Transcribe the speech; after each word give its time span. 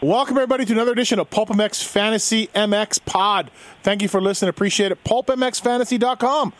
Welcome, 0.00 0.36
everybody, 0.36 0.64
to 0.64 0.72
another 0.72 0.92
edition 0.92 1.18
of 1.18 1.28
Pulp 1.28 1.48
MX 1.48 1.82
Fantasy 1.82 2.46
MX 2.54 3.04
Pod. 3.04 3.50
Thank 3.82 4.00
you 4.00 4.06
for 4.06 4.20
listening. 4.20 4.48
Appreciate 4.48 4.92
it. 4.92 5.02
PulpMXFantasy.com. 5.02 6.52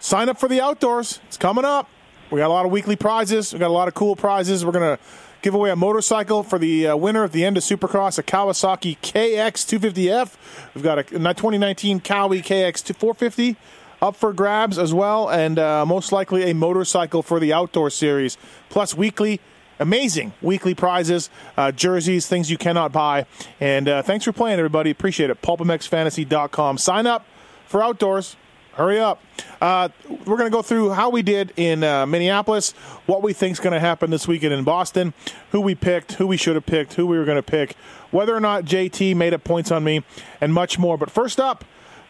Sign 0.00 0.28
up 0.28 0.40
for 0.40 0.48
the 0.48 0.60
outdoors. 0.60 1.20
It's 1.28 1.36
coming 1.36 1.64
up. 1.64 1.88
We 2.32 2.40
got 2.40 2.48
a 2.48 2.52
lot 2.52 2.66
of 2.66 2.72
weekly 2.72 2.96
prizes. 2.96 3.52
We 3.52 3.60
got 3.60 3.68
a 3.68 3.72
lot 3.72 3.86
of 3.86 3.94
cool 3.94 4.16
prizes. 4.16 4.64
We're 4.66 4.72
going 4.72 4.96
to 4.96 5.02
give 5.40 5.54
away 5.54 5.70
a 5.70 5.76
motorcycle 5.76 6.42
for 6.42 6.58
the 6.58 6.88
uh, 6.88 6.96
winner 6.96 7.22
at 7.22 7.30
the 7.30 7.44
end 7.44 7.56
of 7.56 7.62
Supercross, 7.62 8.18
a 8.18 8.24
Kawasaki 8.24 8.98
KX250F. 8.98 10.34
We've 10.74 10.82
got 10.82 10.98
a 10.98 11.04
2019 11.04 12.00
Kawi 12.00 12.42
KX450 12.42 13.54
up 14.02 14.16
for 14.16 14.32
grabs 14.32 14.80
as 14.80 14.92
well, 14.92 15.30
and 15.30 15.60
uh, 15.60 15.86
most 15.86 16.10
likely 16.10 16.50
a 16.50 16.54
motorcycle 16.54 17.22
for 17.22 17.38
the 17.38 17.52
outdoor 17.52 17.88
series, 17.88 18.36
plus 18.68 18.96
weekly 18.96 19.40
amazing 19.78 20.32
weekly 20.42 20.74
prizes, 20.74 21.30
uh, 21.56 21.72
jerseys, 21.72 22.26
things 22.26 22.50
you 22.50 22.58
cannot 22.58 22.92
buy. 22.92 23.26
And 23.60 23.88
uh, 23.88 24.02
thanks 24.02 24.24
for 24.24 24.32
playing, 24.32 24.58
everybody. 24.58 24.90
Appreciate 24.90 25.30
it. 25.30 25.42
PulpMXFantasy.com. 25.42 26.78
Sign 26.78 27.06
up 27.06 27.26
for 27.66 27.82
outdoors. 27.82 28.36
Hurry 28.74 28.98
up. 28.98 29.22
Uh, 29.60 29.88
we're 30.08 30.36
going 30.36 30.50
to 30.50 30.56
go 30.56 30.60
through 30.62 30.90
how 30.90 31.08
we 31.08 31.22
did 31.22 31.52
in 31.56 31.84
uh, 31.84 32.06
Minneapolis, 32.06 32.72
what 33.06 33.22
we 33.22 33.32
think 33.32 33.52
is 33.52 33.60
going 33.60 33.72
to 33.72 33.78
happen 33.78 34.10
this 34.10 34.26
weekend 34.26 34.52
in 34.52 34.64
Boston, 34.64 35.14
who 35.52 35.60
we 35.60 35.76
picked, 35.76 36.14
who 36.14 36.26
we 36.26 36.36
should 36.36 36.56
have 36.56 36.66
picked, 36.66 36.94
who 36.94 37.06
we 37.06 37.16
were 37.16 37.24
going 37.24 37.36
to 37.36 37.42
pick, 37.42 37.76
whether 38.10 38.34
or 38.34 38.40
not 38.40 38.64
JT 38.64 39.14
made 39.14 39.32
up 39.32 39.44
points 39.44 39.70
on 39.70 39.84
me, 39.84 40.02
and 40.40 40.52
much 40.52 40.76
more. 40.76 40.98
But 40.98 41.08
first 41.08 41.38
up, 41.38 41.64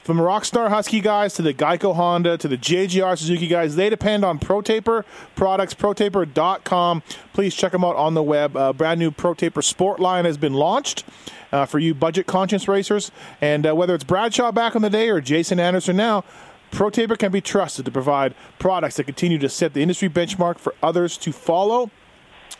from 0.05 0.19
Rockstar 0.19 0.69
Husky 0.69 1.01
guys 1.01 1.33
to 1.35 1.43
the 1.43 1.55
Geico 1.55 1.95
Honda 1.95 2.37
to 2.37 2.47
the 2.47 2.59
JGR 2.59 3.17
Suzuki 3.19 3.47
guys, 3.47 3.75
they 3.75 3.89
depend 3.89 4.23
on 4.23 4.39
ProTaper 4.39 5.03
products, 5.35 5.73
protaper.com. 5.73 7.03
Please 7.33 7.55
check 7.55 7.73
them 7.73 7.83
out 7.83 7.97
on 7.97 8.13
the 8.13 8.23
web. 8.23 8.55
A 8.55 8.75
brand 8.75 9.01
new 9.01 9.11
ProTaper 9.11 9.65
Sport 9.65 9.99
line 9.99 10.27
has 10.27 10.37
been 10.37 10.53
launched. 10.53 11.05
Uh, 11.53 11.65
for 11.65 11.79
you 11.79 11.95
budget 11.95 12.27
conscious 12.27 12.67
racers, 12.67 13.13
and 13.41 13.65
uh, 13.65 13.73
whether 13.73 13.95
it's 13.95 14.03
Bradshaw 14.03 14.51
back 14.51 14.75
in 14.75 14.83
the 14.83 14.91
day 14.91 15.09
or 15.09 15.21
Jason 15.21 15.61
Anderson 15.61 15.97
now, 15.97 16.25
ProTaper 16.73 17.17
can 17.17 17.31
be 17.31 17.41
trusted 17.41 17.85
to 17.85 17.93
provide 17.93 18.35
products 18.59 18.97
that 18.97 19.05
continue 19.05 19.39
to 19.39 19.49
set 19.49 19.73
the 19.73 19.81
industry 19.81 20.09
benchmark 20.09 20.59
for 20.59 20.75
others 20.83 21.17
to 21.19 21.31
follow. 21.31 21.93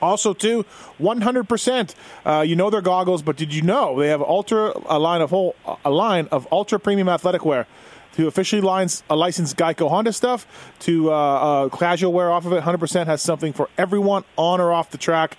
Also, 0.05 0.35
too, 0.35 0.65
100%. 1.01 1.95
Uh, 2.25 2.45
you 2.47 2.55
know 2.57 2.71
their 2.71 2.81
goggles, 2.81 3.23
but 3.23 3.37
did 3.37 3.55
you 3.55 3.63
know 3.63 3.99
they 3.99 4.09
have 4.09 4.23
ultra 4.23 4.73
a 4.87 4.99
line 4.99 5.21
of 5.21 5.31
whole 5.31 5.57
a 5.85 5.91
line 5.91 6.29
of 6.31 6.47
ultra 6.53 6.79
premium 6.79 7.09
athletic 7.09 7.45
wear 7.45 7.67
to 8.15 8.27
officially 8.27 8.63
lines 8.63 9.03
a 9.11 9.17
licensed 9.17 9.57
Geico 9.57 9.89
Honda 9.89 10.13
stuff 10.13 10.47
to 10.81 11.11
uh, 11.11 11.15
uh, 11.15 11.69
casual 11.69 12.13
wear 12.13 12.31
off 12.31 12.47
of 12.47 12.53
it. 12.53 12.63
100% 12.63 13.07
has 13.07 13.21
something 13.23 13.53
for 13.53 13.69
everyone 13.77 14.25
on 14.37 14.61
or 14.61 14.73
off 14.73 14.91
the 14.91 14.99
track. 14.99 15.37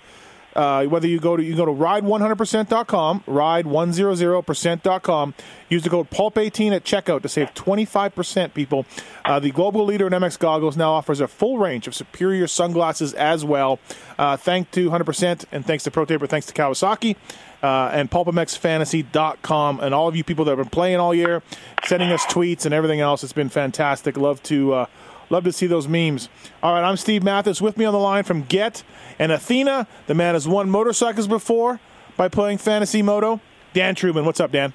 Uh, 0.56 0.86
whether 0.86 1.06
you 1.06 1.20
go 1.20 1.36
to 1.36 1.44
you 1.44 1.54
go 1.54 1.66
to 1.66 1.72
ride100%.com, 1.72 3.24
ride100%.com, 3.28 5.34
use 5.68 5.82
the 5.82 5.90
code 5.90 6.08
PULP18 6.08 6.72
at 6.72 6.82
checkout 6.82 7.20
to 7.20 7.28
save 7.28 7.52
25%. 7.52 8.54
People, 8.54 8.86
uh, 9.26 9.38
the 9.38 9.50
global 9.50 9.84
leader 9.84 10.06
in 10.06 10.14
MX 10.14 10.38
goggles 10.38 10.76
now 10.76 10.92
offers 10.92 11.20
a 11.20 11.28
full 11.28 11.58
range 11.58 11.86
of 11.86 11.94
superior 11.94 12.46
sunglasses 12.46 13.12
as 13.14 13.44
well. 13.44 13.78
Uh, 14.18 14.38
to 14.38 14.90
100% 14.90 15.44
and 15.52 15.66
thanks 15.66 15.84
to 15.84 15.90
ProTaper, 15.90 16.26
thanks 16.26 16.46
to 16.46 16.54
Kawasaki. 16.54 17.16
Uh, 17.62 17.90
and 17.92 18.10
pulpmxfantasy.com 18.10 19.80
and 19.80 19.94
all 19.94 20.08
of 20.08 20.14
you 20.14 20.22
people 20.22 20.44
that 20.44 20.52
have 20.52 20.58
been 20.58 20.70
playing 20.70 20.98
all 20.98 21.14
year, 21.14 21.42
sending 21.84 22.12
us 22.12 22.24
tweets 22.26 22.64
and 22.64 22.72
everything 22.72 23.00
else. 23.00 23.24
It's 23.24 23.32
been 23.32 23.48
fantastic. 23.48 24.16
Love 24.16 24.42
to 24.44 24.72
uh, 24.72 24.86
love 25.30 25.44
to 25.44 25.52
see 25.52 25.66
those 25.66 25.88
memes. 25.88 26.28
All 26.62 26.72
right, 26.72 26.86
I'm 26.86 26.96
Steve 26.96 27.22
Matthes. 27.22 27.60
With 27.60 27.76
me 27.76 27.84
on 27.84 27.92
the 27.92 27.98
line 27.98 28.24
from 28.24 28.42
Get 28.42 28.82
and 29.18 29.32
Athena. 29.32 29.86
The 30.06 30.14
man 30.14 30.34
has 30.34 30.46
won 30.46 30.70
motorcycles 30.70 31.26
before 31.26 31.80
by 32.16 32.28
playing 32.28 32.58
Fantasy 32.58 33.02
Moto. 33.02 33.40
Dan 33.72 33.94
Truman, 33.94 34.24
what's 34.24 34.40
up, 34.40 34.52
Dan? 34.52 34.72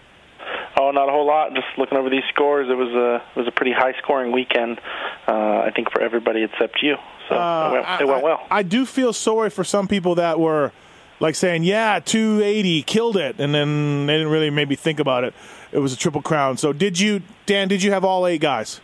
Oh, 0.80 0.92
not 0.92 1.10
a 1.10 1.12
whole 1.12 1.28
lot. 1.28 1.54
Just 1.54 1.68
looking 1.78 1.98
over 1.98 2.10
these 2.10 2.24
scores, 2.34 2.68
it 2.70 2.76
was 2.76 2.90
a 2.90 3.16
it 3.36 3.38
was 3.38 3.48
a 3.48 3.52
pretty 3.52 3.74
high 3.74 3.94
scoring 4.02 4.32
weekend. 4.32 4.80
Uh, 5.28 5.60
I 5.60 5.72
think 5.76 5.92
for 5.92 6.02
everybody 6.02 6.44
except 6.44 6.82
you. 6.82 6.95
So 7.30 7.36
uh, 7.36 7.70
it, 7.70 7.72
went, 7.73 8.02
it 8.02 8.08
went 8.08 8.23
well. 8.23 8.48
I, 8.50 8.60
I 8.60 8.64
do 8.64 8.86
feel 8.86 9.14
sorry 9.14 9.50
for 9.50 9.64
some 9.64 9.88
people 9.88 10.16
that 10.16 10.40
were 10.40 10.72
like 11.20 11.36
saying, 11.36 11.64
"Yeah, 11.64 12.00
280 12.00 12.84
killed 12.84 13.17
it," 13.17 13.40
and 13.40 13.54
then 13.54 14.08
they 14.08 14.14
didn't 14.14 14.32
really 14.32 14.50
maybe 14.50 14.76
think 14.76 15.00
about 15.00 15.23
it. 15.23 15.34
It 15.72 15.80
was 15.80 15.94
a 15.94 15.98
triple 15.98 16.22
crown. 16.22 16.58
So 16.58 16.73
did 16.73 17.00
you, 17.00 17.22
Dan? 17.45 17.67
Did 17.67 17.84
you 17.84 17.92
have 17.92 18.04
all 18.04 18.26
eight 18.26 18.42
guys? 18.42 18.82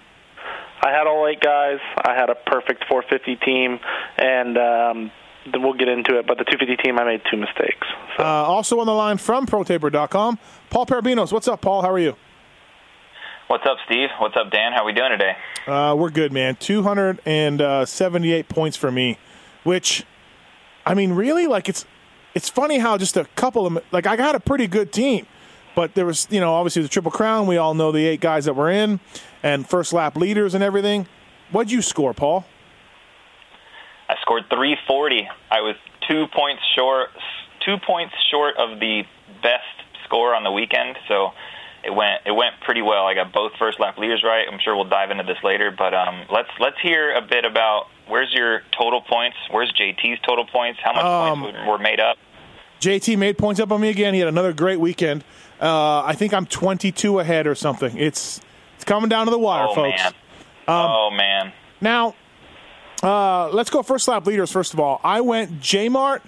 I 0.81 0.91
had 0.91 1.07
all 1.07 1.27
eight 1.27 1.41
guys. 1.41 1.79
I 1.97 2.13
had 2.13 2.29
a 2.29 2.35
perfect 2.35 2.85
450 2.87 3.35
team, 3.45 3.79
and 4.17 4.57
um, 4.57 5.11
we'll 5.53 5.73
get 5.73 5.87
into 5.87 6.17
it. 6.19 6.27
But 6.27 6.37
the 6.37 6.43
250 6.43 6.83
team, 6.83 6.99
I 6.99 7.03
made 7.03 7.21
two 7.29 7.37
mistakes. 7.37 7.87
So. 8.15 8.23
Uh, 8.23 8.27
also 8.27 8.79
on 8.79 8.85
the 8.85 8.93
line 8.93 9.17
from 9.17 9.45
ProTaper.com, 9.45 10.39
Paul 10.69 10.85
Perebijnos. 10.85 11.31
What's 11.31 11.47
up, 11.47 11.61
Paul? 11.61 11.81
How 11.81 11.91
are 11.91 11.99
you? 11.99 12.15
What's 13.47 13.65
up, 13.65 13.77
Steve? 13.85 14.09
What's 14.19 14.35
up, 14.35 14.51
Dan? 14.51 14.73
How 14.73 14.83
are 14.83 14.85
we 14.85 14.91
doing 14.93 15.11
today? 15.11 15.37
Uh, 15.65 15.95
we're 15.97 16.09
good, 16.09 16.33
man. 16.33 16.57
278 16.57 18.49
points 18.49 18.75
for 18.75 18.91
me, 18.91 19.17
which, 19.63 20.03
I 20.85 20.93
mean, 20.93 21.13
really, 21.13 21.47
like 21.47 21.69
it's 21.69 21.85
it's 22.35 22.49
funny 22.49 22.77
how 22.77 22.97
just 22.97 23.15
a 23.15 23.23
couple 23.35 23.65
of 23.65 23.81
like 23.91 24.05
I 24.05 24.17
got 24.17 24.35
a 24.35 24.39
pretty 24.41 24.67
good 24.67 24.91
team, 24.91 25.25
but 25.77 25.93
there 25.93 26.07
was 26.07 26.27
you 26.31 26.39
know 26.39 26.55
obviously 26.55 26.81
the 26.81 26.87
Triple 26.87 27.11
Crown. 27.11 27.45
We 27.45 27.57
all 27.57 27.75
know 27.75 27.91
the 27.91 28.03
eight 28.07 28.19
guys 28.19 28.45
that 28.45 28.55
were 28.55 28.71
in, 28.71 28.99
and 29.43 29.69
first 29.69 29.93
lap 29.93 30.17
leaders 30.17 30.55
and 30.55 30.63
everything. 30.63 31.07
What'd 31.51 31.71
you 31.71 31.83
score, 31.83 32.15
Paul? 32.15 32.45
I 34.09 34.15
scored 34.21 34.45
340. 34.49 35.29
I 35.51 35.61
was 35.61 35.75
two 36.09 36.25
points 36.33 36.63
short, 36.75 37.09
two 37.63 37.75
points 37.85 38.15
short 38.31 38.57
of 38.57 38.79
the 38.79 39.03
best 39.43 39.61
score 40.05 40.33
on 40.33 40.43
the 40.43 40.51
weekend. 40.51 40.97
So 41.07 41.29
it 41.85 41.91
went 41.93 42.21
it 42.25 42.31
went 42.31 42.55
pretty 42.65 42.81
well. 42.81 43.05
I 43.05 43.13
got 43.13 43.31
both 43.31 43.51
first 43.59 43.79
lap 43.79 43.99
leaders 43.99 44.23
right. 44.23 44.47
I'm 44.51 44.59
sure 44.59 44.75
we'll 44.75 44.89
dive 44.89 45.11
into 45.11 45.25
this 45.25 45.43
later, 45.43 45.69
but 45.69 45.93
um, 45.93 46.25
let's 46.31 46.49
let's 46.59 46.77
hear 46.81 47.13
a 47.13 47.21
bit 47.21 47.45
about 47.45 47.85
where's 48.07 48.33
your 48.33 48.61
total 48.75 49.01
points? 49.01 49.37
Where's 49.51 49.71
JT's 49.73 50.19
total 50.27 50.47
points? 50.47 50.79
How 50.83 50.93
much 50.93 51.05
um, 51.05 51.41
points 51.43 51.59
were 51.67 51.77
made 51.77 51.99
up? 51.99 52.17
JT 52.79 53.17
made 53.17 53.37
points 53.37 53.59
up 53.59 53.71
on 53.71 53.81
me 53.81 53.89
again. 53.89 54.15
He 54.15 54.19
had 54.19 54.29
another 54.29 54.53
great 54.53 54.79
weekend. 54.79 55.23
Uh, 55.61 56.03
I 56.03 56.13
think 56.13 56.33
I'm 56.33 56.45
22 56.45 57.19
ahead 57.19 57.47
or 57.47 57.55
something. 57.55 57.97
It's 57.97 58.41
it's 58.75 58.83
coming 58.83 59.09
down 59.09 59.25
to 59.25 59.31
the 59.31 59.39
wire, 59.39 59.67
oh, 59.69 59.75
folks. 59.75 59.97
Man. 59.97 60.13
Um, 60.67 60.75
oh 60.89 61.09
man! 61.11 61.53
Now 61.81 62.13
uh, 63.01 63.49
let's 63.49 63.69
go 63.69 63.83
first 63.83 64.07
lap 64.07 64.25
leaders 64.25 64.51
first 64.51 64.73
of 64.73 64.79
all. 64.79 64.99
I 65.03 65.21
went 65.21 65.61
J 65.61 65.89
Mart 65.89 66.23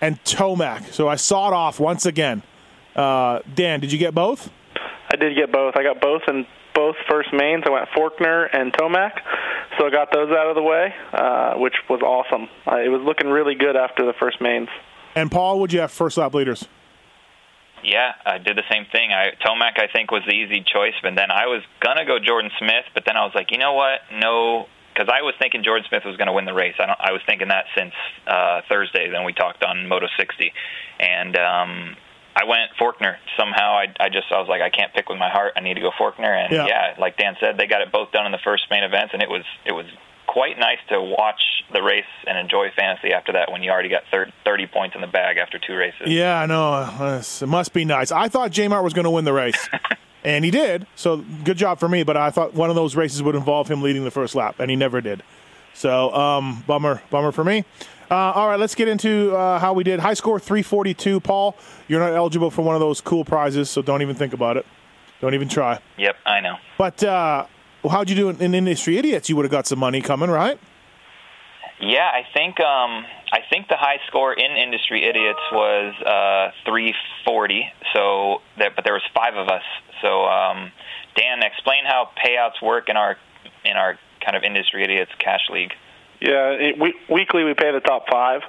and 0.00 0.22
Tomac, 0.24 0.92
so 0.92 1.08
I 1.08 1.16
saw 1.16 1.48
it 1.48 1.54
off 1.54 1.80
once 1.80 2.06
again. 2.06 2.42
Uh, 2.94 3.40
Dan, 3.54 3.80
did 3.80 3.92
you 3.92 3.98
get 3.98 4.14
both? 4.14 4.50
I 5.10 5.16
did 5.16 5.36
get 5.36 5.52
both. 5.52 5.76
I 5.76 5.82
got 5.82 6.00
both 6.00 6.22
in 6.28 6.46
both 6.74 6.96
first 7.08 7.32
mains. 7.32 7.64
I 7.66 7.70
went 7.70 7.88
Forkner 7.90 8.48
and 8.52 8.72
Tomac, 8.72 9.20
so 9.78 9.86
I 9.86 9.90
got 9.90 10.12
those 10.12 10.30
out 10.30 10.48
of 10.48 10.56
the 10.56 10.62
way, 10.62 10.94
uh, 11.12 11.54
which 11.54 11.74
was 11.88 12.00
awesome. 12.02 12.48
Uh, 12.66 12.76
it 12.76 12.88
was 12.88 13.00
looking 13.02 13.28
really 13.28 13.54
good 13.54 13.76
after 13.76 14.04
the 14.04 14.12
first 14.18 14.40
mains. 14.40 14.68
And 15.14 15.30
Paul, 15.30 15.60
would 15.60 15.72
you 15.72 15.80
have 15.80 15.92
first 15.92 16.16
lap 16.18 16.34
leaders? 16.34 16.66
Yeah, 17.84 18.12
I 18.24 18.38
did 18.38 18.56
the 18.56 18.64
same 18.70 18.86
thing. 18.90 19.12
I 19.12 19.32
Tomac 19.44 19.78
I 19.78 19.88
think 19.92 20.10
was 20.10 20.22
the 20.26 20.34
easy 20.34 20.64
choice, 20.64 20.94
but 21.02 21.14
then 21.14 21.30
I 21.30 21.46
was 21.46 21.62
gonna 21.80 22.04
go 22.04 22.18
Jordan 22.18 22.50
Smith, 22.58 22.84
but 22.94 23.04
then 23.06 23.16
I 23.16 23.24
was 23.24 23.32
like, 23.34 23.50
you 23.50 23.58
know 23.58 23.74
what? 23.74 24.00
No, 24.12 24.66
because 24.94 25.08
I 25.12 25.22
was 25.22 25.34
thinking 25.38 25.64
Jordan 25.64 25.84
Smith 25.88 26.04
was 26.04 26.16
going 26.16 26.28
to 26.28 26.32
win 26.32 26.44
the 26.44 26.54
race. 26.54 26.74
I, 26.78 26.86
don't, 26.86 27.00
I 27.00 27.12
was 27.12 27.20
thinking 27.26 27.48
that 27.48 27.64
since 27.76 27.92
uh, 28.26 28.62
Thursday. 28.68 29.10
Then 29.10 29.24
we 29.24 29.32
talked 29.32 29.64
on 29.64 29.88
Moto 29.88 30.06
60, 30.16 30.52
and 31.00 31.36
um, 31.36 31.96
I 32.36 32.44
went 32.44 32.70
Forkner. 32.78 33.16
Somehow 33.36 33.74
I, 33.74 33.92
I 33.98 34.08
just 34.08 34.30
I 34.30 34.38
was 34.38 34.48
like 34.48 34.62
I 34.62 34.70
can't 34.70 34.94
pick 34.94 35.08
with 35.08 35.18
my 35.18 35.30
heart. 35.30 35.54
I 35.56 35.60
need 35.60 35.74
to 35.74 35.80
go 35.80 35.90
Forkner, 35.90 36.30
and 36.30 36.52
yeah. 36.52 36.66
yeah, 36.66 36.94
like 36.98 37.16
Dan 37.16 37.36
said, 37.40 37.58
they 37.58 37.66
got 37.66 37.82
it 37.82 37.90
both 37.90 38.12
done 38.12 38.26
in 38.26 38.32
the 38.32 38.42
first 38.44 38.66
main 38.70 38.84
events, 38.84 39.12
and 39.12 39.22
it 39.22 39.28
was 39.28 39.44
it 39.66 39.72
was 39.72 39.86
quite 40.26 40.58
nice 40.58 40.78
to 40.88 41.00
watch 41.00 41.40
the 41.72 41.82
race 41.82 42.04
and 42.26 42.38
enjoy 42.38 42.70
fantasy 42.76 43.12
after 43.12 43.32
that 43.32 43.50
when 43.50 43.62
you 43.62 43.70
already 43.70 43.88
got 43.88 44.02
30 44.10 44.66
points 44.66 44.94
in 44.94 45.00
the 45.00 45.06
bag 45.06 45.36
after 45.36 45.58
two 45.58 45.74
races. 45.74 46.06
Yeah, 46.06 46.40
I 46.40 46.46
know. 46.46 47.18
It 47.18 47.46
must 47.46 47.72
be 47.72 47.84
nice. 47.84 48.12
I 48.12 48.28
thought 48.28 48.50
J 48.50 48.68
Mart 48.68 48.84
was 48.84 48.92
going 48.92 49.04
to 49.04 49.10
win 49.10 49.24
the 49.24 49.32
race. 49.32 49.68
And 50.24 50.42
he 50.44 50.50
did. 50.50 50.86
So 50.96 51.18
good 51.44 51.58
job 51.58 51.78
for 51.78 51.88
me. 51.88 52.02
But 52.02 52.16
I 52.16 52.30
thought 52.30 52.54
one 52.54 52.70
of 52.70 52.76
those 52.76 52.96
races 52.96 53.22
would 53.22 53.34
involve 53.34 53.70
him 53.70 53.82
leading 53.82 54.04
the 54.04 54.10
first 54.10 54.34
lap, 54.34 54.56
and 54.58 54.70
he 54.70 54.76
never 54.76 55.00
did. 55.00 55.22
So 55.74 56.12
um, 56.14 56.64
bummer, 56.66 57.02
bummer 57.10 57.30
for 57.30 57.44
me. 57.44 57.64
Uh, 58.10 58.14
all 58.14 58.48
right, 58.48 58.58
let's 58.58 58.74
get 58.74 58.88
into 58.88 59.34
uh, 59.34 59.58
how 59.58 59.72
we 59.72 59.84
did. 59.84 60.00
High 60.00 60.14
score 60.14 60.38
342. 60.38 61.20
Paul, 61.20 61.56
you're 61.88 62.00
not 62.00 62.12
eligible 62.12 62.50
for 62.50 62.62
one 62.62 62.74
of 62.74 62.80
those 62.80 63.00
cool 63.00 63.24
prizes, 63.24 63.70
so 63.70 63.82
don't 63.82 64.02
even 64.02 64.14
think 64.14 64.32
about 64.32 64.56
it. 64.56 64.66
Don't 65.20 65.34
even 65.34 65.48
try. 65.48 65.78
Yep, 65.96 66.16
I 66.26 66.40
know. 66.40 66.56
But 66.78 67.02
uh, 67.02 67.46
how'd 67.90 68.10
you 68.10 68.16
do 68.16 68.28
in 68.28 68.54
Industry 68.54 68.98
Idiots? 68.98 69.28
You 69.28 69.36
would 69.36 69.44
have 69.44 69.52
got 69.52 69.66
some 69.66 69.78
money 69.78 70.00
coming, 70.00 70.30
right? 70.30 70.58
Yeah, 71.80 72.08
I 72.08 72.22
think 72.32 72.60
um, 72.60 73.04
I 73.32 73.40
think 73.50 73.68
the 73.68 73.76
high 73.76 73.98
score 74.06 74.32
in 74.32 74.52
Industry 74.56 75.04
Idiots 75.04 75.40
was 75.50 75.94
uh, 76.00 76.52
340. 76.64 77.66
So, 77.92 78.42
that, 78.58 78.76
but 78.76 78.84
there 78.84 78.94
was 78.94 79.02
five 79.14 79.34
of 79.34 79.48
us. 79.48 79.62
So, 80.00 80.24
um, 80.24 80.70
Dan, 81.16 81.42
explain 81.42 81.84
how 81.84 82.10
payouts 82.14 82.62
work 82.62 82.88
in 82.88 82.96
our 82.96 83.16
in 83.64 83.76
our 83.76 83.98
kind 84.24 84.36
of 84.36 84.44
Industry 84.44 84.84
Idiots 84.84 85.10
cash 85.18 85.50
league. 85.50 85.72
Yeah, 86.20 86.50
it, 86.52 86.78
we, 86.78 86.94
weekly 87.10 87.44
we 87.44 87.54
pay 87.54 87.72
the 87.72 87.80
top 87.80 88.04
five. 88.10 88.42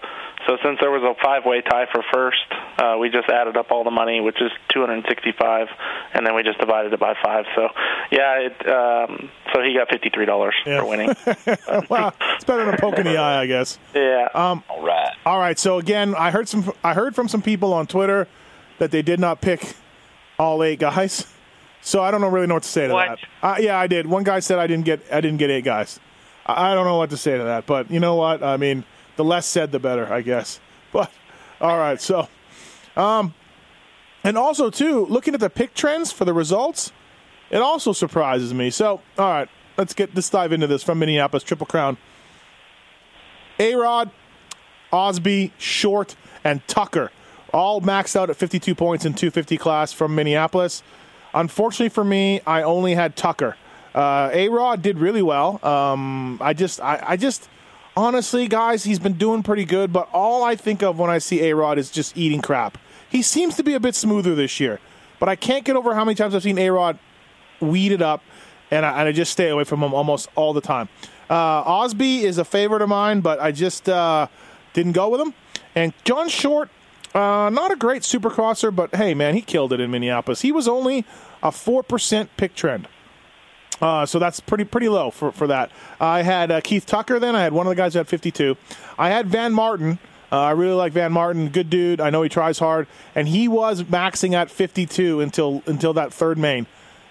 So 0.48 0.58
since 0.64 0.80
there 0.80 0.92
was 0.92 1.02
a 1.04 1.16
five-way 1.24 1.62
tie 1.62 1.88
for 1.92 2.04
first, 2.14 2.38
uh, 2.78 2.98
we 3.00 3.10
just 3.10 3.28
added 3.30 3.58
up 3.58 3.72
all 3.72 3.84
the 3.84 3.92
money, 3.92 4.22
which 4.22 4.40
is 4.42 4.52
265, 4.70 5.68
and 6.14 6.26
then 6.26 6.36
we 6.36 6.44
just 6.44 6.60
divided 6.60 6.94
it 6.94 7.00
by 7.00 7.16
five. 7.24 7.46
So 7.56 7.70
yeah, 8.12 8.40
it, 8.48 8.68
um, 8.68 9.30
so 9.54 9.62
he 9.62 9.74
got 9.74 9.90
$53 9.90 10.52
Yeah. 10.66 10.80
for 10.80 10.86
winning. 10.86 11.08
well, 11.90 12.14
it's 12.36 12.44
better 12.44 12.66
than 12.66 12.76
a 12.76 12.78
poke 12.78 13.00
in 13.00 13.06
the 13.06 13.18
eye, 13.22 13.42
I 13.42 13.46
guess. 13.48 13.80
yeah. 13.94 14.28
Um, 14.34 14.64
All 14.70 14.86
right. 14.86 15.16
All 15.26 15.40
right. 15.40 15.58
So 15.58 15.80
again, 15.80 16.14
I 16.16 16.32
heard 16.32 16.48
some. 16.48 16.72
I 16.84 16.94
heard 16.94 17.16
from 17.16 17.28
some 17.28 17.42
people 17.42 17.74
on 17.74 17.88
Twitter 17.88 18.28
that 18.78 18.92
they 18.92 19.02
did 19.02 19.20
not 19.20 19.42
pick 19.42 19.76
all 20.38 20.62
eight 20.64 20.80
guys. 20.80 21.26
So 21.82 22.02
I 22.02 22.12
don't 22.12 22.22
know 22.22 22.28
really 22.30 22.48
know 22.48 22.56
what 22.56 22.64
to 22.64 22.70
say 22.70 22.88
to 22.88 22.94
What? 22.94 23.20
that. 23.42 23.48
Uh, 23.48 23.58
yeah, 23.60 23.80
I 23.80 23.88
did. 23.88 24.06
One 24.08 24.24
guy 24.24 24.40
said 24.40 24.60
I 24.60 24.68
didn't 24.68 24.86
get. 24.86 25.02
I 25.12 25.22
didn't 25.22 25.38
get 25.38 25.50
eight 25.50 25.64
guys. 25.66 26.00
I, 26.46 26.72
I 26.72 26.76
don't 26.76 26.86
know 26.86 26.98
what 26.98 27.10
to 27.12 27.18
say 27.18 27.38
to 27.38 27.44
that. 27.46 27.66
But 27.66 27.90
you 27.90 28.00
know 28.00 28.16
what? 28.16 28.44
I 28.44 28.58
mean, 28.58 28.84
the 29.16 29.24
less 29.24 29.46
said, 29.46 29.72
the 29.72 29.80
better, 29.80 30.12
I 30.12 30.22
guess. 30.22 30.60
But 30.92 31.12
all 31.60 31.78
right. 31.78 32.00
So, 32.00 32.28
um, 32.96 33.34
and 34.24 34.38
also 34.38 34.70
too, 34.70 35.06
looking 35.08 35.34
at 35.34 35.40
the 35.40 35.50
pick 35.50 35.74
trends 35.74 36.12
for 36.12 36.26
the 36.26 36.34
results, 36.34 36.92
it 37.50 37.58
also 37.58 37.92
surprises 37.92 38.54
me. 38.54 38.70
So, 38.70 39.02
all 39.18 39.30
right, 39.30 39.50
let's 39.78 39.94
get 39.94 40.16
let's 40.16 40.30
dive 40.30 40.52
into 40.52 40.68
this 40.68 40.84
from 40.84 41.00
Minneapolis 41.00 41.44
Triple 41.44 41.68
Crown. 41.68 41.98
A 43.60 43.76
Rod, 43.76 44.12
Osby, 44.92 45.54
Short, 45.58 46.16
and 46.44 46.66
Tucker 46.68 47.12
all 47.54 47.82
maxed 47.82 48.16
out 48.16 48.30
at 48.30 48.36
52 48.36 48.76
points 48.76 49.06
in 49.06 49.14
250 49.14 49.58
class 49.58 49.94
from 49.94 50.14
Minneapolis. 50.14 50.84
Unfortunately 51.34 51.90
for 51.90 52.04
me, 52.04 52.42
I 52.46 52.64
only 52.64 52.96
had 52.96 53.16
Tucker. 53.16 53.56
Uh, 53.94 54.30
A 54.34 54.50
Rod 54.50 54.82
did 54.82 55.00
really 55.00 55.22
well. 55.22 55.66
Um, 55.66 56.38
I 56.42 56.54
just, 56.54 56.82
I, 56.82 57.02
I 57.02 57.18
just, 57.18 57.48
honestly, 57.96 58.48
guys, 58.48 58.84
he's 58.84 59.00
been 59.00 59.14
doing 59.14 59.44
pretty 59.44 59.66
good. 59.66 59.92
But 59.94 60.10
all 60.14 60.44
I 60.44 60.56
think 60.56 60.84
of 60.84 61.00
when 61.00 61.10
I 61.10 61.18
see 61.18 61.44
A 61.44 61.56
Rod 61.56 61.78
is 61.78 61.90
just 61.92 62.18
eating 62.18 62.42
crap. 62.42 62.78
He 63.10 63.22
seems 63.22 63.56
to 63.56 63.64
be 63.64 63.74
a 63.74 63.80
bit 63.80 63.96
smoother 63.96 64.36
this 64.36 64.60
year, 64.60 64.80
but 65.20 65.30
I 65.30 65.36
can't 65.36 65.64
get 65.64 65.76
over 65.76 65.94
how 65.96 66.04
many 66.04 66.16
times 66.16 66.36
I've 66.36 66.44
seen 66.44 66.58
A 66.58 66.70
Rod 66.70 67.00
weeded 67.62 68.02
up, 68.02 68.22
and 68.72 68.86
I, 68.86 69.00
and 69.00 69.08
I 69.08 69.12
just 69.12 69.32
stay 69.32 69.50
away 69.50 69.64
from 69.64 69.82
him 69.82 69.94
almost 69.94 70.28
all 70.36 70.54
the 70.54 70.62
time. 70.62 70.90
Uh, 71.30 71.62
Osby 71.64 72.24
is 72.24 72.38
a 72.38 72.46
favorite 72.46 72.82
of 72.82 72.90
mine, 72.90 73.22
but 73.22 73.40
I 73.40 73.52
just 73.52 73.88
uh, 73.88 74.28
didn't 74.74 74.94
go 74.94 75.10
with 75.10 75.22
him. 75.22 75.34
And 75.76 75.94
John 76.04 76.30
Short, 76.30 76.70
uh, 77.14 77.50
not 77.52 77.72
a 77.72 77.76
great 77.76 78.02
supercrosser, 78.02 78.76
but 78.76 78.96
hey, 78.96 79.14
man, 79.14 79.34
he 79.34 79.42
killed 79.42 79.72
it 79.72 79.80
in 79.80 79.92
Minneapolis. 79.92 80.42
He 80.42 80.52
was 80.52 80.68
only 80.68 81.06
a 81.42 81.50
4% 81.50 82.28
pick 82.38 82.56
trend. 82.56 82.88
Uh, 83.82 84.06
so 84.06 84.20
that's 84.20 84.40
pretty 84.40 84.64
pretty 84.64 84.90
low 84.90 85.12
for, 85.12 85.32
for 85.32 85.48
that. 85.48 85.72
I 86.00 86.22
had 86.22 86.52
uh, 86.52 86.62
Keith 86.62 86.86
Tucker 86.86 87.20
then. 87.20 87.36
I 87.36 87.42
had 87.42 87.54
one 87.54 87.68
of 87.68 87.72
the 87.72 87.76
guys 87.76 87.94
who 87.94 88.00
had 88.00 88.08
52. 88.08 88.56
I 88.98 89.10
had 89.10 89.28
Van 89.28 89.54
Martin. 89.54 90.00
Uh, 90.32 90.40
I 90.40 90.52
really 90.52 90.74
like 90.74 90.94
Van 90.94 91.12
Martin. 91.12 91.50
Good 91.50 91.70
dude. 91.70 92.02
I 92.02 92.10
know 92.10 92.22
he 92.22 92.30
tries 92.30 92.60
hard, 92.60 92.88
and 93.14 93.28
he 93.28 93.48
was 93.48 93.84
maxing 93.84 94.34
at 94.34 94.50
52 94.50 95.22
until 95.22 95.62
until 95.66 95.94
that 95.94 96.14
third 96.14 96.38
main. 96.38 96.68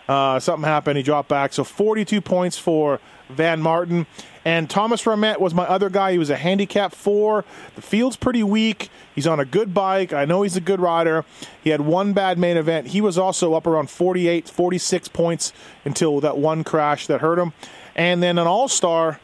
Uh, 0.09 0.39
something 0.39 0.69
happened. 0.69 0.97
He 0.97 1.03
dropped 1.03 1.29
back. 1.29 1.53
So 1.53 1.65
42 1.65 2.21
points 2.21 2.59
for 2.59 3.01
Van 3.29 3.61
Martin. 3.61 4.07
And 4.45 4.69
Thomas 4.69 5.03
Ramette 5.05 5.41
was 5.41 5.55
my 5.55 5.65
other 5.65 5.89
guy. 5.89 6.13
He 6.13 6.19
was 6.19 6.29
a 6.29 6.37
handicap 6.37 6.95
four. 6.95 7.45
The 7.77 7.83
field's 7.83 8.17
pretty 8.17 8.43
weak. 8.43 8.91
He's 9.15 9.27
on 9.27 9.41
a 9.41 9.45
good 9.45 9.73
bike. 9.73 10.13
I 10.13 10.27
know 10.27 10.43
he's 10.43 10.57
a 10.57 10.61
good 10.61 10.81
rider. 10.81 11.25
He 11.63 11.71
had 11.71 11.81
one 11.81 12.13
bad 12.13 12.39
main 12.39 12.59
event. 12.59 12.89
He 12.89 13.01
was 13.01 13.17
also 13.17 13.55
up 13.55 13.67
around 13.67 13.89
48, 13.89 14.49
46 14.49 15.09
points 15.09 15.53
until 15.85 16.21
that 16.21 16.37
one 16.37 16.63
crash 16.63 17.07
that 17.07 17.23
hurt 17.23 17.39
him. 17.39 17.55
And 17.97 18.23
then 18.23 18.39
an 18.39 18.47
all 18.47 18.69
star. 18.69 19.21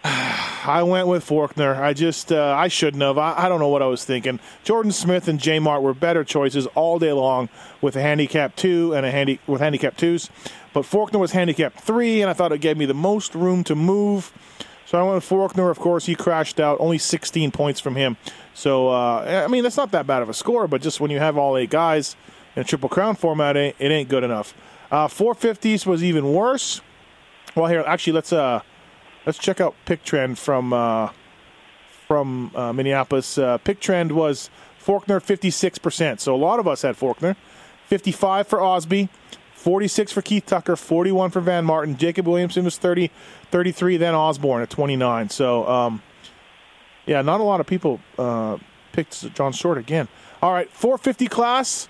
I 0.04 0.82
went 0.84 1.08
with 1.08 1.26
Forkner. 1.26 1.78
I 1.78 1.92
just, 1.92 2.30
uh, 2.30 2.54
I 2.56 2.68
shouldn't 2.68 3.02
have. 3.02 3.18
I, 3.18 3.34
I 3.36 3.48
don't 3.48 3.58
know 3.58 3.68
what 3.68 3.82
I 3.82 3.86
was 3.86 4.04
thinking. 4.04 4.38
Jordan 4.64 4.92
Smith 4.92 5.28
and 5.28 5.40
J 5.40 5.58
Mart 5.58 5.82
were 5.82 5.94
better 5.94 6.24
choices 6.24 6.66
all 6.68 6.98
day 6.98 7.12
long 7.12 7.48
with 7.80 7.96
a 7.96 8.00
handicap 8.00 8.54
two 8.54 8.94
and 8.94 9.04
a 9.04 9.10
handy 9.10 9.40
with 9.46 9.60
handicap 9.60 9.96
twos, 9.96 10.30
but 10.72 10.84
Forkner 10.84 11.18
was 11.18 11.32
handicap 11.32 11.74
three, 11.74 12.20
and 12.22 12.30
I 12.30 12.32
thought 12.32 12.52
it 12.52 12.60
gave 12.60 12.76
me 12.76 12.86
the 12.86 12.94
most 12.94 13.34
room 13.34 13.64
to 13.64 13.74
move. 13.74 14.32
So 14.86 14.98
I 14.98 15.02
went 15.02 15.16
with 15.16 15.28
Forkner. 15.28 15.70
Of 15.70 15.78
course, 15.78 16.06
he 16.06 16.14
crashed 16.14 16.60
out. 16.60 16.78
Only 16.80 16.98
16 16.98 17.50
points 17.50 17.80
from 17.80 17.96
him. 17.96 18.16
So 18.54 18.88
uh, 18.88 19.44
I 19.44 19.48
mean, 19.48 19.62
that's 19.62 19.76
not 19.76 19.90
that 19.92 20.06
bad 20.06 20.22
of 20.22 20.28
a 20.28 20.34
score, 20.34 20.68
but 20.68 20.80
just 20.80 21.00
when 21.00 21.10
you 21.10 21.18
have 21.18 21.36
all 21.36 21.56
eight 21.56 21.70
guys 21.70 22.16
in 22.56 22.62
a 22.62 22.64
triple 22.64 22.88
crown 22.88 23.16
format, 23.16 23.56
it, 23.56 23.76
it 23.78 23.90
ain't 23.90 24.08
good 24.08 24.24
enough. 24.24 24.54
Uh, 24.90 25.06
450s 25.06 25.84
was 25.86 26.02
even 26.02 26.32
worse. 26.32 26.80
Well, 27.54 27.66
here, 27.66 27.84
actually, 27.86 28.14
let's 28.14 28.32
uh, 28.32 28.60
let's 29.28 29.36
check 29.36 29.60
out 29.60 29.74
pick 29.84 30.02
trend 30.04 30.38
from 30.38 30.72
uh, 30.72 31.10
from 32.06 32.50
uh, 32.56 32.72
Minneapolis. 32.72 33.36
Uh, 33.36 33.58
pick 33.58 33.78
trend 33.78 34.10
was 34.10 34.48
Forkner 34.82 35.20
56%. 35.20 36.18
So 36.18 36.34
a 36.34 36.36
lot 36.36 36.58
of 36.58 36.66
us 36.66 36.80
had 36.80 36.96
Forkner. 36.96 37.36
55 37.88 38.46
for 38.46 38.62
Osby, 38.62 39.10
46 39.52 40.12
for 40.12 40.22
Keith 40.22 40.46
Tucker, 40.46 40.76
41 40.76 41.30
for 41.30 41.40
Van 41.40 41.64
Martin. 41.66 41.98
Jacob 41.98 42.26
Williamson 42.26 42.64
was 42.64 42.78
30, 42.78 43.10
33, 43.50 43.98
then 43.98 44.14
Osborne 44.14 44.62
at 44.62 44.70
29. 44.70 45.28
So, 45.28 45.66
um, 45.68 46.02
yeah, 47.04 47.20
not 47.20 47.40
a 47.40 47.44
lot 47.44 47.60
of 47.60 47.66
people 47.66 48.00
uh, 48.18 48.56
picked 48.92 49.34
John 49.34 49.52
Short 49.52 49.76
again. 49.76 50.08
All 50.42 50.52
right, 50.52 50.70
450 50.70 51.26
class, 51.28 51.88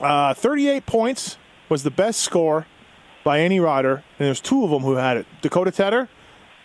uh, 0.00 0.34
38 0.34 0.84
points 0.84 1.38
was 1.70 1.82
the 1.82 1.90
best 1.90 2.20
score 2.20 2.66
by 3.26 3.40
any 3.40 3.58
rider, 3.58 4.04
and 4.20 4.28
there's 4.28 4.40
two 4.40 4.62
of 4.62 4.70
them 4.70 4.82
who 4.82 4.92
had 4.92 5.16
it: 5.16 5.26
Dakota 5.42 5.72
Tedder 5.72 6.08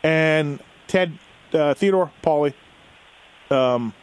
and 0.04 0.62
Ted 0.86 1.18
uh, 1.54 1.74
Theodore 1.74 2.12
Pauly, 2.22 2.54
um, 3.50 3.96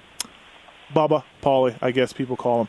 Bubba 0.92 1.22
Pauly, 1.40 1.78
I 1.80 1.92
guess 1.92 2.12
people 2.12 2.36
call 2.36 2.62
him. 2.62 2.68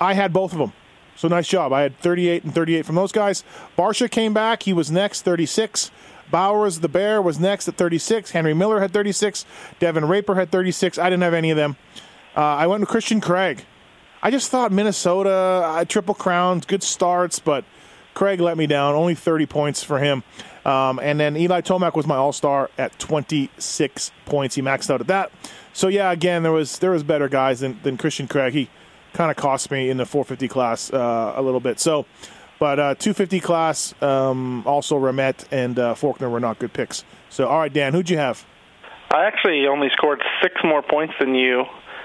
I 0.00 0.14
had 0.14 0.32
both 0.32 0.52
of 0.52 0.58
them, 0.58 0.72
so 1.16 1.28
nice 1.28 1.46
job. 1.46 1.74
I 1.74 1.82
had 1.82 1.98
38 1.98 2.44
and 2.44 2.54
38 2.54 2.86
from 2.86 2.94
those 2.94 3.12
guys. 3.12 3.44
Barcia 3.76 4.10
came 4.10 4.32
back; 4.32 4.62
he 4.62 4.72
was 4.72 4.90
next, 4.90 5.20
36. 5.20 5.90
Bowers, 6.30 6.80
the 6.80 6.88
Bear, 6.88 7.20
was 7.20 7.38
next 7.38 7.68
at 7.68 7.76
36. 7.76 8.30
Henry 8.30 8.54
Miller 8.54 8.80
had 8.80 8.92
36. 8.92 9.44
Devin 9.78 10.06
Raper 10.08 10.34
had 10.34 10.50
36. 10.50 10.98
I 10.98 11.10
didn't 11.10 11.22
have 11.22 11.34
any 11.34 11.50
of 11.50 11.58
them. 11.58 11.76
Uh, 12.34 12.40
I 12.40 12.66
went 12.66 12.80
with 12.80 12.88
Christian 12.88 13.20
Craig. 13.20 13.66
I 14.22 14.30
just 14.30 14.50
thought 14.50 14.72
Minnesota, 14.72 15.30
uh, 15.30 15.84
Triple 15.84 16.14
Crowns, 16.14 16.64
good 16.64 16.82
starts, 16.82 17.38
but 17.38 17.64
Craig 18.16 18.40
let 18.40 18.56
me 18.56 18.66
down. 18.66 18.94
Only 18.94 19.14
30 19.14 19.44
points 19.44 19.84
for 19.84 19.98
him. 19.98 20.24
Um, 20.64 20.98
and 20.98 21.20
then 21.20 21.36
Eli 21.36 21.60
Tomac 21.60 21.94
was 21.94 22.06
my 22.06 22.16
All 22.16 22.32
Star 22.32 22.70
at 22.78 22.98
26 22.98 24.10
points. 24.24 24.54
He 24.54 24.62
maxed 24.62 24.90
out 24.90 25.02
at 25.02 25.06
that. 25.08 25.30
So 25.74 25.88
yeah, 25.88 26.10
again, 26.10 26.42
there 26.42 26.50
was 26.50 26.78
there 26.78 26.90
was 26.90 27.04
better 27.04 27.28
guys 27.28 27.60
than, 27.60 27.78
than 27.82 27.98
Christian 27.98 28.26
Craig. 28.26 28.54
He 28.54 28.70
kind 29.12 29.30
of 29.30 29.36
cost 29.36 29.70
me 29.70 29.90
in 29.90 29.98
the 29.98 30.06
450 30.06 30.48
class 30.48 30.90
uh, 30.90 31.34
a 31.36 31.42
little 31.42 31.60
bit. 31.60 31.78
So, 31.78 32.06
but 32.58 32.80
uh, 32.80 32.94
250 32.94 33.38
class, 33.40 33.94
um, 34.02 34.66
also 34.66 34.98
Ramette 34.98 35.44
and 35.52 35.78
uh, 35.78 35.94
Forkner 35.94 36.30
were 36.30 36.40
not 36.40 36.58
good 36.58 36.72
picks. 36.72 37.04
So 37.28 37.46
all 37.46 37.58
right, 37.58 37.72
Dan, 37.72 37.92
who'd 37.92 38.08
you 38.08 38.16
have? 38.16 38.46
I 39.12 39.26
actually 39.26 39.66
only 39.66 39.88
scored 39.92 40.22
six 40.42 40.54
more 40.64 40.82
points 40.82 41.12
than 41.20 41.34
you. 41.34 41.64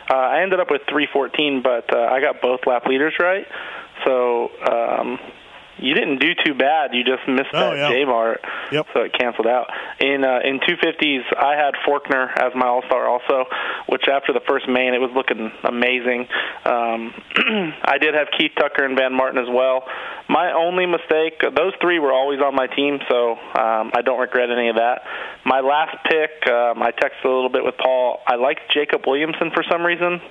Uh, 0.09 0.13
I 0.13 0.41
ended 0.43 0.59
up 0.59 0.69
with 0.69 0.81
314, 0.89 1.61
but 1.63 1.95
uh, 1.95 1.99
I 1.99 2.19
got 2.19 2.41
both 2.41 2.59
lap 2.67 2.85
leaders 2.85 3.13
right. 3.17 3.47
So 4.05 4.49
um, 4.69 5.17
you 5.81 5.93
didn't 5.93 6.19
do 6.19 6.29
too 6.45 6.53
bad. 6.53 6.93
You 6.93 7.03
just 7.03 7.27
missed 7.27 7.49
Oh, 7.53 7.71
that 7.71 7.77
yeah. 7.77 7.89
J 7.89 8.05
Mart, 8.05 8.41
Yep. 8.71 8.87
so 8.93 9.01
it 9.01 9.13
canceled 9.17 9.47
out. 9.47 9.67
In 9.99 10.23
uh, 10.23 10.39
in 10.43 10.59
250s, 10.59 11.23
I 11.37 11.55
had 11.55 11.73
Forkner 11.87 12.29
as 12.37 12.53
my 12.55 12.67
All 12.67 12.83
Star 12.87 13.07
also, 13.07 13.45
which 13.87 14.03
after 14.07 14.31
the 14.33 14.41
first 14.47 14.67
main, 14.69 14.93
it 14.93 14.99
was 15.01 15.11
looking 15.15 15.51
amazing. 15.63 16.27
Um, 16.65 17.13
I 17.83 17.97
did 17.99 18.13
have 18.13 18.27
Keith 18.37 18.51
Tucker 18.57 18.85
and 18.85 18.97
Van 18.97 19.13
Martin 19.13 19.39
as 19.41 19.49
well. 19.49 19.83
My 20.29 20.53
only 20.53 20.85
mistake, 20.85 21.41
those 21.41 21.73
three 21.81 21.99
were 21.99 22.13
always 22.13 22.39
on 22.39 22.55
my 22.55 22.67
team, 22.67 22.99
so 23.09 23.31
um, 23.33 23.91
I 23.93 24.01
don't 24.05 24.19
regret 24.19 24.49
any 24.49 24.69
of 24.69 24.75
that. 24.77 25.01
My 25.45 25.59
last 25.59 25.97
pick, 26.05 26.47
um, 26.49 26.81
I 26.81 26.91
texted 26.91 27.25
a 27.25 27.27
little 27.27 27.49
bit 27.49 27.65
with 27.65 27.75
Paul. 27.77 28.19
I 28.27 28.35
liked 28.35 28.61
Jacob 28.73 29.01
Williamson 29.05 29.51
for 29.53 29.63
some 29.69 29.83
reason. 29.85 30.21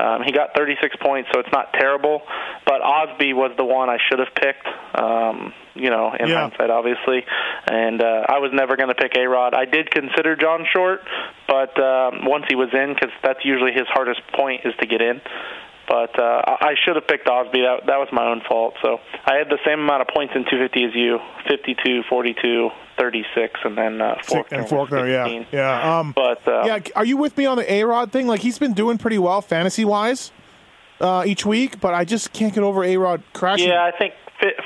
Um, 0.00 0.22
he 0.24 0.32
got 0.32 0.56
36 0.56 0.96
points, 1.02 1.28
so 1.34 1.40
it's 1.40 1.52
not 1.52 1.74
terrible. 1.74 2.22
But 2.64 2.80
Osby 2.80 3.34
was 3.34 3.52
the 3.58 3.64
one 3.64 3.90
I 3.90 3.98
should 4.08 4.20
have 4.20 4.34
picked. 4.34 4.66
Um, 4.94 5.54
you 5.74 5.88
know, 5.88 6.12
in 6.18 6.28
Yeah. 6.28 6.42
hindsight, 6.42 6.68
obviously. 6.70 7.24
And 7.66 8.02
uh, 8.02 8.26
I 8.28 8.38
was 8.40 8.50
never 8.52 8.76
going 8.76 8.90
to 8.90 8.94
pick 8.94 9.12
A 9.16 9.26
Rod. 9.26 9.54
I 9.54 9.64
did 9.64 9.90
consider 9.90 10.36
John 10.36 10.66
Short, 10.70 11.00
but 11.48 11.72
um, 11.80 12.26
once 12.26 12.44
he 12.48 12.54
was 12.56 12.68
in, 12.74 12.92
because 12.92 13.10
that's 13.22 13.42
usually 13.42 13.72
his 13.72 13.86
hardest 13.88 14.20
point 14.34 14.66
is 14.66 14.74
to 14.80 14.86
get 14.86 15.00
in. 15.00 15.22
But 15.88 16.18
uh, 16.18 16.42
I 16.46 16.74
should 16.84 16.96
have 16.96 17.06
picked 17.08 17.26
Osby. 17.28 17.60
That 17.62 17.86
that 17.86 17.98
was 17.98 18.08
my 18.12 18.24
own 18.30 18.40
fault. 18.48 18.74
So 18.82 19.00
I 19.26 19.34
had 19.34 19.48
the 19.48 19.58
same 19.66 19.80
amount 19.80 20.02
of 20.02 20.08
points 20.08 20.32
in 20.36 20.44
250 20.44 20.84
as 20.84 20.94
you: 20.94 21.18
52, 21.48 22.02
42, 22.08 22.70
36, 22.98 23.60
and 23.64 23.76
then 23.76 24.00
uh, 24.00 24.14
Forkner. 24.24 24.52
and 24.52 24.66
Forkner, 24.66 25.10
yeah, 25.10 25.44
yeah. 25.50 25.98
Um, 25.98 26.12
But 26.14 26.46
uh, 26.46 26.62
yeah, 26.66 26.78
are 26.94 27.04
you 27.04 27.16
with 27.16 27.36
me 27.36 27.46
on 27.46 27.56
the 27.56 27.70
A 27.70 27.82
Rod 27.84 28.12
thing? 28.12 28.26
Like 28.28 28.40
he's 28.40 28.58
been 28.58 28.74
doing 28.74 28.96
pretty 28.96 29.18
well 29.18 29.42
fantasy 29.42 29.84
wise 29.84 30.30
uh, 31.00 31.24
each 31.26 31.44
week, 31.44 31.80
but 31.80 31.94
I 31.94 32.04
just 32.04 32.32
can't 32.32 32.54
get 32.54 32.62
over 32.62 32.84
A 32.84 32.96
Rod 32.96 33.22
crashing. 33.32 33.68
Yeah, 33.68 33.82
I 33.82 33.90
think 33.96 34.14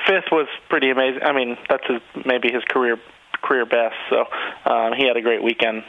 fifth 0.07 0.31
was 0.33 0.49
pretty 0.69 0.91
amazing. 0.91 1.23
I 1.23 1.33
mean, 1.33 1.57
that's 1.69 1.85
his, 1.87 2.01
maybe 2.25 2.51
his 2.53 2.63
career 2.69 2.97
career 3.43 3.67
best. 3.67 3.95
So 4.11 4.25
um, 4.71 4.93
he 4.97 5.07
had 5.07 5.17
a 5.17 5.23
great 5.23 5.43
weekend 5.43 5.85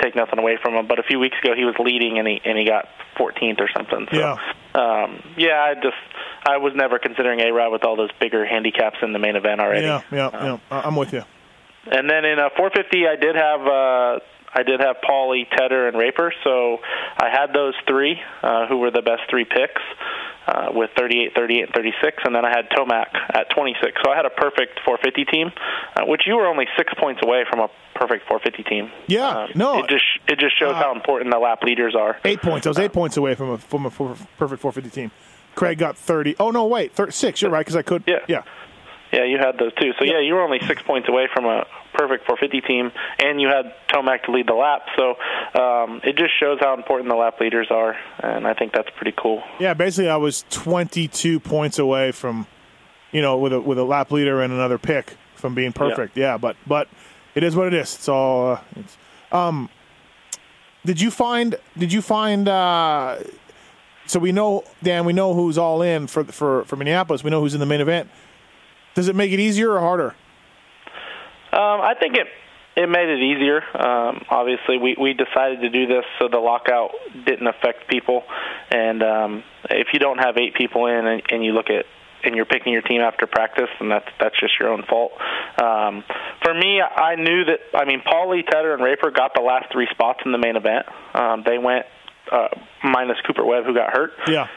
take 0.00 0.14
nothing 0.14 0.38
away 0.38 0.58
from 0.62 0.74
him. 0.74 0.86
But 0.86 0.98
a 0.98 1.02
few 1.02 1.18
weeks 1.18 1.36
ago, 1.42 1.54
he 1.56 1.64
was 1.64 1.74
leading 1.78 2.18
and 2.18 2.28
he 2.28 2.40
and 2.44 2.58
he 2.58 2.64
got 2.66 2.86
14th 3.18 3.60
or 3.60 3.68
something. 3.74 4.06
So, 4.12 4.18
Yeah. 4.18 4.36
um, 4.74 5.22
yeah, 5.38 5.58
I 5.60 5.74
just 5.74 5.96
I 6.46 6.58
was 6.58 6.72
never 6.76 6.98
considering 6.98 7.40
A 7.40 7.50
Rod 7.52 7.72
with 7.72 7.84
all 7.84 7.96
those 7.96 8.10
bigger 8.20 8.44
handicaps 8.44 8.98
in 9.02 9.12
the 9.12 9.18
main 9.18 9.36
event 9.36 9.60
already. 9.60 9.86
Yeah, 9.86 10.02
yeah, 10.12 10.30
yeah. 10.32 10.58
I- 10.70 10.82
I'm 10.82 10.96
with 10.96 11.12
you. 11.12 11.22
And 11.90 12.10
then 12.10 12.24
in 12.24 12.38
uh, 12.38 12.50
450, 12.56 13.06
I 13.06 13.16
did 13.16 13.36
have 13.36 13.60
uh, 13.66 14.18
I 14.58 14.62
did 14.64 14.80
have 14.80 14.96
Paulie, 15.08 15.48
Tedder, 15.56 15.88
and 15.88 15.96
Raper. 15.96 16.32
So 16.44 16.78
I 17.18 17.30
had 17.30 17.52
those 17.54 17.74
three, 17.88 18.18
uh, 18.42 18.66
who 18.66 18.78
were 18.78 18.90
the 18.90 19.02
best 19.02 19.22
three 19.30 19.44
picks, 19.44 19.82
uh, 20.46 20.68
with 20.72 20.90
38, 20.96 21.32
38, 21.34 21.62
and 21.64 21.72
36. 21.74 22.16
And 22.24 22.34
then 22.34 22.44
I 22.44 22.50
had 22.50 22.68
Tomac 22.70 23.06
at 23.34 23.50
26. 23.54 24.00
So 24.04 24.10
I 24.10 24.16
had 24.16 24.26
a 24.26 24.30
perfect 24.30 24.80
450 24.84 25.24
team, 25.26 25.50
uh, 25.96 26.04
which 26.06 26.22
you 26.26 26.36
were 26.36 26.46
only 26.46 26.66
six 26.76 26.92
points 26.98 27.20
away 27.24 27.44
from 27.50 27.60
a 27.60 27.68
perfect 27.94 28.26
450 28.28 28.62
team. 28.64 28.90
Yeah, 29.06 29.26
Um, 29.28 29.50
no. 29.54 29.78
it 29.80 29.88
just 29.88 30.04
it 30.28 30.38
just 30.38 30.58
shows 30.58 30.72
Uh, 30.72 30.82
how 30.82 30.94
important 30.94 31.30
the 31.32 31.38
lap 31.38 31.62
leaders 31.62 31.94
are. 31.94 32.18
Eight 32.24 32.40
points. 32.42 32.66
I 32.66 32.70
was 32.70 32.78
eight 32.78 32.92
points 32.92 33.16
away 33.16 33.34
from 33.34 33.50
a 33.50 33.58
from 33.58 33.86
a 33.86 33.90
perfect 33.90 34.60
450 34.62 34.90
team. 34.90 35.10
Craig 35.54 35.78
got 35.78 35.96
30. 35.96 36.36
Oh 36.38 36.50
no, 36.50 36.66
wait, 36.66 36.92
36. 36.92 37.40
You're 37.40 37.50
right 37.50 37.60
because 37.60 37.76
I 37.76 37.82
could. 37.82 38.04
Yeah. 38.06 38.16
yeah. 38.28 38.42
Yeah, 39.16 39.24
you 39.24 39.38
had 39.38 39.58
those 39.58 39.72
too. 39.74 39.92
So 39.98 40.04
Yeah. 40.04 40.14
yeah, 40.14 40.20
you 40.20 40.34
were 40.34 40.42
only 40.42 40.60
six 40.66 40.82
points 40.82 41.08
away 41.08 41.26
from 41.32 41.46
a 41.46 41.66
perfect 41.94 42.26
450 42.26 42.60
team, 42.60 42.92
and 43.18 43.40
you 43.40 43.48
had 43.48 43.72
Tomac 43.88 44.24
to 44.24 44.30
lead 44.32 44.46
the 44.46 44.52
lap. 44.54 44.82
So 44.94 45.14
um, 45.58 46.02
it 46.04 46.16
just 46.16 46.38
shows 46.38 46.58
how 46.60 46.74
important 46.74 47.08
the 47.08 47.16
lap 47.16 47.40
leaders 47.40 47.68
are, 47.70 47.96
and 48.22 48.46
I 48.46 48.52
think 48.52 48.72
that's 48.74 48.90
pretty 48.96 49.14
cool. 49.16 49.42
Yeah, 49.58 49.72
basically, 49.72 50.10
I 50.10 50.16
was 50.16 50.44
22 50.50 51.40
points 51.40 51.78
away 51.78 52.12
from, 52.12 52.46
you 53.10 53.22
know, 53.22 53.38
with 53.38 53.54
a 53.54 53.60
with 53.60 53.78
a 53.78 53.84
lap 53.84 54.10
leader 54.12 54.42
and 54.42 54.52
another 54.52 54.76
pick 54.76 55.16
from 55.34 55.54
being 55.54 55.72
perfect. 55.72 56.16
Yeah, 56.16 56.36
but 56.36 56.56
but 56.66 56.88
it 57.34 57.42
is 57.42 57.56
what 57.56 57.68
it 57.68 57.74
is. 57.74 57.94
It's 57.94 58.08
all. 58.10 58.52
Uh, 58.52 58.60
it's, 58.76 58.96
um, 59.32 59.70
did 60.84 61.00
you 61.00 61.10
find? 61.10 61.56
Did 61.78 61.90
you 61.90 62.02
find? 62.02 62.48
Uh, 62.48 63.18
so 64.06 64.20
we 64.20 64.30
know, 64.30 64.64
Dan. 64.82 65.06
We 65.06 65.14
know 65.14 65.32
who's 65.32 65.56
all 65.56 65.80
in 65.80 66.06
for 66.06 66.24
for 66.24 66.64
for 66.66 66.76
Minneapolis. 66.76 67.24
We 67.24 67.30
know 67.30 67.40
who's 67.40 67.54
in 67.54 67.60
the 67.60 67.66
main 67.66 67.80
event. 67.80 68.10
Does 68.96 69.08
it 69.08 69.14
make 69.14 69.30
it 69.30 69.38
easier 69.38 69.72
or 69.72 69.80
harder? 69.80 70.14
Um, 71.52 71.80
I 71.84 71.94
think 72.00 72.16
it 72.16 72.26
it 72.76 72.88
made 72.88 73.08
it 73.08 73.20
easier. 73.20 73.62
Um, 73.74 74.24
obviously, 74.30 74.78
we 74.78 74.96
we 74.98 75.12
decided 75.12 75.60
to 75.60 75.68
do 75.68 75.86
this 75.86 76.04
so 76.18 76.28
the 76.28 76.38
lockout 76.38 76.92
didn't 77.26 77.46
affect 77.46 77.88
people, 77.88 78.24
and 78.70 79.02
um, 79.02 79.44
if 79.70 79.88
you 79.92 79.98
don't 79.98 80.18
have 80.18 80.38
eight 80.38 80.54
people 80.54 80.86
in 80.86 81.06
and, 81.06 81.22
and 81.30 81.44
you 81.44 81.52
look 81.52 81.68
at 81.68 81.84
and 82.24 82.34
you're 82.34 82.46
picking 82.46 82.72
your 82.72 82.80
team 82.82 83.02
after 83.02 83.26
practice, 83.26 83.68
and 83.80 83.90
that's 83.90 84.08
that's 84.18 84.40
just 84.40 84.58
your 84.58 84.70
own 84.70 84.82
fault. 84.88 85.12
Um, 85.62 86.02
for 86.42 86.54
me, 86.54 86.80
I 86.80 87.16
knew 87.16 87.44
that. 87.44 87.60
I 87.74 87.84
mean, 87.84 88.00
Paulie, 88.00 88.48
Tedder, 88.48 88.72
and 88.72 88.82
Raper 88.82 89.10
got 89.10 89.34
the 89.34 89.42
last 89.42 89.70
three 89.72 89.88
spots 89.90 90.20
in 90.24 90.32
the 90.32 90.38
main 90.38 90.56
event. 90.56 90.86
Um, 91.14 91.42
they 91.44 91.58
went 91.58 91.84
uh, 92.32 92.48
minus 92.82 93.18
Cooper 93.26 93.44
Webb, 93.44 93.64
who 93.66 93.74
got 93.74 93.92
hurt. 93.92 94.12
Yeah. 94.26 94.48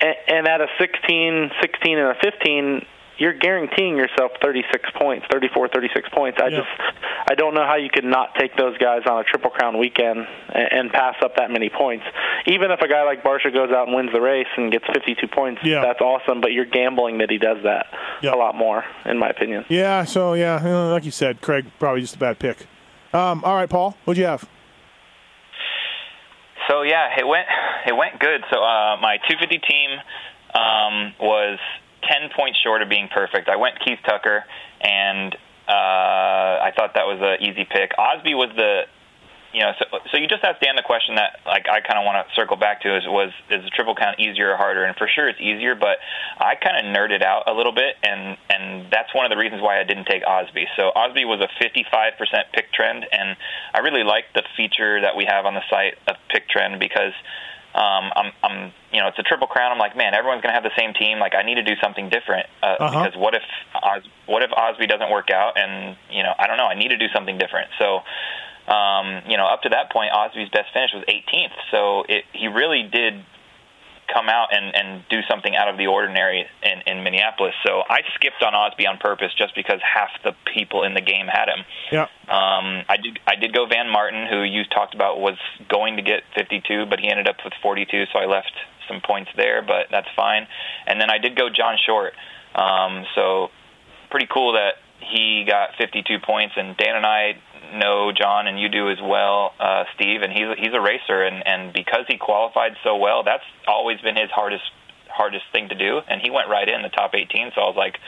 And, 0.00 0.16
and 0.26 0.48
at 0.48 0.60
a 0.60 0.66
16, 0.78 1.50
16, 1.62 1.98
and 1.98 2.08
a 2.08 2.14
15, 2.20 2.86
you're 3.18 3.32
guaranteeing 3.32 3.96
yourself 3.96 4.32
36 4.42 4.90
points, 5.00 5.24
34, 5.30 5.68
36 5.68 6.08
points. 6.10 6.38
I 6.42 6.48
Yeah. 6.48 6.58
just, 6.58 6.70
I 7.30 7.34
don't 7.36 7.54
know 7.54 7.64
how 7.64 7.76
you 7.76 7.88
could 7.88 8.04
not 8.04 8.34
take 8.38 8.56
those 8.56 8.76
guys 8.78 9.02
on 9.08 9.20
a 9.20 9.24
Triple 9.24 9.50
Crown 9.50 9.78
weekend 9.78 10.26
and, 10.52 10.68
and 10.72 10.92
pass 10.92 11.14
up 11.22 11.36
that 11.36 11.50
many 11.50 11.70
points. 11.70 12.04
Even 12.46 12.70
if 12.72 12.80
a 12.80 12.88
guy 12.88 13.04
like 13.04 13.22
Barcia 13.22 13.52
goes 13.54 13.70
out 13.70 13.86
and 13.86 13.94
wins 13.96 14.10
the 14.12 14.20
race 14.20 14.48
and 14.56 14.72
gets 14.72 14.84
52 14.92 15.28
points, 15.28 15.60
Yeah. 15.64 15.80
that's 15.82 16.00
awesome. 16.00 16.40
But 16.40 16.52
you're 16.52 16.64
gambling 16.64 17.18
that 17.18 17.30
he 17.30 17.38
does 17.38 17.58
that 17.62 17.86
Yeah. 18.20 18.34
a 18.34 18.36
lot 18.36 18.56
more, 18.56 18.84
in 19.04 19.18
my 19.18 19.28
opinion. 19.28 19.64
Yeah. 19.68 20.04
So 20.04 20.34
yeah, 20.34 20.60
like 20.92 21.04
you 21.04 21.10
said, 21.12 21.40
Craig 21.40 21.66
probably 21.78 22.00
just 22.00 22.16
a 22.16 22.18
bad 22.18 22.38
pick. 22.38 22.66
Um, 23.12 23.44
all 23.44 23.54
right, 23.54 23.70
Paul, 23.70 23.96
what'd 24.04 24.18
you 24.18 24.26
have? 24.26 24.48
So 26.68 26.82
yeah, 26.82 27.10
it 27.18 27.26
went 27.26 27.46
it 27.86 27.94
went 27.96 28.18
good. 28.18 28.42
So 28.50 28.58
uh, 28.58 28.96
my 29.00 29.18
250 29.28 29.58
team 29.68 29.90
um, 30.54 31.12
was 31.20 31.58
10 32.08 32.30
points 32.36 32.58
short 32.62 32.82
of 32.82 32.88
being 32.88 33.08
perfect. 33.08 33.48
I 33.48 33.56
went 33.56 33.80
Keith 33.84 33.98
Tucker, 34.06 34.44
and 34.80 35.34
uh, 35.68 36.60
I 36.62 36.72
thought 36.76 36.94
that 36.94 37.06
was 37.06 37.18
an 37.20 37.46
easy 37.46 37.64
pick. 37.64 37.92
Osby 37.98 38.34
was 38.34 38.50
the 38.56 38.82
you 39.54 39.60
know, 39.60 39.70
so, 39.78 39.84
so 40.10 40.18
you 40.18 40.26
just 40.26 40.42
asked 40.42 40.60
Dan 40.60 40.74
the 40.74 40.82
question 40.82 41.14
that 41.14 41.38
like 41.46 41.70
I 41.70 41.80
kind 41.80 41.96
of 41.96 42.04
want 42.04 42.26
to 42.26 42.34
circle 42.34 42.56
back 42.56 42.82
to 42.82 42.96
is 42.98 43.04
was 43.06 43.30
is 43.48 43.62
the 43.62 43.70
triple 43.70 43.94
count 43.94 44.18
easier 44.18 44.50
or 44.50 44.56
harder? 44.56 44.82
And 44.82 44.96
for 44.96 45.06
sure 45.06 45.28
it's 45.28 45.40
easier, 45.40 45.76
but 45.76 46.02
I 46.38 46.56
kind 46.58 46.74
of 46.76 46.90
nerded 46.90 47.22
out 47.22 47.46
a 47.46 47.54
little 47.54 47.72
bit, 47.72 47.94
and 48.02 48.36
and 48.50 48.90
that's 48.90 49.14
one 49.14 49.24
of 49.24 49.30
the 49.30 49.38
reasons 49.38 49.62
why 49.62 49.78
I 49.78 49.84
didn't 49.84 50.06
take 50.10 50.26
Osby. 50.26 50.66
So 50.76 50.90
Osby 50.90 51.24
was 51.24 51.38
a 51.38 51.48
55% 51.62 52.18
pick 52.52 52.72
trend, 52.72 53.06
and 53.12 53.36
I 53.72 53.78
really 53.78 54.02
like 54.02 54.24
the 54.34 54.42
feature 54.56 55.00
that 55.00 55.14
we 55.14 55.24
have 55.24 55.46
on 55.46 55.54
the 55.54 55.62
site 55.70 55.94
of 56.08 56.16
pick 56.28 56.48
trend 56.48 56.80
because 56.80 57.14
um, 57.74 58.12
I'm, 58.14 58.32
I'm, 58.42 58.72
you 58.92 59.00
know, 59.00 59.08
it's 59.08 59.18
a 59.18 59.22
triple 59.24 59.46
crown. 59.48 59.72
I'm 59.72 59.78
like, 59.78 59.96
man, 59.96 60.14
everyone's 60.14 60.42
gonna 60.42 60.54
have 60.54 60.62
the 60.62 60.76
same 60.78 60.94
team. 60.94 61.18
Like, 61.18 61.34
I 61.34 61.42
need 61.42 61.56
to 61.56 61.62
do 61.64 61.74
something 61.82 62.08
different 62.08 62.46
uh, 62.62 62.76
Uh-huh. 62.78 63.04
because 63.04 63.18
what 63.18 63.34
if 63.34 63.42
Os, 63.74 64.02
what 64.26 64.42
if 64.42 64.50
Osby 64.52 64.86
doesn't 64.86 65.10
work 65.10 65.30
out? 65.30 65.58
And 65.58 65.96
you 66.10 66.22
know, 66.22 66.32
I 66.38 66.46
don't 66.46 66.56
know. 66.56 66.66
I 66.66 66.74
need 66.74 66.88
to 66.88 66.96
do 66.96 67.08
something 67.12 67.36
different. 67.36 67.68
So, 67.78 68.02
um, 68.72 69.22
you 69.28 69.36
know, 69.36 69.46
up 69.46 69.62
to 69.62 69.68
that 69.70 69.90
point, 69.92 70.12
Osby's 70.12 70.48
best 70.50 70.72
finish 70.72 70.92
was 70.94 71.04
18th. 71.08 71.52
So 71.70 72.04
it, 72.08 72.24
he 72.32 72.48
really 72.48 72.82
did 72.84 73.24
come 74.14 74.28
out 74.28 74.48
and, 74.52 74.74
and 74.74 75.04
do 75.10 75.20
something 75.28 75.54
out 75.56 75.68
of 75.68 75.76
the 75.76 75.88
ordinary 75.88 76.46
in, 76.62 76.82
in 76.86 77.02
Minneapolis. 77.02 77.54
So 77.66 77.82
I 77.88 78.00
skipped 78.14 78.42
on 78.42 78.54
Osby 78.54 78.86
on 78.86 78.98
purpose 78.98 79.32
just 79.36 79.54
because 79.54 79.80
half 79.82 80.10
the 80.22 80.32
people 80.54 80.84
in 80.84 80.94
the 80.94 81.00
game 81.00 81.26
had 81.26 81.48
him. 81.48 81.64
Yeah. 81.90 82.06
Um, 82.30 82.84
I 82.88 82.96
did 83.02 83.18
I 83.26 83.34
did 83.36 83.52
go 83.52 83.66
Van 83.66 83.90
Martin, 83.90 84.26
who 84.26 84.42
you 84.42 84.62
talked 84.64 84.94
about 84.94 85.20
was 85.20 85.36
going 85.68 85.96
to 85.96 86.02
get 86.02 86.22
52, 86.36 86.86
but 86.86 87.00
he 87.00 87.10
ended 87.10 87.28
up 87.28 87.36
with 87.44 87.52
42, 87.60 88.04
so 88.12 88.18
I 88.18 88.26
left 88.26 88.52
some 88.88 89.00
points 89.00 89.30
there, 89.36 89.62
but 89.62 89.88
that's 89.90 90.08
fine. 90.14 90.46
And 90.86 91.00
then 91.00 91.10
I 91.10 91.18
did 91.18 91.36
go 91.36 91.48
John 91.50 91.76
Short. 91.84 92.14
Um, 92.54 93.04
so 93.14 93.50
pretty 94.10 94.28
cool 94.32 94.52
that 94.52 94.74
he 95.00 95.44
got 95.46 95.70
52 95.76 96.18
points, 96.20 96.54
and 96.56 96.76
Dan 96.76 96.96
and 96.96 97.06
I 97.06 97.36
know 97.74 98.12
John, 98.12 98.46
and 98.46 98.58
you 98.58 98.68
do 98.68 98.90
as 98.90 98.98
well, 99.02 99.52
uh, 99.58 99.84
Steve, 99.94 100.22
and 100.22 100.32
he's 100.32 100.46
he's 100.58 100.72
a 100.74 100.80
racer, 100.80 101.22
and 101.22 101.46
and 101.46 101.72
because 101.72 102.04
he 102.08 102.16
qualified 102.18 102.72
so 102.84 102.96
well, 102.96 103.22
that's 103.22 103.44
always 103.66 104.00
been 104.00 104.16
his 104.16 104.30
hardest 104.30 104.64
hardest 105.08 105.44
thing 105.52 105.68
to 105.68 105.74
do, 105.74 106.00
and 106.08 106.20
he 106.20 106.30
went 106.30 106.48
right 106.48 106.68
in 106.68 106.82
the 106.82 106.88
top 106.88 107.14
18. 107.14 107.52
So 107.54 107.60
I 107.60 107.66
was 107.66 107.76
like, 107.76 107.98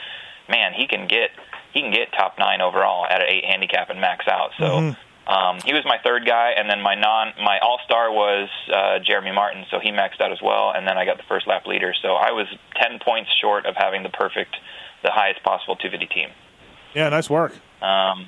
man, 0.49 0.73
he 0.73 0.87
can 0.87 1.07
get 1.07 1.31
he 1.73 1.81
can 1.81 1.91
get 1.91 2.11
top 2.11 2.37
nine 2.37 2.61
overall 2.61 3.05
at 3.05 3.21
an 3.21 3.27
eight 3.29 3.45
handicap 3.45 3.89
and 3.89 3.99
max 4.01 4.27
out. 4.27 4.51
So. 4.57 4.65
Mhm. 4.65 4.97
Um, 5.27 5.59
he 5.65 5.73
was 5.73 5.83
my 5.83 5.97
third 6.05 6.25
guy, 6.25 6.51
and 6.55 6.69
then 6.69 6.81
my 6.81 6.95
non 6.95 7.33
my 7.43 7.59
all 7.59 7.79
star 7.83 8.09
was 8.09 8.47
uh, 8.73 8.99
Jeremy 8.99 9.33
Martin, 9.33 9.65
so 9.69 9.77
he 9.77 9.91
maxed 9.91 10.21
out 10.21 10.31
as 10.31 10.41
well. 10.41 10.71
And 10.73 10.87
then 10.87 10.97
I 10.97 11.03
got 11.03 11.17
the 11.17 11.23
first 11.27 11.45
lap 11.47 11.67
leader, 11.67 11.93
so 12.01 12.13
I 12.13 12.31
was 12.31 12.47
ten 12.81 12.97
points 13.03 13.29
short 13.41 13.65
of 13.65 13.75
having 13.75 14.03
the 14.03 14.09
perfect, 14.09 14.55
the 15.03 15.11
highest 15.11 15.43
possible 15.43 15.75
250 15.75 16.07
team. 16.15 16.29
Yeah. 16.93 17.09
Nice 17.09 17.29
work. 17.29 17.51
Um, 17.81 18.27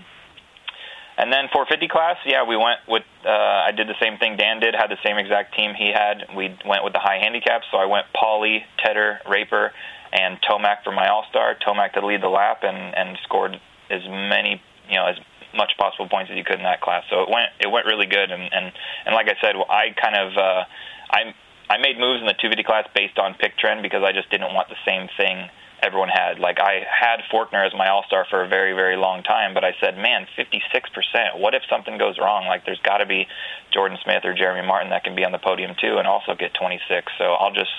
and 1.20 1.34
then 1.34 1.52
450 1.52 1.92
class, 1.92 2.16
yeah, 2.26 2.48
we 2.48 2.56
went 2.56 2.80
with. 2.88 3.04
Uh, 3.28 3.68
I 3.68 3.76
did 3.76 3.92
the 3.92 4.00
same 4.00 4.18
thing 4.18 4.38
Dan 4.38 4.62
did. 4.64 4.74
Had 4.74 4.88
the 4.88 5.04
same 5.04 5.18
exact 5.18 5.54
team 5.54 5.76
he 5.76 5.92
had. 5.92 6.32
We 6.32 6.56
went 6.64 6.88
with 6.88 6.94
the 6.94 7.04
high 7.04 7.20
handicap, 7.20 7.68
so 7.70 7.78
I 7.78 7.92
went 7.92 8.08
Paulie, 8.16 8.64
Tedder, 8.80 9.20
Raper, 9.28 9.74
and 10.14 10.40
Tomac 10.42 10.88
for 10.88 10.94
my 10.96 11.10
All 11.10 11.26
Star. 11.30 11.56
Tomac 11.60 11.92
to 12.00 12.06
lead 12.06 12.24
the 12.24 12.32
lap 12.32 12.64
and 12.64 12.96
and 12.96 13.20
scored 13.28 13.60
as 13.92 14.02
many 14.08 14.64
you 14.88 14.96
know 14.96 15.08
as 15.08 15.20
much 15.54 15.76
possible 15.78 16.08
points 16.08 16.32
as 16.32 16.38
you 16.38 16.46
could 16.46 16.56
in 16.56 16.64
that 16.64 16.80
class. 16.80 17.04
So 17.10 17.24
it 17.24 17.30
went 17.30 17.52
it 17.60 17.68
went 17.68 17.86
really 17.86 18.08
good. 18.08 18.32
And 18.32 18.48
and 18.48 18.72
and 19.06 19.12
like 19.12 19.28
I 19.28 19.36
said, 19.44 19.60
I 19.60 19.92
kind 20.00 20.16
of 20.16 20.38
uh, 20.40 20.64
I 21.12 21.36
I 21.68 21.84
made 21.84 22.00
moves 22.00 22.24
in 22.24 22.32
the 22.32 22.40
250 22.40 22.64
class 22.64 22.88
based 22.96 23.20
on 23.20 23.36
pick 23.36 23.58
trend 23.60 23.84
because 23.84 24.08
I 24.08 24.16
just 24.16 24.32
didn't 24.32 24.56
want 24.56 24.72
the 24.72 24.80
same 24.88 25.12
thing 25.20 25.52
everyone 25.84 26.10
had. 26.10 26.40
Like 26.40 26.60
I 26.60 26.84
had 26.90 27.22
Forkner 27.32 27.66
as 27.66 27.74
my 27.78 27.90
all 27.90 28.04
star 28.08 28.26
for 28.30 28.44
a 28.44 28.48
very, 28.48 28.74
very 28.74 28.96
long 28.98 29.24
time, 29.24 29.54
but 29.54 29.64
I 29.64 29.74
said, 29.82 29.98
man, 29.98 30.28
56%. 30.38 31.40
What 31.40 31.54
if 31.56 31.64
something 31.70 31.98
goes 31.98 32.18
wrong? 32.20 32.48
Like 32.48 32.66
there's 32.66 32.82
got 32.82 32.98
to 33.00 33.06
be 33.06 33.28
Jordan 33.74 33.98
Smith 34.04 34.24
or 34.26 34.34
Jeremy 34.34 34.66
Martin 34.68 34.90
that 34.92 35.04
can 35.04 35.16
be 35.16 35.24
on 35.26 35.32
the 35.32 35.40
podium 35.40 35.76
too 35.80 35.98
and 35.98 36.08
also 36.08 36.36
get 36.36 36.54
26. 36.54 37.12
So 37.18 37.26
I'll 37.34 37.54
just 37.54 37.72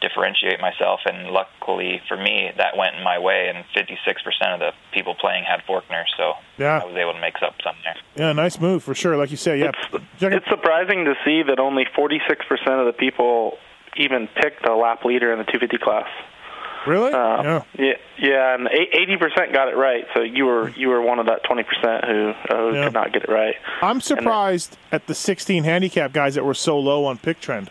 differentiate 0.00 0.60
myself. 0.60 1.00
And 1.04 1.28
luckily 1.28 2.00
for 2.08 2.16
me, 2.16 2.50
that 2.56 2.76
went 2.76 2.96
in 2.96 3.04
my 3.04 3.18
way. 3.18 3.52
And 3.54 3.64
56% 3.76 4.54
of 4.54 4.60
the 4.60 4.72
people 4.92 5.14
playing 5.14 5.44
had 5.44 5.60
Forkner, 5.68 6.04
so 6.16 6.34
Yeah. 6.58 6.80
I 6.82 6.86
was 6.86 6.96
able 6.96 7.12
to 7.12 7.20
make 7.20 7.36
up 7.42 7.54
something 7.62 7.82
there. 7.84 7.96
Yeah. 8.16 8.32
Nice 8.32 8.58
move 8.60 8.82
for 8.82 8.94
sure. 8.94 9.16
Like 9.16 9.30
you 9.30 9.36
say. 9.36 9.58
Yeah. 9.58 9.72
Check 10.18 10.32
it- 10.32 10.38
It's 10.38 10.48
surprising 10.48 11.04
to 11.04 11.14
see 11.24 11.42
that 11.42 11.58
only 11.60 11.84
46% 11.94 12.80
of 12.80 12.86
the 12.86 12.94
people 12.94 13.58
even 13.96 14.28
picked 14.28 14.64
the 14.64 14.72
lap 14.72 15.04
leader 15.04 15.32
in 15.32 15.38
the 15.38 15.44
250 15.44 15.76
class. 15.78 16.08
Really? 16.86 17.12
Uh, 17.12 17.42
yeah. 17.42 17.62
yeah, 17.78 17.92
yeah, 18.18 18.54
and 18.54 18.68
eighty 18.68 19.16
percent 19.16 19.52
got 19.52 19.68
it 19.68 19.76
right. 19.76 20.04
So 20.14 20.22
you 20.22 20.46
were 20.46 20.70
you 20.70 20.88
were 20.88 21.00
one 21.02 21.18
of 21.18 21.26
that 21.26 21.44
twenty 21.44 21.62
percent 21.62 22.04
who, 22.04 22.30
uh, 22.48 22.56
who 22.70 22.74
Yeah. 22.74 22.84
could 22.84 22.94
not 22.94 23.12
get 23.12 23.24
it 23.24 23.28
right. 23.28 23.54
I'm 23.82 24.00
surprised 24.00 24.78
at 24.90 25.06
the 25.06 25.14
16 25.14 25.64
handicap 25.64 26.12
guys 26.12 26.34
that 26.36 26.44
were 26.44 26.54
so 26.54 26.78
low 26.78 27.04
on 27.04 27.18
pick 27.18 27.40
trend. 27.40 27.70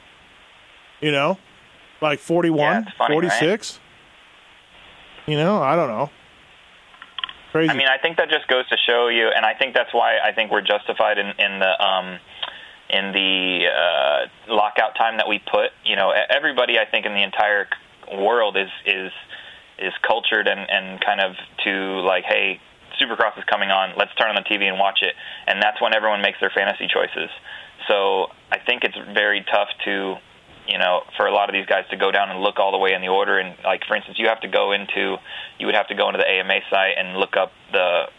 You 1.01 1.11
know, 1.11 1.37
like 2.01 2.19
41, 2.19 2.59
Yeah, 2.59 2.91
funny, 2.97 3.13
46. 3.15 3.79
You 5.25 5.37
know, 5.37 5.61
I 5.61 5.75
don't 5.75 5.87
know. 5.89 6.09
Crazy. 7.51 7.69
I 7.71 7.73
mean, 7.73 7.87
I 7.87 7.97
think 7.97 8.17
that 8.17 8.29
just 8.29 8.47
goes 8.47 8.67
to 8.69 8.77
show 8.87 9.07
you, 9.07 9.27
and 9.35 9.43
I 9.45 9.53
think 9.55 9.73
that's 9.73 9.93
why 9.93 10.17
I 10.23 10.33
think 10.33 10.51
we're 10.51 10.61
justified 10.61 11.17
in, 11.17 11.27
in 11.39 11.59
the 11.59 11.83
um, 11.83 12.19
in 12.91 13.11
the 13.11 13.65
uh, 13.67 14.53
lockout 14.53 14.95
time 14.95 15.17
that 15.17 15.27
we 15.27 15.39
put. 15.39 15.71
You 15.83 15.95
know, 15.95 16.11
everybody 16.29 16.77
I 16.77 16.85
think 16.85 17.05
in 17.07 17.13
the 17.13 17.23
entire 17.23 17.67
world 18.17 18.57
is 18.57 18.69
is 18.85 19.11
is 19.77 19.93
cultured 20.05 20.47
and 20.47 20.69
and 20.69 20.99
kind 21.01 21.21
of 21.21 21.35
to 21.63 21.71
like, 22.01 22.25
hey, 22.25 22.59
Supercross 22.99 23.37
is 23.37 23.45
coming 23.45 23.71
on. 23.71 23.95
Let's 23.97 24.13
turn 24.15 24.29
on 24.29 24.35
the 24.35 24.47
TV 24.47 24.67
and 24.67 24.77
watch 24.77 24.99
it. 25.01 25.15
And 25.47 25.61
that's 25.61 25.81
when 25.81 25.95
everyone 25.95 26.21
makes 26.21 26.39
their 26.39 26.51
fantasy 26.53 26.87
choices. 26.87 27.29
So 27.87 28.27
I 28.51 28.59
think 28.59 28.83
it's 28.83 28.97
very 29.15 29.45
tough 29.49 29.69
to, 29.85 30.15
you 30.67 30.77
know, 30.77 31.01
for 31.15 31.25
a 31.25 31.33
lot 31.33 31.49
of 31.49 31.53
these 31.53 31.65
guys 31.65 31.85
to 31.91 31.97
go 31.97 32.11
down 32.11 32.29
and 32.29 32.41
look 32.41 32.59
all 32.59 32.71
the 32.71 32.77
way 32.77 32.93
in 32.93 33.01
the 33.01 33.07
order. 33.07 33.39
And 33.39 33.55
like, 33.63 33.81
for 33.87 33.95
instance, 33.95 34.19
you 34.19 34.27
have 34.27 34.41
to 34.41 34.47
go 34.47 34.73
into, 34.73 35.15
you 35.57 35.65
would 35.65 35.75
have 35.75 35.87
to 35.87 35.95
go 35.95 36.07
into 36.09 36.19
the 36.19 36.27
AMA 36.27 36.59
site 36.69 36.97
and 36.97 37.17
look 37.17 37.37
up 37.37 37.51
the 37.71 38.11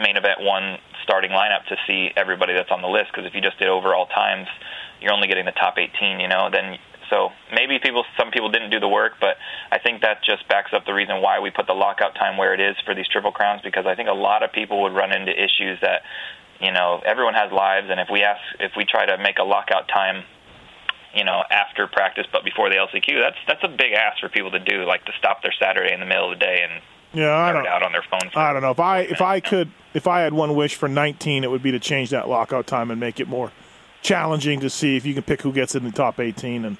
main 0.00 0.16
event 0.16 0.40
one 0.40 0.78
starting 1.02 1.30
lineup 1.30 1.66
to 1.66 1.76
see 1.86 2.10
everybody 2.16 2.54
that's 2.54 2.70
on 2.70 2.82
the 2.82 2.88
list. 2.88 3.10
Because 3.12 3.26
if 3.26 3.34
you 3.34 3.40
just 3.40 3.58
did 3.58 3.68
overall 3.68 4.06
times, 4.06 4.46
you're 5.00 5.12
only 5.12 5.26
getting 5.26 5.44
the 5.44 5.58
top 5.58 5.74
18. 5.76 6.20
You 6.20 6.28
know, 6.28 6.48
then 6.52 6.78
so 7.10 7.30
maybe 7.52 7.78
people, 7.82 8.04
some 8.18 8.30
people 8.30 8.50
didn't 8.50 8.70
do 8.70 8.80
the 8.80 8.88
work, 8.88 9.14
but 9.20 9.36
I 9.70 9.78
think 9.78 10.02
that 10.02 10.22
just 10.24 10.48
backs 10.48 10.70
up 10.72 10.86
the 10.86 10.94
reason 10.94 11.20
why 11.20 11.40
we 11.40 11.50
put 11.50 11.66
the 11.66 11.74
lockout 11.74 12.14
time 12.14 12.36
where 12.36 12.54
it 12.54 12.60
is 12.60 12.76
for 12.86 12.94
these 12.94 13.08
triple 13.08 13.32
crowns 13.32 13.60
because 13.62 13.84
I 13.86 13.94
think 13.94 14.08
a 14.08 14.16
lot 14.16 14.42
of 14.42 14.52
people 14.52 14.82
would 14.82 14.94
run 14.94 15.12
into 15.12 15.32
issues 15.32 15.78
that, 15.82 16.02
you 16.60 16.72
know, 16.72 17.02
everyone 17.04 17.34
has 17.34 17.52
lives, 17.52 17.88
and 17.90 18.00
if 18.00 18.08
we 18.10 18.22
ask, 18.22 18.40
if 18.60 18.72
we 18.76 18.84
try 18.84 19.06
to 19.06 19.18
make 19.18 19.38
a 19.38 19.44
lockout 19.44 19.88
time 19.88 20.24
you 21.12 21.24
know, 21.24 21.42
after 21.50 21.88
practice 21.88 22.24
but 22.30 22.44
before 22.44 22.70
the 22.70 22.76
LCQ. 22.76 23.20
That's 23.20 23.36
that's 23.48 23.64
a 23.64 23.68
big 23.68 23.94
ask 23.94 24.20
for 24.20 24.28
people 24.28 24.52
to 24.52 24.60
do, 24.60 24.84
like 24.84 25.04
to 25.06 25.12
stop 25.18 25.42
their 25.42 25.52
Saturday 25.60 25.92
in 25.92 25.98
the 25.98 26.06
middle 26.06 26.32
of 26.32 26.38
the 26.38 26.44
day 26.44 26.62
and 26.62 26.80
yeah, 27.12 27.36
I 27.36 27.52
don't 27.52 27.66
out 27.66 27.82
on 27.82 27.92
their. 27.92 28.04
I 28.36 28.52
don't 28.52 28.62
know 28.62 28.70
if 28.70 28.78
I 28.78 29.00
if 29.00 29.20
I 29.20 29.40
could 29.40 29.70
if 29.94 30.06
I 30.06 30.20
had 30.20 30.32
one 30.32 30.54
wish 30.54 30.76
for 30.76 30.88
19, 30.88 31.42
it 31.42 31.50
would 31.50 31.62
be 31.62 31.72
to 31.72 31.80
change 31.80 32.10
that 32.10 32.28
lockout 32.28 32.66
time 32.66 32.90
and 32.90 33.00
make 33.00 33.18
it 33.18 33.26
more 33.26 33.50
challenging 34.02 34.60
to 34.60 34.70
see 34.70 34.96
if 34.96 35.04
you 35.04 35.14
can 35.14 35.22
pick 35.22 35.42
who 35.42 35.52
gets 35.52 35.74
in 35.74 35.84
the 35.84 35.90
top 35.90 36.20
18 36.20 36.64
and 36.64 36.78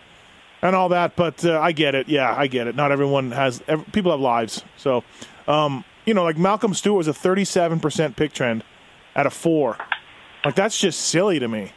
and 0.63 0.77
all 0.77 0.89
that. 0.91 1.17
But 1.17 1.45
uh, 1.45 1.61
I 1.61 1.73
get 1.73 1.95
it. 1.95 2.09
Yeah, 2.09 2.35
I 2.37 2.47
get 2.47 2.67
it. 2.67 2.77
Not 2.77 2.93
everyone 2.93 3.31
has. 3.33 3.63
Every, 3.67 3.85
people 3.87 4.11
have 4.11 4.21
lives. 4.21 4.65
So, 4.77 5.05
um, 5.49 5.85
you 6.07 6.15
know, 6.15 6.25
like 6.25 6.39
Malcolm 6.39 6.75
Stewart 6.75 6.99
was 6.99 7.09
a 7.09 7.13
37% 7.13 8.17
pick 8.17 8.33
trend 8.33 8.65
at 9.15 9.27
a 9.27 9.31
four. 9.31 9.77
Like 10.45 10.55
that's 10.55 10.79
just 10.79 11.01
silly 11.01 11.39
to 11.39 11.49
me, 11.49 11.73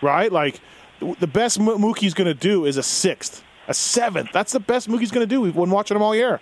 right? 0.00 0.30
Like 0.30 0.60
the 1.00 1.26
best 1.26 1.58
Mookie's 1.58 2.14
going 2.14 2.28
to 2.28 2.34
do 2.34 2.64
is 2.64 2.76
a 2.76 2.82
sixth, 2.82 3.42
a 3.68 3.74
seventh. 3.74 4.30
That's 4.32 4.52
the 4.52 4.60
best 4.60 4.88
Mookie's 4.88 5.10
going 5.10 5.26
to 5.28 5.34
do. 5.34 5.40
We've 5.40 5.54
been 5.54 5.70
watching 5.70 5.96
him 5.96 6.02
all 6.02 6.14
year. 6.14 6.40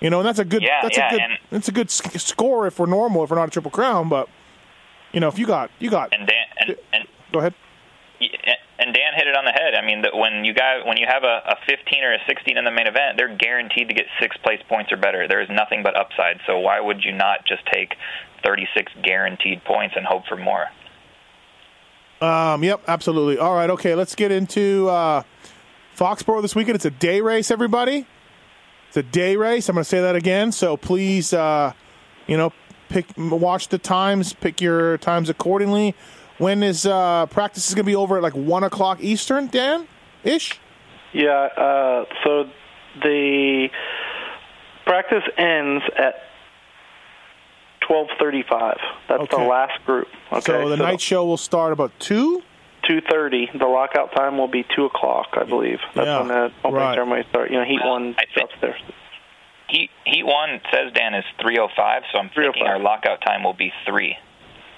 You 0.00 0.08
know, 0.08 0.20
and 0.20 0.26
that's 0.26 0.38
a 0.38 0.44
good. 0.44 0.62
Yeah, 0.62 0.80
that's 0.82 0.96
yeah, 0.96 1.14
a 1.14 1.18
good. 1.18 1.38
That's 1.50 1.68
a 1.68 1.72
good 1.72 1.90
score 1.90 2.66
if 2.66 2.78
we're 2.78 2.86
normal. 2.86 3.24
If 3.24 3.30
we're 3.30 3.36
not 3.36 3.48
a 3.48 3.50
triple 3.50 3.70
crown, 3.70 4.08
but 4.08 4.30
you 5.12 5.20
know, 5.20 5.28
if 5.28 5.38
you 5.38 5.46
got 5.46 5.70
you 5.78 5.90
got. 5.90 6.14
And 6.14 6.26
Dan, 6.26 6.46
and, 6.58 6.76
and 6.92 7.08
go 7.32 7.40
ahead 7.40 7.54
and 8.80 8.94
Dan 8.94 9.12
hit 9.14 9.28
it 9.28 9.36
on 9.36 9.44
the 9.44 9.52
head. 9.52 9.74
I 9.74 9.84
mean, 9.84 10.02
when 10.14 10.44
you 10.44 10.54
got 10.54 10.86
when 10.86 10.96
you 10.96 11.06
have 11.06 11.22
a, 11.22 11.52
a 11.52 11.56
15 11.68 12.02
or 12.02 12.14
a 12.14 12.18
16 12.26 12.56
in 12.56 12.64
the 12.64 12.70
main 12.70 12.86
event, 12.86 13.18
they're 13.18 13.36
guaranteed 13.36 13.88
to 13.88 13.94
get 13.94 14.06
six 14.18 14.36
place 14.38 14.60
points 14.68 14.90
or 14.90 14.96
better. 14.96 15.28
There 15.28 15.42
is 15.42 15.48
nothing 15.50 15.82
but 15.82 15.94
upside. 15.96 16.40
So 16.46 16.58
why 16.58 16.80
would 16.80 17.04
you 17.04 17.12
not 17.12 17.46
just 17.46 17.62
take 17.70 17.94
36 18.42 18.90
guaranteed 19.04 19.62
points 19.64 19.94
and 19.96 20.06
hope 20.06 20.24
for 20.26 20.36
more? 20.36 20.66
Um, 22.22 22.64
yep, 22.64 22.82
absolutely. 22.88 23.38
All 23.38 23.54
right, 23.54 23.70
okay, 23.70 23.94
let's 23.94 24.14
get 24.14 24.32
into 24.32 24.88
uh, 24.88 25.22
Foxborough 25.96 26.42
this 26.42 26.54
weekend. 26.54 26.76
It's 26.76 26.84
a 26.84 26.90
day 26.90 27.20
race, 27.20 27.50
everybody. 27.50 28.06
It's 28.88 28.96
a 28.96 29.02
day 29.02 29.36
race. 29.36 29.68
I'm 29.68 29.74
going 29.74 29.84
to 29.84 29.88
say 29.88 30.00
that 30.00 30.16
again. 30.16 30.52
So 30.52 30.76
please, 30.76 31.32
uh, 31.32 31.72
you 32.26 32.36
know, 32.36 32.52
pick 32.88 33.06
watch 33.16 33.68
the 33.68 33.78
times, 33.78 34.32
pick 34.32 34.60
your 34.60 34.98
times 34.98 35.28
accordingly. 35.28 35.94
When 36.40 36.62
is 36.62 36.86
uh, 36.86 37.26
practice 37.26 37.68
is 37.68 37.74
going 37.74 37.84
to 37.84 37.90
be 37.90 37.94
over 37.94 38.16
at 38.16 38.22
like 38.22 38.34
one 38.34 38.64
o'clock 38.64 39.02
Eastern, 39.02 39.48
Dan? 39.48 39.86
Ish. 40.24 40.58
Yeah. 41.12 41.30
Uh, 41.30 42.06
so 42.24 42.44
the 43.02 43.68
practice 44.86 45.22
ends 45.36 45.84
at 45.98 46.14
twelve 47.86 48.08
thirty-five. 48.18 48.78
That's 49.06 49.24
okay. 49.24 49.36
the 49.36 49.48
last 49.48 49.84
group. 49.84 50.08
Okay. 50.32 50.40
So 50.40 50.70
the 50.70 50.78
so 50.78 50.82
night 50.82 51.02
show 51.02 51.26
will 51.26 51.36
start 51.36 51.74
about 51.74 51.92
two. 52.00 52.42
Two 52.88 53.02
thirty. 53.02 53.50
The 53.52 53.66
lockout 53.66 54.14
time 54.16 54.38
will 54.38 54.48
be 54.48 54.64
two 54.74 54.86
o'clock, 54.86 55.28
I 55.34 55.44
believe. 55.44 55.80
That's 55.94 56.06
yeah. 56.06 56.20
when 56.20 56.28
the 56.28 56.52
opening 56.64 56.74
right. 56.74 56.94
ceremony 56.94 57.24
starts. 57.28 57.50
You 57.50 57.58
know, 57.58 57.64
Heat 57.66 57.84
One 57.84 58.16
starts 58.32 58.54
there. 58.62 58.78
Heat 59.68 59.90
Heat 60.06 60.24
One 60.24 60.58
says 60.72 60.90
Dan 60.94 61.12
is 61.12 61.24
three 61.42 61.58
o 61.58 61.68
five, 61.76 62.04
so 62.10 62.18
I'm 62.18 62.30
thinking 62.30 62.62
our 62.62 62.78
lockout 62.78 63.20
time 63.20 63.44
will 63.44 63.52
be 63.52 63.74
three. 63.86 64.16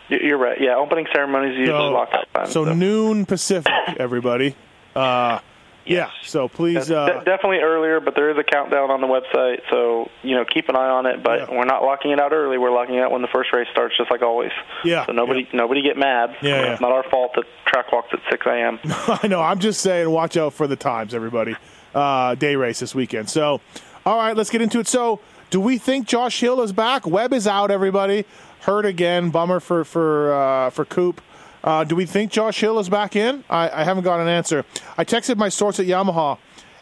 You're 0.08 0.38
right. 0.38 0.60
Yeah, 0.60 0.76
opening 0.76 1.06
ceremonies 1.12 1.56
usually 1.56 1.78
so, 1.78 1.90
lockout 1.92 2.26
time. 2.34 2.46
So, 2.46 2.64
so, 2.64 2.74
noon 2.74 3.26
Pacific, 3.26 3.72
everybody. 3.98 4.54
Uh, 4.94 5.38
yeah. 5.84 6.10
So 6.24 6.48
please, 6.48 6.90
uh, 6.90 7.06
De- 7.06 7.24
definitely 7.24 7.58
earlier, 7.58 8.00
but 8.00 8.14
there 8.14 8.30
is 8.30 8.38
a 8.38 8.44
countdown 8.44 8.90
on 8.90 9.00
the 9.00 9.06
website, 9.06 9.60
so 9.70 10.10
you 10.22 10.36
know 10.36 10.44
keep 10.44 10.68
an 10.68 10.76
eye 10.76 10.88
on 10.88 11.06
it. 11.06 11.22
But 11.22 11.40
yeah. 11.40 11.56
we're 11.58 11.64
not 11.64 11.82
locking 11.82 12.12
it 12.12 12.20
out 12.20 12.32
early. 12.32 12.58
We're 12.58 12.72
locking 12.72 12.96
it 12.96 13.00
out 13.00 13.10
when 13.10 13.22
the 13.22 13.28
first 13.28 13.52
race 13.52 13.66
starts, 13.72 13.96
just 13.96 14.10
like 14.10 14.22
always. 14.22 14.52
Yeah. 14.84 15.06
So 15.06 15.12
nobody, 15.12 15.40
yeah. 15.40 15.56
nobody 15.56 15.82
get 15.82 15.96
mad. 15.96 16.36
Yeah, 16.40 16.48
yeah. 16.48 16.72
It's 16.72 16.80
not 16.80 16.92
our 16.92 17.08
fault 17.10 17.32
that 17.34 17.44
track 17.66 17.90
walks 17.90 18.08
at 18.12 18.20
6 18.30 18.46
a.m. 18.46 18.78
I 18.84 19.26
know. 19.28 19.40
I'm 19.40 19.58
just 19.58 19.80
saying, 19.80 20.08
watch 20.08 20.36
out 20.36 20.52
for 20.52 20.66
the 20.66 20.76
times, 20.76 21.14
everybody. 21.14 21.56
Uh, 21.94 22.34
day 22.36 22.56
race 22.56 22.80
this 22.80 22.94
weekend. 22.94 23.28
So, 23.28 23.60
all 24.06 24.16
right, 24.16 24.36
let's 24.36 24.50
get 24.50 24.62
into 24.62 24.78
it. 24.78 24.86
So, 24.86 25.20
do 25.50 25.60
we 25.60 25.78
think 25.78 26.06
Josh 26.06 26.40
Hill 26.40 26.62
is 26.62 26.72
back? 26.72 27.06
Webb 27.06 27.34
is 27.34 27.46
out, 27.46 27.70
everybody 27.70 28.24
hurt 28.62 28.86
again. 28.86 29.30
Bummer 29.30 29.60
for 29.60 29.84
for 29.84 30.32
uh, 30.34 30.70
for 30.70 30.84
Coop. 30.84 31.20
Uh, 31.62 31.84
do 31.84 31.94
we 31.94 32.06
think 32.06 32.32
Josh 32.32 32.60
Hill 32.60 32.78
is 32.78 32.88
back 32.88 33.14
in? 33.14 33.44
I, 33.48 33.70
I, 33.70 33.84
haven't 33.84 34.02
got 34.02 34.18
an 34.18 34.26
answer. 34.26 34.64
I 34.98 35.04
texted 35.04 35.36
my 35.36 35.48
source 35.48 35.78
at 35.78 35.86
Yamaha, 35.86 36.36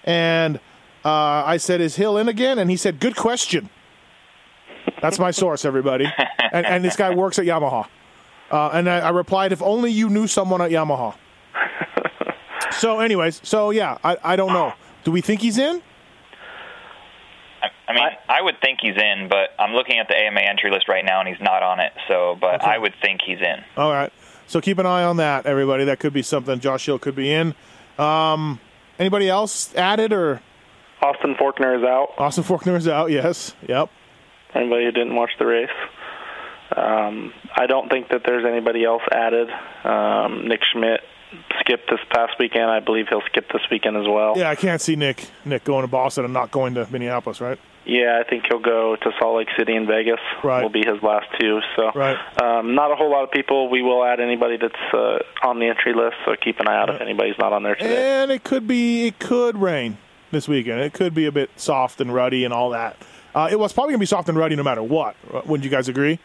and 0.04 0.56
uh, 1.04 1.10
I 1.44 1.58
said, 1.58 1.82
"Is 1.82 1.96
Hill 1.96 2.16
in 2.16 2.28
again?" 2.28 2.58
And 2.58 2.70
he 2.70 2.76
said, 2.76 2.98
"Good 2.98 3.16
question." 3.16 3.68
That's 5.02 5.18
my 5.18 5.30
source, 5.30 5.64
everybody. 5.64 6.06
And, 6.52 6.66
and 6.66 6.84
this 6.84 6.96
guy 6.96 7.14
works 7.14 7.38
at 7.38 7.44
Yamaha. 7.44 7.86
Uh, 8.50 8.70
and 8.72 8.90
I, 8.90 8.98
I, 8.98 9.10
replied, 9.10 9.52
"If 9.52 9.62
only 9.62 9.92
you 9.92 10.08
knew 10.08 10.26
someone 10.26 10.60
at 10.60 10.72
Yamaha." 10.72 11.14
so, 12.72 12.98
anyways, 12.98 13.40
so 13.44 13.70
yeah, 13.70 13.98
I, 14.02 14.16
I 14.24 14.34
don't 14.34 14.52
know. 14.52 14.72
Do 15.04 15.12
we 15.12 15.20
think 15.20 15.42
he's 15.42 15.58
in? 15.58 15.80
I 17.90 17.94
mean, 17.94 18.04
I, 18.28 18.38
I, 18.38 18.42
would 18.42 18.60
think 18.62 18.78
he's 18.80 18.96
in, 18.96 19.28
but 19.28 19.50
I'm 19.58 19.72
looking 19.72 19.98
at 19.98 20.06
the 20.08 20.14
AMA 20.14 20.40
entry 20.40 20.70
list 20.70 20.88
right 20.88 21.04
now, 21.04 21.20
and 21.20 21.28
he's 21.28 21.40
not 21.40 21.62
on 21.62 21.80
it. 21.80 21.92
So, 22.06 22.36
but 22.40 22.56
okay. 22.56 22.66
I 22.66 22.78
would 22.78 22.94
think 23.02 23.20
he's 23.26 23.40
in. 23.40 23.64
All 23.76 23.90
right. 23.90 24.12
So 24.46 24.60
keep 24.60 24.78
an 24.78 24.86
eye 24.86 25.02
on 25.02 25.16
that, 25.16 25.46
everybody. 25.46 25.84
That 25.84 25.98
could 25.98 26.12
be 26.12 26.22
something. 26.22 26.60
Josh 26.60 26.86
Hill 26.86 26.98
could 26.98 27.16
be 27.16 27.32
in. 27.32 27.54
Um, 27.98 28.60
anybody 28.98 29.28
else 29.28 29.74
added 29.74 30.12
or? 30.12 30.40
Austin 31.02 31.34
Forkner 31.34 31.78
is 31.78 31.84
out. 31.84 32.10
Austin 32.18 32.44
Forkner 32.44 32.76
is 32.76 32.86
out. 32.86 33.10
Yes. 33.10 33.54
Yep. 33.66 33.90
Anybody 34.54 34.84
who 34.84 34.92
didn't 34.92 35.14
watch 35.14 35.30
the 35.38 35.46
race. 35.46 35.68
Um, 36.76 37.32
I 37.56 37.66
don't 37.66 37.88
think 37.88 38.08
that 38.10 38.22
there's 38.24 38.44
anybody 38.44 38.84
else 38.84 39.02
added. 39.10 39.48
Um, 39.84 40.46
Nick 40.46 40.60
Schmidt 40.72 41.00
skipped 41.60 41.90
this 41.90 42.00
past 42.10 42.32
weekend. 42.38 42.64
I 42.64 42.80
believe 42.80 43.06
he'll 43.08 43.22
skip 43.26 43.48
this 43.52 43.62
weekend 43.70 43.96
as 43.96 44.06
well. 44.06 44.34
Yeah, 44.36 44.50
I 44.50 44.54
can't 44.54 44.80
see 44.80 44.96
Nick 44.96 45.28
Nick 45.44 45.64
going 45.64 45.82
to 45.82 45.88
Boston 45.88 46.24
and 46.24 46.34
not 46.34 46.50
going 46.50 46.74
to 46.74 46.86
Minneapolis, 46.90 47.40
right? 47.40 47.58
Yeah, 47.84 48.20
I 48.24 48.28
think 48.28 48.44
he'll 48.48 48.60
go 48.60 48.96
to 48.96 49.10
Salt 49.18 49.38
Lake 49.38 49.48
City 49.58 49.74
and 49.74 49.86
Vegas. 49.86 50.20
Right. 50.44 50.62
Will 50.62 50.70
be 50.70 50.84
his 50.84 51.02
last 51.02 51.26
two. 51.40 51.60
So, 51.76 51.90
right. 51.94 52.16
um, 52.40 52.74
not 52.74 52.92
a 52.92 52.94
whole 52.94 53.10
lot 53.10 53.24
of 53.24 53.30
people. 53.30 53.70
We 53.70 53.82
will 53.82 54.04
add 54.04 54.20
anybody 54.20 54.58
that's 54.58 54.94
uh, 54.94 55.18
on 55.42 55.58
the 55.58 55.66
entry 55.66 55.94
list. 55.94 56.16
So 56.24 56.34
keep 56.42 56.60
an 56.60 56.68
eye 56.68 56.76
out 56.76 56.90
if 56.90 57.00
anybody's 57.00 57.38
not 57.38 57.52
on 57.52 57.62
there 57.62 57.74
today. 57.74 58.22
And 58.22 58.30
it 58.30 58.44
could 58.44 58.68
be 58.68 59.06
it 59.06 59.18
could 59.18 59.56
rain 59.56 59.96
this 60.30 60.46
weekend. 60.46 60.80
It 60.80 60.92
could 60.92 61.14
be 61.14 61.26
a 61.26 61.32
bit 61.32 61.50
soft 61.56 62.00
and 62.00 62.12
rutty 62.12 62.44
and 62.44 62.52
all 62.52 62.70
that. 62.70 62.96
Uh, 63.34 63.48
it 63.50 63.58
was 63.58 63.72
probably 63.72 63.92
gonna 63.92 64.00
be 64.00 64.06
soft 64.06 64.28
and 64.28 64.36
rutty 64.36 64.56
no 64.56 64.62
matter 64.62 64.82
what. 64.82 65.16
Wouldn't 65.46 65.64
you 65.64 65.70
guys 65.70 65.88
agree? 65.88 66.18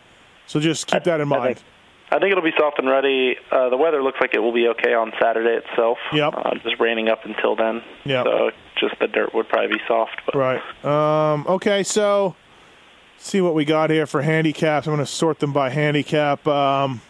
So 0.48 0.60
just 0.60 0.88
keep 0.88 1.04
that 1.06 1.22
in 1.22 1.28
mind. 1.28 1.42
I 1.42 1.46
think, 1.54 1.66
I 2.12 2.20
think 2.20 2.32
it'll 2.32 2.44
be 2.44 2.54
soft 2.58 2.80
and 2.80 2.88
rutty. 2.88 3.38
Uh, 3.52 3.70
the 3.70 3.78
weather 3.78 4.04
looks 4.04 4.18
like 4.22 4.34
it 4.34 4.40
will 4.40 4.54
be 4.54 4.68
okay 4.70 4.94
on 4.94 5.12
Saturday 5.22 5.62
itself. 5.66 5.98
Yep. 6.14 6.34
Uh, 6.36 6.56
just 6.64 6.80
raining 6.80 7.10
up 7.10 7.26
until 7.26 7.56
then. 7.56 7.82
Yeah. 8.04 8.24
So 8.24 8.52
just 8.80 8.96
the 9.00 9.08
dirt 9.08 9.34
would 9.34 9.48
probably 9.48 9.78
be 9.78 9.82
soft. 9.88 10.22
But. 10.26 10.36
Right. 10.36 10.86
Um, 10.86 11.46
okay, 11.48 11.84
so 11.84 12.36
see 13.18 13.42
what 13.42 13.54
we 13.54 13.66
got 13.66 13.90
here 13.90 14.06
for 14.06 14.22
handicaps. 14.22 14.88
I'm 14.88 14.94
going 14.94 15.06
to 15.06 15.12
sort 15.12 15.40
them 15.40 15.54
by 15.54 15.70
handicap. 15.70 16.46
Um, 16.48 17.02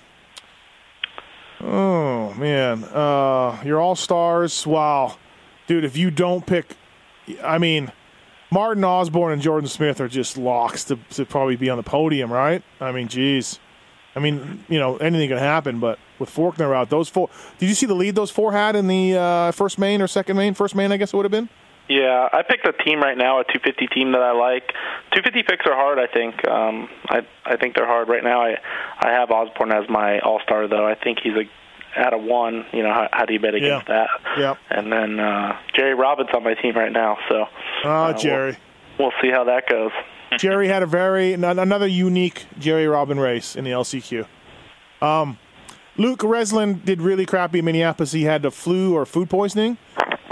oh 1.62 2.34
man, 2.36 2.84
uh, 2.86 3.62
your 3.64 3.80
all 3.80 3.96
stars. 3.96 4.66
Wow, 4.66 5.18
dude, 5.68 5.84
if 5.84 5.98
you 5.98 6.12
don't 6.12 6.46
pick, 6.46 6.76
I 7.44 7.58
mean. 7.58 7.92
Martin 8.52 8.86
Osborne 8.86 9.34
and 9.34 9.42
Jordan 9.42 9.68
Smith 9.68 10.00
are 10.00 10.08
just 10.08 10.38
locks 10.38 10.86
to, 10.86 10.98
to 11.10 11.26
probably 11.26 11.58
be 11.58 11.70
on 11.70 11.78
the 11.78 11.84
podium, 11.84 12.32
right? 12.32 12.64
I 12.80 12.94
mean, 12.94 13.10
geez. 13.10 13.60
I 14.16 14.20
mean, 14.20 14.64
you 14.70 14.80
know, 14.80 14.96
anything 14.98 15.28
can 15.28 15.40
happen, 15.40 15.80
but 15.80 16.00
with 16.20 16.30
Forkner 16.30 16.76
out, 16.76 16.90
those 16.90 17.10
four. 17.10 17.30
Did 17.58 17.70
you 17.70 17.76
see 17.76 17.86
the 17.86 17.94
lead 17.96 18.16
those 18.16 18.32
four 18.32 18.52
had 18.52 18.76
in 18.76 18.88
the 18.88 19.16
uh, 19.18 19.52
first 19.52 19.78
main 19.80 20.02
or 20.02 20.08
second 20.08 20.38
main? 20.38 20.54
First 20.54 20.76
main, 20.76 20.92
I 20.92 20.98
guess 20.98 21.14
it 21.14 21.18
would 21.18 21.26
have 21.26 21.32
been. 21.32 21.50
Yeah, 21.88 22.28
I 22.34 22.42
picked 22.42 22.68
a 22.68 22.74
team 22.84 23.00
right 23.00 23.16
now, 23.18 23.40
a 23.40 23.44
250 23.44 23.88
team 23.94 24.14
that 24.14 24.22
I 24.22 24.32
like. 24.32 24.70
250 25.14 25.44
picks 25.44 25.66
are 25.68 25.76
hard. 25.76 26.00
I 26.00 26.08
think. 26.08 26.48
Um, 26.48 26.90
I 27.10 27.22
I 27.46 27.58
think 27.58 27.76
they're 27.76 27.86
hard 27.86 28.10
right 28.10 28.24
now. 28.24 28.42
I 28.42 28.58
I 29.00 29.12
have 29.12 29.30
Osborne 29.30 29.72
as 29.72 29.88
my 29.88 30.20
all 30.20 30.40
star 30.44 30.68
though. 30.68 30.88
I 30.88 30.96
think 30.96 31.20
he's 31.22 31.34
a 31.34 31.44
at 32.00 32.12
a 32.14 32.18
one. 32.18 32.66
You 32.74 32.82
know, 32.82 32.92
how, 32.92 33.08
how 33.14 33.26
do 33.26 33.34
you 33.34 33.40
bet 33.40 33.54
against 33.54 33.88
Yeah. 33.88 34.08
that? 34.08 34.40
Yep. 34.40 34.58
And 34.72 34.92
then 34.92 35.20
uh, 35.20 35.60
Jerry 35.76 35.94
Robbins 35.94 36.30
on 36.36 36.44
my 36.44 36.56
team 36.56 36.74
right 36.76 36.92
now, 36.92 37.18
so 37.30 37.46
Oh, 37.84 37.90
uh, 37.90 38.14
Jerry. 38.14 38.58
We'll, 38.98 39.10
we'll 39.10 39.22
see 39.22 39.30
how 39.30 39.44
that 39.44 39.70
goes. 39.70 39.92
Jerry 40.40 40.68
had 40.68 40.82
a 40.82 40.88
very 40.88 41.34
another 41.34 41.86
unique 41.88 42.46
Jerry 42.58 42.88
Robin 42.88 43.20
race 43.20 43.56
in 43.56 43.64
the 43.64 43.70
LCQ. 43.72 44.26
Um, 45.04 45.38
Luke 45.98 46.20
Renzland 46.20 46.84
did 46.84 47.02
really 47.02 47.26
crappy 47.26 47.60
in 47.60 47.66
Minneapolis. 47.66 48.12
He 48.12 48.24
had 48.24 48.42
the 48.42 48.52
flu 48.52 48.94
or 48.96 49.06
food 49.06 49.30
poisoning, 49.30 49.78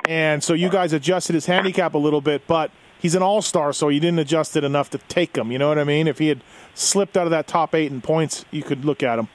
and 0.08 0.44
so 0.44 0.54
you 0.54 0.70
guys 0.70 0.92
adjusted 0.94 1.34
his 1.34 1.46
handicap 1.46 1.94
a 1.94 1.98
little 1.98 2.22
bit. 2.22 2.46
But 2.48 2.72
he's 3.00 3.16
an 3.16 3.24
all 3.24 3.42
star, 3.42 3.72
so 3.72 3.90
you 3.90 4.00
didn't 4.00 4.20
adjust 4.20 4.58
it 4.58 4.64
enough 4.64 4.90
to 4.92 4.98
take 4.98 5.38
him. 5.38 5.52
You 5.52 5.60
know 5.60 5.70
what 5.70 5.80
I 5.80 5.84
mean? 5.86 6.08
If 6.08 6.20
he 6.20 6.28
had 6.28 6.42
slipped 6.74 7.16
out 7.16 7.26
of 7.28 7.32
that 7.32 7.48
top 7.48 7.74
eight 7.76 7.92
in 7.92 8.02
points, 8.02 8.44
you 8.52 8.62
could 8.64 8.84
look 8.84 9.04
at 9.04 9.18
him. 9.20 9.30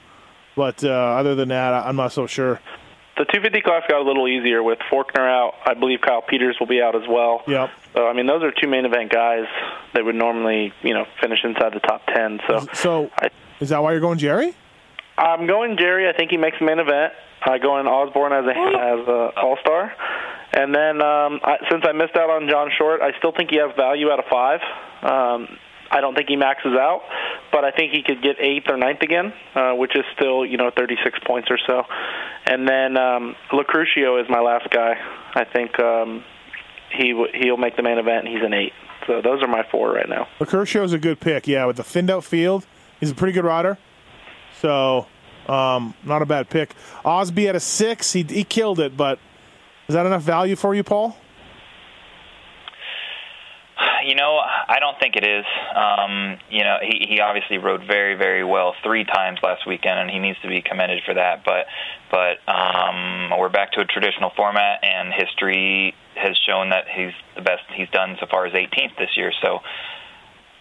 But 0.54 0.84
uh, 0.84 0.88
other 0.88 1.34
than 1.34 1.48
that, 1.48 1.72
I'm 1.72 1.96
not 1.96 2.12
so 2.12 2.26
sure. 2.26 2.60
The 3.16 3.24
250 3.24 3.62
class 3.62 3.82
got 3.88 4.00
a 4.00 4.04
little 4.04 4.28
easier 4.28 4.62
with 4.62 4.78
Forkner 4.92 5.26
out. 5.28 5.54
I 5.66 5.74
believe 5.74 6.00
Kyle 6.00 6.22
Peters 6.22 6.56
will 6.60 6.68
be 6.68 6.80
out 6.80 6.94
as 6.94 7.02
well. 7.08 7.42
Yep. 7.48 7.70
So 7.94 8.06
I 8.06 8.12
mean, 8.12 8.26
those 8.26 8.42
are 8.42 8.52
two 8.52 8.68
main 8.68 8.84
event 8.84 9.10
guys 9.10 9.46
that 9.94 10.04
would 10.04 10.14
normally, 10.14 10.72
you 10.82 10.94
know, 10.94 11.06
finish 11.20 11.40
inside 11.42 11.72
the 11.72 11.80
top 11.80 12.06
ten. 12.06 12.38
So 12.46 12.66
So 12.74 13.10
I, 13.18 13.30
is 13.60 13.70
that 13.70 13.82
why 13.82 13.92
you're 13.92 14.00
going 14.00 14.18
Jerry? 14.18 14.54
I'm 15.18 15.46
going 15.46 15.76
Jerry. 15.78 16.08
I 16.08 16.12
think 16.16 16.30
he 16.30 16.36
makes 16.36 16.58
the 16.58 16.64
main 16.66 16.78
event. 16.78 17.12
I 17.42 17.58
go 17.58 17.78
in 17.80 17.86
Osborne 17.86 18.32
as 18.32 18.44
a 18.44 18.50
as 18.50 19.08
a 19.08 19.30
All 19.40 19.56
Star, 19.60 19.92
and 20.52 20.74
then 20.74 21.02
um, 21.02 21.40
I, 21.42 21.56
since 21.70 21.84
I 21.86 21.92
missed 21.92 22.16
out 22.16 22.30
on 22.30 22.48
John 22.48 22.70
Short, 22.76 23.00
I 23.02 23.16
still 23.18 23.32
think 23.32 23.50
he 23.50 23.58
has 23.58 23.70
value 23.76 24.10
out 24.10 24.18
of 24.18 24.24
five. 24.30 24.60
Um, 25.02 25.58
I 25.90 26.00
don't 26.00 26.14
think 26.14 26.28
he 26.28 26.36
maxes 26.36 26.72
out, 26.74 27.02
but 27.52 27.64
I 27.64 27.70
think 27.70 27.92
he 27.92 28.02
could 28.02 28.22
get 28.22 28.36
eighth 28.40 28.66
or 28.68 28.76
ninth 28.76 29.00
again, 29.02 29.32
uh, 29.54 29.72
which 29.72 29.94
is 29.96 30.04
still 30.16 30.44
you 30.44 30.56
know 30.56 30.70
36 30.76 31.18
points 31.26 31.48
or 31.50 31.58
so. 31.66 31.84
And 32.46 32.68
then 32.68 32.96
um, 32.96 33.36
Locurcio 33.52 34.20
is 34.22 34.28
my 34.28 34.40
last 34.40 34.68
guy. 34.70 34.94
I 35.34 35.44
think 35.44 35.78
um, 35.80 36.24
he 36.90 37.12
w- 37.12 37.32
he'll 37.34 37.56
make 37.56 37.76
the 37.76 37.82
main 37.82 37.98
event. 37.98 38.26
and 38.26 38.34
He's 38.34 38.44
an 38.44 38.52
eight. 38.52 38.72
So 39.06 39.22
those 39.22 39.42
are 39.42 39.48
my 39.48 39.62
four 39.70 39.92
right 39.92 40.08
now. 40.08 40.26
is 40.40 40.92
a 40.92 40.98
good 40.98 41.20
pick. 41.20 41.46
Yeah, 41.46 41.64
with 41.66 41.76
the 41.76 41.84
thinned 41.84 42.10
out 42.10 42.24
field, 42.24 42.66
he's 43.00 43.10
a 43.10 43.14
pretty 43.14 43.32
good 43.32 43.44
rider. 43.44 43.78
So, 44.60 45.06
um, 45.48 45.94
not 46.04 46.22
a 46.22 46.26
bad 46.26 46.50
pick. 46.50 46.74
Osby 47.04 47.48
at 47.48 47.56
a 47.56 47.60
six, 47.60 48.12
he 48.12 48.22
he 48.22 48.44
killed 48.44 48.80
it, 48.80 48.96
but 48.96 49.18
is 49.88 49.94
that 49.94 50.04
enough 50.04 50.22
value 50.22 50.56
for 50.56 50.74
you, 50.74 50.84
Paul? 50.84 51.16
You 54.04 54.14
know, 54.14 54.38
I 54.38 54.78
don't 54.80 54.98
think 54.98 55.16
it 55.16 55.24
is. 55.24 55.44
Um, 55.74 56.38
you 56.50 56.62
know, 56.62 56.78
he, 56.82 57.06
he 57.08 57.20
obviously 57.20 57.58
rode 57.58 57.86
very, 57.86 58.14
very 58.14 58.44
well 58.44 58.74
three 58.82 59.04
times 59.04 59.38
last 59.42 59.66
weekend, 59.66 59.98
and 59.98 60.10
he 60.10 60.18
needs 60.18 60.38
to 60.42 60.48
be 60.48 60.62
commended 60.62 61.02
for 61.04 61.14
that. 61.14 61.44
But, 61.44 61.66
but 62.10 62.38
um, 62.50 63.30
we're 63.38 63.50
back 63.50 63.72
to 63.72 63.80
a 63.80 63.84
traditional 63.84 64.30
format, 64.36 64.82
and 64.82 65.12
history 65.12 65.94
has 66.14 66.36
shown 66.46 66.70
that 66.70 66.84
he's 66.88 67.12
the 67.36 67.42
best 67.42 67.62
he's 67.74 67.90
done 67.90 68.16
so 68.18 68.26
far 68.30 68.46
as 68.46 68.52
18th 68.52 68.96
this 68.98 69.16
year. 69.16 69.32
So, 69.42 69.60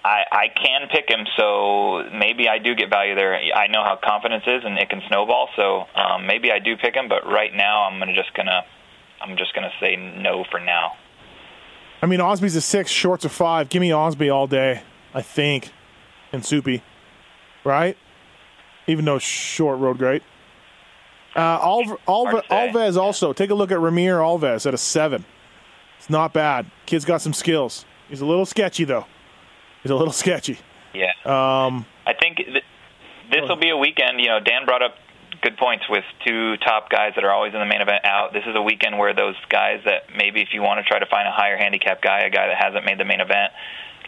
I, 0.04 0.24
I 0.32 0.48
can 0.48 0.88
pick 0.90 1.10
him, 1.10 1.26
so 1.38 2.04
maybe 2.18 2.48
I 2.48 2.60
do 2.60 2.76
get 2.76 2.90
value 2.90 3.16
there. 3.16 3.34
I 3.36 3.68
know 3.68 3.84
how 3.84 4.00
confidence 4.02 4.44
is, 4.48 4.64
and 4.64 4.78
it 4.78 4.90
can 4.90 5.02
snowball. 5.10 5.50
So 5.56 5.86
um, 5.96 6.26
maybe 6.26 6.52
I 6.52 6.60
do 6.60 6.78
pick 6.78 6.96
him, 6.96 7.10
but 7.10 7.26
right 7.26 7.54
now 7.54 7.84
I'm 7.84 8.00
gonna 8.00 8.14
just 8.16 8.34
gonna 8.34 8.64
I'm 9.22 9.36
just 9.38 9.54
gonna 9.54 9.72
say 9.82 9.96
no 9.96 10.46
for 10.50 10.60
now. 10.60 10.94
I 12.02 12.06
mean, 12.06 12.20
Osby's 12.20 12.56
a 12.56 12.62
six, 12.62 12.90
Short's 12.92 13.26
a 13.26 13.30
five. 13.30 13.70
Give 13.70 13.82
me 13.82 13.92
Osby 13.92 14.30
all 14.30 14.48
day, 14.48 14.84
I 15.14 15.22
think, 15.24 15.72
and 16.32 16.46
Soupy, 16.46 16.84
right? 17.66 17.98
Even 18.86 19.04
though 19.04 19.20
Short 19.20 19.80
rode 19.80 19.98
great. 19.98 20.24
Uh, 21.36 21.60
Alv- 21.62 21.98
Alv- 22.08 22.46
Hard. 22.46 22.72
Alves 22.74 22.98
also. 22.98 23.34
Take 23.34 23.50
a 23.50 23.56
look 23.56 23.72
at 23.72 23.78
Ramyller 23.80 24.20
Alves 24.20 24.66
at 24.66 24.74
a 24.74 24.78
seven. 24.78 25.26
It's 25.98 26.10
not 26.10 26.34
bad. 26.34 26.72
Kid's 26.86 27.04
got 27.04 27.22
some 27.22 27.34
skills. 27.34 27.84
He's 28.08 28.22
a 28.22 28.26
little 28.26 28.46
sketchy 28.46 28.86
though. 28.86 29.06
He's 29.84 29.92
a 29.92 29.96
little 29.96 30.13
sketchy. 30.13 30.58
Yeah. 30.94 31.12
Um, 31.26 31.86
I 32.06 32.13
think 32.13 32.38
th- 32.38 32.63
this 33.32 33.42
will 33.48 33.56
be 33.58 33.70
a 33.70 33.78
weekend. 33.78 34.20
You 34.20 34.28
know, 34.30 34.40
Dan 34.40 34.66
brought 34.66 34.82
up 34.82 34.96
good 35.42 35.58
points 35.58 35.86
with 35.90 36.04
two 36.26 36.58
top 36.58 36.90
guys 36.90 37.13
that 37.16 37.24
are 37.24 37.32
always 37.32 37.54
in 37.54 37.60
the 37.60 37.66
main 37.66 37.82
event 37.82 38.04
out. 38.06 38.34
This 38.34 38.44
is 38.48 38.56
a 38.56 38.62
weekend 38.62 38.98
where 38.98 39.13
those 39.13 39.36
guys 39.50 39.82
that 39.86 40.04
maybe 40.16 40.42
if 40.42 40.50
you 40.54 40.62
want 40.62 40.80
to 40.80 40.84
try 40.84 40.98
to 41.00 41.06
find 41.06 41.28
a 41.28 41.32
higher 41.32 41.58
handicap 41.58 42.02
guy, 42.02 42.22
a 42.22 42.30
guy 42.30 42.48
that 42.48 42.58
hasn't 42.58 42.86
made 42.86 42.98
the 43.00 43.06
main 43.06 43.20
event, 43.22 43.52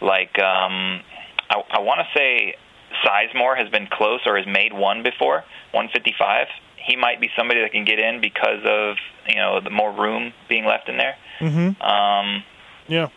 like 0.02 0.38
um, 0.40 1.00
I, 1.48 1.62
I 1.70 1.80
want 1.80 2.00
to 2.00 2.18
say 2.18 2.56
Sizemore 3.04 3.56
has 3.56 3.68
been 3.68 3.86
close 3.86 4.20
or 4.26 4.36
has 4.36 4.46
made 4.46 4.72
one 4.72 5.02
before, 5.04 5.44
155. 5.72 6.48
He 6.76 6.96
might 6.96 7.20
be 7.20 7.30
somebody 7.36 7.60
that 7.60 7.70
can 7.72 7.84
get 7.84 7.98
in 8.00 8.20
because 8.20 8.64
of 8.64 8.96
you 9.28 9.36
know 9.36 9.60
the 9.60 9.70
more 9.70 9.92
room 9.92 10.32
being 10.48 10.64
left 10.64 10.88
in 10.88 10.96
there. 10.96 11.16
mhm. 11.38 11.80
Um, 11.80 12.42
Yeah. 12.88 13.08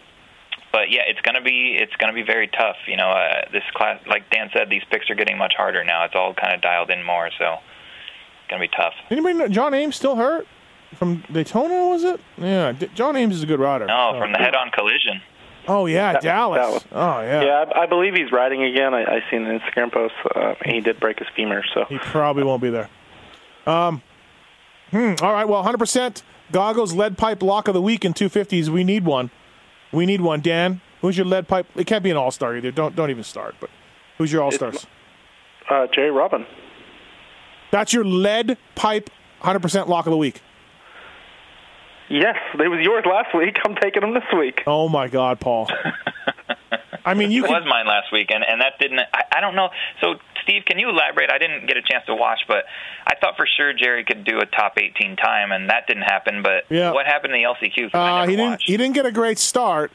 But 0.73 0.89
yeah, 0.91 1.03
it's 1.07 1.21
gonna 1.21 1.41
be 1.41 1.77
it's 1.79 1.95
gonna 1.95 2.11
be 2.13 2.23
very 2.23 2.47
tough. 2.49 2.75
You 2.87 2.97
know, 2.97 3.07
uh, 3.09 3.45
this 3.53 3.63
class, 3.73 4.01
like 4.07 4.29
Dan 4.29 4.49
said, 4.51 4.69
these 4.69 4.83
picks 4.91 5.09
are 5.09 5.15
getting 5.15 5.37
much 5.37 5.53
harder 5.55 5.83
now. 5.85 6.03
It's 6.03 6.15
all 6.15 6.33
kind 6.33 6.53
of 6.53 6.61
dialed 6.61 6.89
in 6.89 7.03
more, 7.05 7.29
so 7.39 7.53
it's 7.53 8.49
gonna 8.49 8.59
be 8.61 8.67
tough. 8.75 8.93
Anybody 9.09 9.35
know 9.35 9.47
John 9.47 9.73
Ames 9.73 9.95
still 9.95 10.17
hurt 10.17 10.45
from 10.95 11.23
Daytona? 11.31 11.87
Was 11.87 12.03
it? 12.03 12.19
Yeah. 12.37 12.73
D- 12.73 12.89
John 12.93 13.15
Ames 13.15 13.35
is 13.37 13.43
a 13.43 13.45
good 13.45 13.59
rider. 13.59 13.85
No, 13.85 14.11
Oh. 14.15 14.19
from 14.19 14.31
the 14.33 14.37
head-on 14.39 14.71
collision. 14.71 15.21
Oh 15.67 15.85
yeah, 15.85 16.13
That- 16.13 16.21
Dallas. 16.23 16.57
Dallas. 16.59 16.85
Oh 16.91 17.21
yeah. 17.21 17.41
Yeah, 17.43 17.65
I, 17.73 17.83
I 17.83 17.85
believe 17.85 18.15
he's 18.15 18.31
riding 18.33 18.63
again. 18.63 18.93
I, 18.93 19.03
I 19.03 19.23
seen 19.31 19.45
an 19.45 19.59
Instagram 19.59 19.91
post. 19.93 20.13
Uh, 20.35 20.55
he 20.65 20.81
did 20.81 20.99
break 20.99 21.19
his 21.19 21.27
femur, 21.35 21.63
so 21.73 21.85
He 21.87 21.97
probably 21.99 22.43
won't 22.43 22.61
be 22.61 22.69
there. 22.69 22.89
Um, 23.65 24.01
hmm, 24.91 25.13
all 25.21 25.31
right, 25.31 25.45
well, 25.47 25.63
100% 25.63 26.21
goggles 26.51 26.93
lead 26.93 27.17
pipe 27.17 27.41
lock 27.41 27.69
of 27.69 27.73
the 27.73 27.81
week 27.81 28.03
in 28.03 28.13
250s. 28.13 28.67
We 28.67 28.83
need 28.83 29.05
one. 29.05 29.31
We 29.93 30.05
need 30.05 30.21
one. 30.21 30.41
Dan, 30.41 30.81
who's 31.01 31.17
your 31.17 31.25
lead 31.25 31.47
pipe? 31.47 31.67
It 31.75 31.85
can't 31.87 32.03
be 32.03 32.11
an 32.11 32.17
all 32.17 32.31
star 32.31 32.55
either. 32.57 32.71
Don't 32.71 32.95
don't 32.95 33.09
even 33.11 33.23
start. 33.23 33.55
But 33.59 33.69
who's 34.17 34.31
your 34.31 34.41
all 34.41 34.51
stars? 34.51 34.85
uh, 35.69 35.87
Jerry 35.93 36.11
Robin. 36.11 36.45
That's 37.71 37.93
your 37.93 38.03
lead 38.03 38.57
pipe 38.75 39.09
100% 39.41 39.87
lock 39.87 40.05
of 40.05 40.11
the 40.11 40.17
week. 40.17 40.41
Yes, 42.09 42.35
it 42.53 42.67
was 42.67 42.79
yours 42.83 43.03
last 43.09 43.33
week. 43.35 43.57
I'm 43.65 43.75
taking 43.75 44.03
him 44.03 44.13
this 44.13 44.23
week. 44.37 44.61
Oh 44.67 44.89
my 44.89 45.07
God, 45.07 45.39
Paul. 45.39 45.67
I 47.05 47.13
mean, 47.15 47.31
you 47.31 47.45
It 47.45 47.49
was 47.49 47.63
mine 47.67 47.87
last 47.87 48.11
week, 48.11 48.29
and 48.29 48.43
and 48.47 48.61
that 48.61 48.73
didn't. 48.79 48.99
I, 48.99 49.23
I 49.37 49.41
don't 49.41 49.55
know. 49.55 49.69
So, 50.01 50.15
Steve, 50.43 50.63
can 50.65 50.79
you 50.79 50.89
elaborate? 50.89 51.31
I 51.31 51.37
didn't 51.37 51.67
get 51.67 51.77
a 51.77 51.81
chance 51.81 52.05
to 52.07 52.15
watch, 52.15 52.41
but 52.47 52.65
I 53.07 53.15
thought 53.15 53.35
for 53.37 53.47
sure 53.57 53.73
Jerry 53.73 54.03
could 54.03 54.23
do 54.25 54.39
a 54.39 54.45
top 54.45 54.73
18 54.77 55.15
time, 55.15 55.51
and 55.51 55.69
that 55.69 55.87
didn't 55.87 56.03
happen. 56.03 56.41
But 56.43 56.65
Yeah. 56.69 56.91
what 56.91 57.05
happened 57.05 57.33
in 57.33 57.41
the 57.41 57.47
LCQ? 57.47 57.89
Uh, 57.93 57.97
never 58.19 58.29
he 58.31 58.35
didn't. 58.35 58.49
watched. 58.51 58.67
He 58.67 58.77
didn't 58.77 58.93
get 58.95 59.05
a 59.05 59.11
great 59.11 59.39
start, 59.39 59.91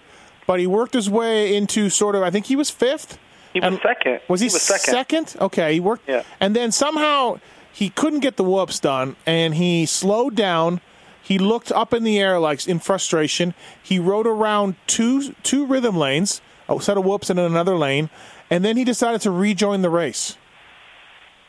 but 0.47 0.59
he 0.59 0.67
worked 0.67 0.95
his 0.95 1.09
way 1.11 1.55
into 1.55 1.91
sort 1.91 2.15
of. 2.15 2.23
I 2.23 2.31
think 2.31 2.47
he 2.47 2.57
was 2.57 2.71
fifth. 2.71 3.19
He 3.53 3.61
was 3.61 3.79
second. 3.83 4.21
Was 4.29 4.41
he, 4.41 4.47
was 4.47 4.61
second. 4.63 5.35
Okay, 5.41 5.75
he 5.75 5.81
worked. 5.81 6.09
Yeah. 6.09 6.23
And 6.41 6.55
then 6.57 6.71
somehow 6.73 7.41
he 7.73 7.91
couldn't 7.91 8.21
get 8.21 8.37
the 8.37 8.45
whoops 8.45 8.81
done, 8.81 9.17
and 9.27 9.55
he 9.55 9.85
slowed 9.87 10.35
down. 10.35 10.81
He 11.23 11.39
looked 11.39 11.71
up 11.73 11.93
in 11.93 12.05
the 12.05 12.19
air 12.19 12.39
like 12.39 12.67
in 12.67 12.79
frustration. 12.79 13.53
He 13.83 13.99
rode 13.99 14.27
around 14.27 14.77
two 14.87 15.35
two 15.43 15.67
rhythm 15.67 15.97
lanes, 15.97 16.41
a 16.71 16.81
set 16.81 16.97
of 16.97 17.05
whoops, 17.05 17.29
and 17.29 17.39
then 17.39 17.45
another 17.47 17.77
lane, 17.77 18.09
and 18.51 18.65
then 18.65 18.79
he 18.79 18.85
decided 18.85 19.21
to 19.23 19.31
rejoin 19.31 19.83
the 19.83 19.91
race. 19.91 20.38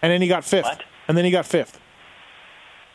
And 0.02 0.12
then 0.12 0.22
he 0.22 0.28
got 0.28 0.44
fifth. 0.44 0.66
What? 0.66 0.84
And 1.08 1.18
then 1.18 1.26
he 1.26 1.32
got 1.32 1.46
fifth. 1.46 1.80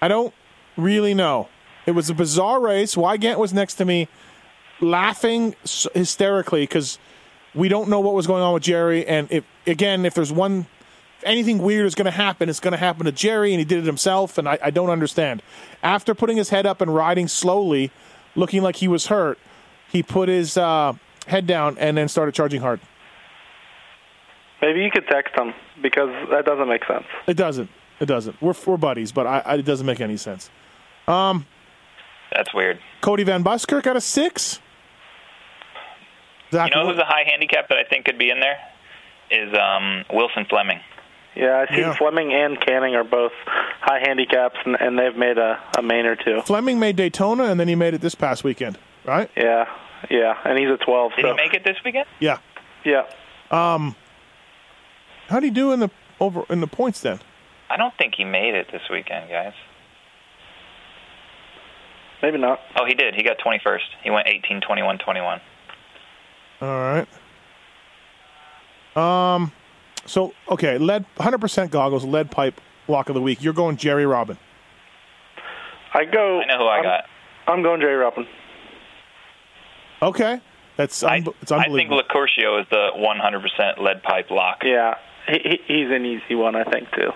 I 0.00 0.08
don't 0.08 0.34
really 0.76 1.14
know. 1.14 1.48
It 1.86 1.92
was 1.92 2.10
a 2.10 2.14
bizarre 2.14 2.60
race. 2.60 2.94
Weigandt 2.94 3.38
was 3.38 3.52
next 3.52 3.74
to 3.76 3.84
me, 3.84 4.08
laughing 4.80 5.54
hysterically 5.94 6.62
because 6.62 6.98
we 7.54 7.68
don't 7.68 7.88
know 7.88 8.00
what 8.00 8.14
was 8.14 8.26
going 8.26 8.42
on 8.42 8.54
with 8.54 8.62
Jerry. 8.62 9.06
And 9.06 9.30
if 9.30 9.44
again, 9.66 10.04
if 10.04 10.14
there's 10.14 10.32
one, 10.32 10.66
if 11.18 11.24
anything 11.24 11.58
weird 11.58 11.86
is 11.86 11.94
going 11.94 12.06
to 12.06 12.10
happen, 12.10 12.48
it's 12.48 12.60
going 12.60 12.72
to 12.72 12.78
happen 12.78 13.04
to 13.06 13.12
Jerry, 13.12 13.52
and 13.52 13.58
he 13.58 13.64
did 13.64 13.78
it 13.78 13.86
himself. 13.86 14.38
And 14.38 14.48
I, 14.48 14.58
I 14.62 14.70
don't 14.70 14.90
understand. 14.90 15.42
After 15.82 16.14
putting 16.14 16.36
his 16.36 16.50
head 16.50 16.66
up 16.66 16.80
and 16.80 16.94
riding 16.94 17.28
slowly, 17.28 17.90
looking 18.34 18.62
like 18.62 18.76
he 18.76 18.88
was 18.88 19.06
hurt, 19.06 19.38
he 19.90 20.02
put 20.02 20.28
his 20.28 20.56
uh, 20.56 20.94
head 21.26 21.46
down 21.46 21.78
and 21.78 21.96
then 21.96 22.08
started 22.08 22.34
charging 22.34 22.60
hard. 22.60 22.80
Maybe 24.64 24.80
you 24.82 24.90
could 24.90 25.06
text 25.08 25.34
him 25.38 25.52
because 25.82 26.08
that 26.30 26.46
doesn't 26.46 26.68
make 26.68 26.84
sense. 26.86 27.04
It 27.26 27.36
doesn't. 27.36 27.68
It 28.00 28.06
doesn't. 28.06 28.40
We're 28.40 28.54
we're 28.66 28.78
buddies, 28.78 29.12
but 29.12 29.26
I, 29.26 29.38
I, 29.40 29.54
it 29.56 29.64
doesn't 29.66 29.84
make 29.86 30.00
any 30.00 30.16
sense. 30.16 30.48
That's 31.06 32.52
weird. 32.54 32.78
Cody 33.02 33.24
Van 33.24 33.42
Buskirk 33.44 33.84
got 33.84 33.96
a 33.96 34.00
six. 34.00 34.60
Zach 36.50 36.70
You 36.70 36.76
know 36.80 36.86
Wood- 36.86 36.94
who's 36.96 37.02
a 37.02 37.04
high 37.06 37.24
handicap 37.30 37.68
that 37.68 37.76
I 37.78 37.84
think 37.84 38.06
could 38.06 38.18
be 38.18 38.30
in 38.30 38.40
there? 38.40 38.56
Is 39.30 39.52
um, 39.54 40.04
Wilson 40.12 40.46
Fleming. 40.48 40.80
Yeah, 41.36 41.64
I 41.68 41.74
see 41.74 41.80
Yeah. 41.80 41.94
Fleming 41.96 42.32
and 42.32 42.58
Canning 42.60 42.94
are 42.94 43.04
both 43.04 43.32
high 43.44 44.00
handicaps, 44.06 44.56
and, 44.64 44.76
and 44.80 44.98
they've 44.98 45.16
made 45.16 45.36
a, 45.36 45.60
a 45.76 45.82
main 45.82 46.06
or 46.06 46.16
two. 46.16 46.40
Fleming 46.46 46.78
made 46.78 46.96
Daytona, 46.96 47.44
and 47.44 47.58
then 47.60 47.68
he 47.68 47.74
made 47.74 47.92
it 47.92 48.00
this 48.00 48.14
past 48.14 48.44
weekend, 48.44 48.78
right? 49.04 49.28
Yeah, 49.36 49.68
yeah, 50.10 50.38
and 50.44 50.58
he's 50.58 50.68
a 50.70 50.76
12. 50.76 51.12
Did 51.16 51.22
so 51.22 51.28
he 51.30 51.34
make 51.34 51.52
it 51.54 51.64
this 51.64 51.76
weekend? 51.84 52.06
Yeah. 52.20 52.38
yeah, 52.84 53.04
How'd 55.28 55.42
he 55.42 55.50
do 55.50 55.72
in 55.72 55.80
the 55.80 55.90
over 56.20 56.44
in 56.50 56.60
the 56.60 56.66
points 56.66 57.00
then? 57.00 57.20
I 57.70 57.76
don't 57.76 57.94
think 57.96 58.14
he 58.16 58.24
made 58.24 58.54
it 58.54 58.68
this 58.70 58.82
weekend, 58.90 59.30
guys. 59.30 59.54
maybe 62.22 62.38
not. 62.38 62.60
Oh, 62.78 62.84
he 62.86 62.94
did. 62.94 63.14
He 63.14 63.22
got 63.22 63.38
21st. 63.38 63.80
He 64.02 64.10
went 64.10 64.28
18, 64.28 64.60
21, 64.60 64.98
21. 64.98 65.40
All 66.62 66.68
right. 66.68 67.08
Um, 68.96 69.50
so 70.06 70.32
okay, 70.48 70.78
lead 70.78 71.04
100% 71.16 71.70
goggles, 71.70 72.04
lead 72.04 72.30
pipe 72.30 72.60
lock 72.86 73.08
of 73.08 73.14
the 73.14 73.20
week. 73.20 73.42
You're 73.42 73.52
going 73.52 73.76
Jerry 73.76 74.06
Robin. 74.06 74.38
I 75.92 76.04
go. 76.04 76.40
I 76.40 76.46
know 76.46 76.58
who 76.58 76.64
I 76.66 76.76
I'm, 76.78 76.82
got. 76.82 77.04
I'm 77.46 77.62
going 77.62 77.80
Jerry 77.80 77.96
Robin. 77.96 78.26
Okay, 80.02 80.40
that's 80.76 81.02
I, 81.02 81.20
unbe- 81.20 81.34
it's 81.42 81.50
I 81.52 81.64
think 81.64 81.90
unbelievable. 81.90 82.00
Is 82.60 82.66
the 82.70 82.90
100% 82.96 83.78
lead 83.80 84.02
pipe 84.02 84.30
lock. 84.30 84.62
Yeah, 84.64 84.94
he, 85.28 85.38
he, 85.38 85.60
he's 85.66 85.90
an 85.90 86.04
easy 86.06 86.34
one, 86.34 86.54
I 86.56 86.64
think 86.64 86.90
too. 86.92 87.10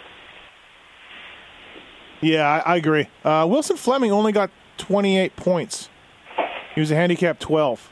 yeah, 2.21 2.63
I, 2.65 2.73
I 2.75 2.77
agree. 2.77 3.09
Uh, 3.25 3.47
Wilson 3.49 3.77
Fleming 3.77 4.11
only 4.13 4.33
got 4.33 4.51
28 4.79 5.37
points. 5.37 5.89
He 6.75 6.81
was 6.81 6.91
a 6.91 6.95
handicap 6.95 7.39
12. 7.39 7.91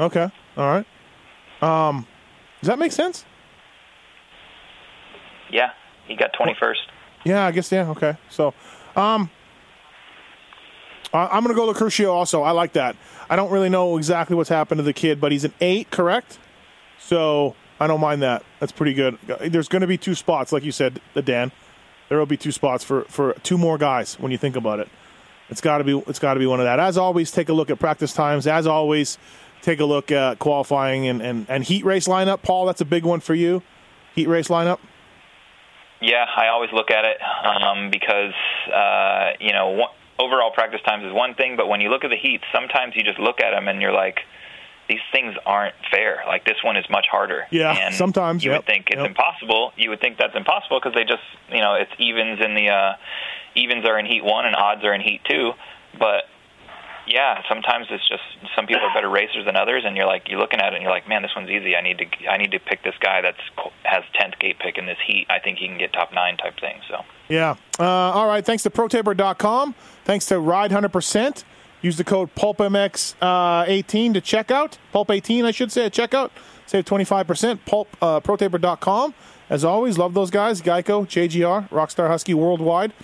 Okay, 0.00 0.30
all 0.56 0.82
right. 0.82 0.86
Um, 1.62 2.06
does 2.60 2.68
that 2.68 2.78
make 2.78 2.92
sense? 2.92 3.24
Yeah, 5.50 5.70
he 6.06 6.16
got 6.16 6.32
21st. 6.32 6.76
Yeah, 7.24 7.46
I 7.46 7.52
guess 7.52 7.70
yeah. 7.70 7.88
Okay, 7.90 8.16
so 8.28 8.48
um, 8.96 9.30
I- 11.12 11.28
I'm 11.28 11.42
gonna 11.42 11.54
go 11.54 11.72
to 11.72 11.78
Crucio 11.78 12.10
also. 12.12 12.42
I 12.42 12.50
like 12.50 12.72
that. 12.74 12.96
I 13.30 13.36
don't 13.36 13.50
really 13.50 13.68
know 13.70 13.96
exactly 13.96 14.36
what's 14.36 14.50
happened 14.50 14.78
to 14.78 14.82
the 14.82 14.92
kid, 14.92 15.20
but 15.20 15.32
he's 15.32 15.44
an 15.44 15.54
eight, 15.60 15.90
correct? 15.90 16.38
So 16.98 17.54
I 17.80 17.86
don't 17.86 18.00
mind 18.00 18.22
that. 18.22 18.44
That's 18.60 18.72
pretty 18.72 18.94
good. 18.94 19.18
There's 19.40 19.68
going 19.68 19.80
to 19.80 19.86
be 19.86 19.98
two 19.98 20.14
spots, 20.14 20.52
like 20.52 20.62
you 20.62 20.72
said, 20.72 21.00
the 21.14 21.22
Dan. 21.22 21.52
There 22.08 22.18
will 22.18 22.26
be 22.26 22.36
two 22.36 22.52
spots 22.52 22.84
for 22.84 23.02
for 23.04 23.34
two 23.42 23.58
more 23.58 23.78
guys 23.78 24.18
when 24.18 24.30
you 24.30 24.38
think 24.38 24.56
about 24.56 24.78
it. 24.78 24.88
It's 25.48 25.60
got 25.60 25.78
to 25.78 25.84
be 25.84 25.98
it's 26.06 26.18
got 26.18 26.34
to 26.34 26.40
be 26.40 26.46
one 26.46 26.60
of 26.60 26.66
that. 26.66 26.78
As 26.78 26.96
always, 26.96 27.30
take 27.30 27.48
a 27.48 27.52
look 27.52 27.70
at 27.70 27.78
practice 27.78 28.12
times. 28.12 28.46
As 28.46 28.66
always, 28.66 29.18
take 29.62 29.80
a 29.80 29.84
look 29.84 30.10
at 30.10 30.38
qualifying 30.38 31.08
and 31.08 31.20
and, 31.20 31.46
and 31.48 31.64
heat 31.64 31.84
race 31.84 32.06
lineup. 32.06 32.42
Paul, 32.42 32.66
that's 32.66 32.80
a 32.80 32.84
big 32.84 33.04
one 33.04 33.20
for 33.20 33.34
you. 33.34 33.62
Heat 34.14 34.28
race 34.28 34.48
lineup. 34.48 34.78
Yeah, 36.00 36.26
I 36.36 36.48
always 36.48 36.70
look 36.72 36.90
at 36.90 37.04
it 37.04 37.16
um, 37.44 37.90
because 37.90 38.34
uh, 38.72 39.32
you 39.40 39.52
know 39.52 39.70
one, 39.70 39.90
overall 40.18 40.50
practice 40.52 40.80
times 40.86 41.04
is 41.04 41.12
one 41.12 41.34
thing, 41.34 41.56
but 41.56 41.68
when 41.68 41.80
you 41.80 41.88
look 41.88 42.04
at 42.04 42.10
the 42.10 42.16
heats, 42.16 42.44
sometimes 42.52 42.94
you 42.94 43.02
just 43.02 43.18
look 43.18 43.40
at 43.40 43.50
them 43.50 43.68
and 43.68 43.80
you're 43.80 43.92
like, 43.92 44.20
these 44.88 45.00
things 45.12 45.34
aren't 45.46 45.74
fair. 45.90 46.22
Like 46.26 46.44
this 46.44 46.62
one 46.62 46.76
is 46.76 46.84
much 46.90 47.06
harder. 47.10 47.46
Yeah, 47.50 47.72
and 47.72 47.94
sometimes, 47.94 48.44
you 48.44 48.50
yep, 48.50 48.60
would 48.60 48.66
think 48.66 48.86
it's 48.90 48.98
yep. 48.98 49.08
impossible. 49.08 49.72
You 49.76 49.90
would 49.90 50.00
think 50.00 50.18
that's 50.18 50.36
impossible 50.36 50.80
because 50.80 50.94
they 50.94 51.04
just 51.04 51.22
you 51.50 51.60
know 51.60 51.74
it's 51.74 51.92
evens 51.98 52.40
in 52.44 52.54
the 52.54 52.68
uh, 52.68 52.92
evens 53.54 53.86
are 53.86 53.98
in 53.98 54.06
heat 54.06 54.24
one 54.24 54.46
and 54.46 54.54
odds 54.56 54.84
are 54.84 54.94
in 54.94 55.00
heat 55.00 55.20
two, 55.28 55.52
but 55.98 56.24
yeah, 57.06 57.42
sometimes 57.48 57.86
it's 57.90 58.06
just 58.08 58.22
some 58.56 58.66
people 58.66 58.82
are 58.82 58.94
better 58.94 59.10
racers 59.20 59.44
than 59.44 59.56
others, 59.56 59.84
and 59.86 59.96
you're 59.96 60.06
like 60.06 60.28
you're 60.28 60.38
looking 60.38 60.60
at 60.60 60.72
it 60.72 60.76
and 60.76 60.82
you're 60.82 60.92
like, 60.92 61.08
man, 61.08 61.22
this 61.22 61.32
one's 61.34 61.50
easy. 61.50 61.76
I 61.76 61.82
need 61.82 61.98
to 61.98 62.28
I 62.28 62.36
need 62.36 62.52
to 62.52 62.60
pick 62.60 62.82
this 62.82 62.94
guy 63.00 63.20
that's 63.20 63.40
has 63.82 64.04
tenth 64.14 64.38
gate 64.38 64.58
pick 64.58 64.78
in 64.78 64.86
this 64.86 64.98
heat. 65.06 65.26
I 65.30 65.38
think 65.38 65.58
he 65.58 65.66
can 65.66 65.78
get 65.78 65.92
top 65.92 66.12
nine 66.12 66.36
type 66.36 66.58
thing. 66.60 66.80
So 66.88 67.04
Yeah. 67.28 67.56
Uh, 67.78 67.84
all 67.84 68.26
right. 68.26 68.44
Thanks 68.44 68.62
to 68.64 68.70
ProTaper.com. 68.70 69.74
Thanks 70.04 70.26
to 70.26 70.38
Ride 70.38 70.70
100%. 70.70 71.44
Use 71.84 71.98
the 71.98 72.04
code 72.04 72.34
PulpMX 72.34 73.14
uh, 73.20 73.66
18 73.68 74.14
to 74.14 74.22
checkout. 74.22 74.78
Pulp 74.90 75.10
18, 75.10 75.44
I 75.44 75.50
should 75.50 75.70
say, 75.70 75.84
at 75.84 75.92
checkout. 75.92 76.30
Save 76.64 76.86
25%. 76.86 77.58
Pulp, 77.66 77.94
uh, 78.00 78.20
ProTaper.com. 78.20 79.12
As 79.50 79.66
always, 79.66 79.98
love 79.98 80.14
those 80.14 80.30
guys. 80.30 80.62
Geico, 80.62 81.06
JGR, 81.06 81.68
Rockstar 81.68 82.08
Husky 82.08 82.32
Worldwide. 82.32 82.94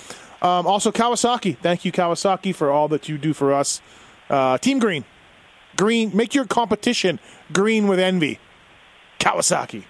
Um, 0.41 0.67
also, 0.67 0.91
Kawasaki. 0.91 1.59
Thank 1.59 1.85
you, 1.85 1.93
Kawasaki, 1.93 2.55
for 2.55 2.71
all 2.71 2.89
that 2.89 3.07
you 3.07 3.19
do 3.19 3.35
for 3.35 3.53
us. 3.53 3.83
Uh, 4.31 4.57
Team 4.57 4.79
Green. 4.79 5.05
Green. 5.77 6.17
Make 6.17 6.35
your 6.35 6.47
competition 6.47 7.21
green 7.53 7.87
with 7.87 8.01
envy. 8.01 8.39
Kawasaki. 9.19 9.85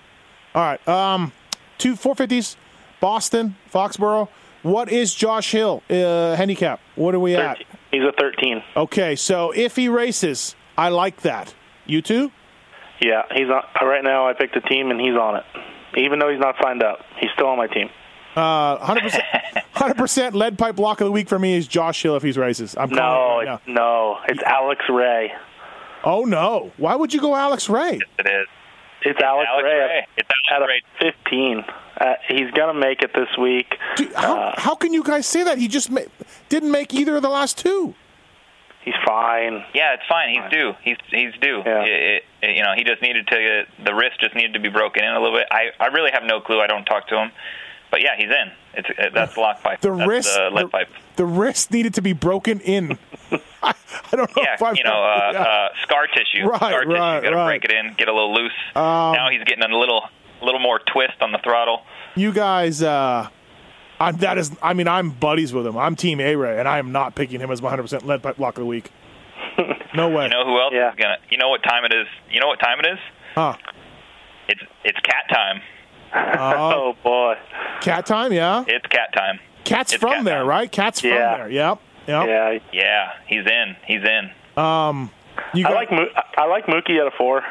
All 0.53 0.63
right. 0.63 0.89
Um, 0.89 1.31
two 1.79 1.95
450s. 1.95 2.57
Boston, 2.99 3.55
Foxborough. 3.73 4.29
What 4.63 4.91
is 4.91 5.15
Josh 5.15 5.53
Hill 5.53 5.81
uh, 5.89 6.35
handicap? 6.35 6.81
What 6.97 7.15
are 7.15 7.21
we 7.21 7.37
at? 7.37 7.59
13. 7.91 8.01
He's 8.01 8.09
a 8.09 8.13
13. 8.13 8.63
Okay, 8.77 9.17
so 9.17 9.51
if 9.53 9.77
he 9.77 9.89
races, 9.89 10.55
I 10.77 10.89
like 10.89 11.23
that. 11.23 11.55
You 11.87 12.03
too? 12.03 12.31
Yeah, 13.01 13.23
he's 13.35 13.49
on. 13.49 13.63
Right 13.87 14.05
now, 14.05 14.29
I 14.29 14.35
picked 14.35 14.57
a 14.57 14.61
team 14.61 14.91
and 14.91 15.01
he's 15.01 15.15
on 15.15 15.37
it. 15.37 15.45
Even 15.97 16.19
though 16.19 16.31
he's 16.31 16.41
not 16.41 16.55
signed 16.63 16.83
up, 16.83 17.01
he's 17.19 17.31
still 17.35 17.47
on 17.49 17.59
my 17.59 17.67
team. 17.67 17.89
Uh, 18.37 18.79
100%, 18.79 19.21
100% 19.75 20.35
lead 20.35 20.57
pipe 20.57 20.77
block 20.77 21.01
of 21.01 21.07
the 21.07 21.11
week 21.11 21.29
for 21.29 21.39
me 21.39 21.57
is 21.57 21.67
Josh 21.67 22.03
Hill 22.03 22.15
if 22.15 22.23
he 22.23 22.31
races. 22.33 22.77
I'm 22.79 22.91
No, 22.91 23.41
it 23.41 23.47
right 23.47 23.55
it's, 23.55 23.63
no, 23.67 24.19
it's 24.29 24.43
Alex 24.45 24.83
Ray. 24.89 25.33
Oh, 26.05 26.25
no. 26.25 26.71
Why 26.77 26.95
would 26.95 27.13
you 27.13 27.21
go 27.21 27.35
Alex 27.35 27.69
Ray? 27.69 27.99
it 28.19 28.27
is. 28.27 28.47
It's 29.03 29.21
Alex, 29.21 29.49
Alex 29.51 29.65
Ray. 29.65 29.79
Ray. 29.79 30.07
It's 30.17 30.29
Alex 30.51 30.71
Ray. 31.01 31.13
15. 31.27 31.65
Uh, 32.01 32.15
he's 32.29 32.51
gonna 32.53 32.73
make 32.75 33.03
it 33.03 33.13
this 33.15 33.29
week. 33.39 33.77
Dude, 33.97 34.13
how, 34.15 34.39
Uh, 34.39 34.55
how 34.61 34.75
can 34.75 34.93
you 34.95 35.03
guys 35.03 35.27
say 35.27 35.43
that? 35.43 35.59
He 35.59 35.69
just 35.69 35.91
ma- 35.91 36.01
didn't 36.49 36.71
make 36.71 36.95
either 36.95 37.17
of 37.17 37.23
the 37.23 37.29
last 37.29 37.59
two. 37.59 37.95
He's 38.83 38.95
fine. 39.05 39.63
Yeah, 39.75 39.93
it's 39.93 40.07
fine. 40.09 40.31
He's 40.31 40.51
due. 40.51 40.73
He's 40.83 40.97
he's 41.11 41.35
due. 41.43 41.63
Yeah. 41.67 41.83
It, 41.85 42.25
it, 42.43 42.57
you 42.57 42.63
know, 42.63 42.73
he 42.75 42.83
just 42.85 43.03
needed 43.03 43.27
to. 43.27 43.65
The 43.85 43.95
wrist 43.95 44.19
just 44.21 44.35
needed 44.35 44.55
to 44.55 44.61
be 44.61 44.71
broken 44.71 45.05
in 45.05 45.11
a 45.13 45.21
little 45.21 45.37
bit. 45.39 45.47
I 45.51 45.67
I 45.79 45.89
really 45.89 46.11
have 46.13 46.23
no 46.25 46.41
clue. 46.41 46.61
I 46.61 46.67
don't 46.67 46.85
talk 46.87 47.07
to 47.09 47.17
him, 47.19 47.31
but 47.91 48.01
yeah, 48.01 48.17
he's 48.17 48.31
in. 48.31 48.51
It's 48.73 48.89
it, 48.99 49.13
that's 49.13 49.35
the 49.35 49.41
lock 49.41 49.63
pipe. 49.63 49.83
The 49.83 49.95
that's 49.95 50.09
wrist, 50.09 50.35
the 50.35 50.49
lead 50.51 50.65
the, 50.65 50.69
pipe. 50.71 50.89
the 51.17 51.27
wrist 51.27 51.71
needed 51.71 51.93
to 51.95 52.01
be 52.01 52.15
broken 52.15 52.61
in. 52.61 52.97
I, 53.63 53.75
I 54.13 54.17
don't 54.17 54.35
know 54.35 54.43
Yeah, 54.43 54.55
if 54.55 54.63
I've 54.63 54.77
you 54.79 54.85
know, 54.85 54.93
uh, 55.05 55.31
yeah. 55.35 55.43
uh, 55.43 55.69
scar 55.83 56.07
tissue. 56.07 56.47
Right, 56.47 56.57
scar 56.59 56.85
tissue. 56.85 56.93
right, 56.95 57.17
you 57.17 57.23
got 57.25 57.31
to 57.31 57.37
right. 57.37 57.47
break 57.61 57.65
it 57.67 57.73
in, 57.73 57.93
get 57.99 58.09
a 58.09 58.15
little 58.15 58.33
loose. 58.33 58.53
Um, 58.75 59.13
now 59.13 59.29
he's 59.31 59.45
getting 59.45 59.63
a 59.63 59.77
little 59.77 60.09
little 60.45 60.61
more 60.61 60.79
twist 60.93 61.15
on 61.21 61.33
the 61.33 61.39
throttle. 61.45 61.83
you 62.17 62.33
guys 62.33 62.83
uh 62.83 63.29
I'm, 64.01 64.17
that 64.19 64.39
is 64.39 64.51
i 64.63 64.73
mean 64.75 64.89
i'm 64.89 65.11
buddies 65.11 65.53
with 65.53 65.67
him 65.67 65.77
i'm 65.77 65.95
team 65.97 66.21
a 66.21 66.35
ray 66.37 66.59
and 66.59 66.67
i 66.67 66.79
am 66.79 66.91
not 66.93 67.15
picking 67.15 67.39
him 67.41 67.51
as 67.51 67.61
my 67.61 67.75
100% 67.77 68.05
lead 68.05 68.23
pipe 68.23 68.37
block 68.37 68.57
of 68.57 68.61
the 68.63 68.67
week 68.67 68.91
no 69.95 70.09
way 70.09 70.25
You 70.25 70.31
know 70.31 70.45
who 70.45 70.59
else 70.61 70.73
Yeah. 70.75 70.91
is 70.91 70.97
gonna? 70.97 71.17
You 71.31 71.37
know 71.39 71.49
what 71.51 71.63
time 71.63 71.85
it 71.85 71.93
is? 71.93 72.07
You 72.31 72.41
know 72.41 72.47
what 72.47 72.61
time 72.61 72.79
it 72.81 72.87
is? 72.87 72.99
huh 73.35 73.57
It's 74.49 74.61
it's 74.85 74.99
cat 75.01 75.25
time. 75.31 75.61
uh, 76.15 76.75
Oh 76.77 76.97
boy. 77.03 77.35
cat 77.81 78.07
time 78.07 78.33
yeah 78.33 78.65
It's 78.67 78.87
cat 78.87 79.13
time. 79.15 79.39
cat's 79.65 79.93
It's 79.93 80.01
from 80.01 80.13
cat 80.13 80.25
there 80.25 80.39
time. 80.41 80.47
right 80.49 80.71
cat's 80.73 81.01
from 81.01 81.11
Yeah. 81.11 81.37
there 81.37 81.51
yep 81.51 81.79
yep 82.07 82.27
Yeah. 82.27 82.59
Yeah, 82.73 83.13
he's 83.27 83.47
in. 83.47 83.77
He's 83.87 84.03
in. 84.05 84.31
um 84.63 85.11
you 85.55 85.67
I 85.67 85.71
got- 85.71 85.75
like 85.75 85.93
Mo- 85.93 86.23
I 86.39 86.47
like 86.47 86.67
Mookie 86.67 86.99
at 87.01 87.07
a 87.07 87.17
four. 87.17 87.43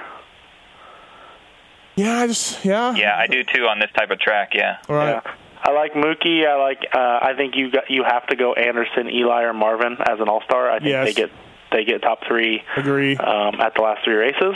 Yeah 2.00 2.20
i 2.22 2.28
just 2.28 2.64
yeah 2.66 2.94
Yeah, 2.96 3.16
I 3.18 3.28
do 3.28 3.44
too 3.44 3.64
on 3.68 3.80
this 3.80 3.90
type 3.98 4.12
of 4.12 4.20
track. 4.20 4.52
Yeah. 4.54 4.78
all 4.88 4.96
right 4.96 5.22
Yeah. 5.26 5.34
I 5.62 5.72
like 5.72 5.92
Mookie. 5.94 6.48
I 6.48 6.56
like. 6.56 6.80
Uh, 6.94 7.20
I 7.22 7.34
think 7.36 7.58
you 7.58 7.70
got 7.70 7.92
you 7.92 8.04
have 8.08 8.26
to 8.28 8.38
go 8.38 8.54
Anderson, 8.54 9.10
Eli, 9.10 9.44
or 9.44 9.54
Marvin 9.54 9.98
as 10.00 10.20
an 10.22 10.30
All 10.30 10.42
Star. 10.46 10.72
I 10.72 10.80
think 10.80 10.90
Yes. 10.90 11.06
they 11.08 11.14
get 11.14 11.30
they 11.74 11.84
get 11.84 12.02
top 12.02 12.20
three 12.26 12.64
agree 12.78 13.18
um, 13.18 13.60
at 13.60 13.76
the 13.76 13.82
last 13.82 14.06
three 14.06 14.16
races. 14.16 14.56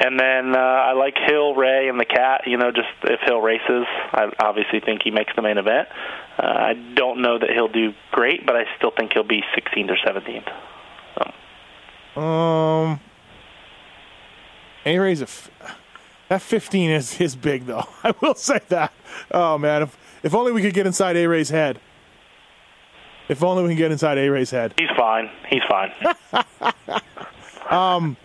And 0.00 0.18
then 0.18 0.56
uh, 0.56 0.58
I 0.58 0.92
like 0.94 1.16
Hill, 1.16 1.54
Ray, 1.54 1.88
and 1.88 1.98
the 1.98 2.04
Cat. 2.04 2.42
You 2.46 2.56
know, 2.58 2.72
just 2.72 2.88
if 3.04 3.20
Hill 3.20 3.40
races, 3.40 3.86
I 4.12 4.32
obviously 4.40 4.80
think 4.80 5.02
he 5.04 5.12
makes 5.12 5.32
the 5.36 5.42
main 5.42 5.58
event. 5.58 5.88
Uh, 6.36 6.42
I 6.46 6.74
don't 6.94 7.22
know 7.22 7.38
that 7.38 7.50
he'll 7.50 7.68
do 7.68 7.94
great, 8.10 8.44
but 8.44 8.56
I 8.56 8.64
still 8.76 8.90
think 8.90 9.12
he'll 9.12 9.22
be 9.22 9.44
16th 9.56 9.90
or 9.90 9.96
17th. 10.04 10.50
um 12.20 13.00
a 14.84 14.98
ray's 14.98 15.20
a 15.20 15.24
f- 15.24 15.50
that 16.32 16.40
15 16.40 16.90
is 16.90 17.20
is 17.20 17.36
big 17.36 17.66
though 17.66 17.84
i 18.04 18.14
will 18.20 18.34
say 18.34 18.58
that 18.68 18.92
oh 19.32 19.58
man 19.58 19.82
if 19.82 19.96
if 20.22 20.34
only 20.34 20.50
we 20.50 20.62
could 20.62 20.72
get 20.72 20.86
inside 20.86 21.16
a 21.16 21.26
ray's 21.26 21.50
head 21.50 21.78
if 23.28 23.42
only 23.42 23.62
we 23.62 23.68
can 23.68 23.76
get 23.76 23.92
inside 23.92 24.16
a 24.18 24.28
ray's 24.28 24.50
head 24.50 24.74
He's 24.78 24.88
fine. 24.96 25.30
He's 25.48 25.62
fine. 25.68 25.92
um, 27.70 28.16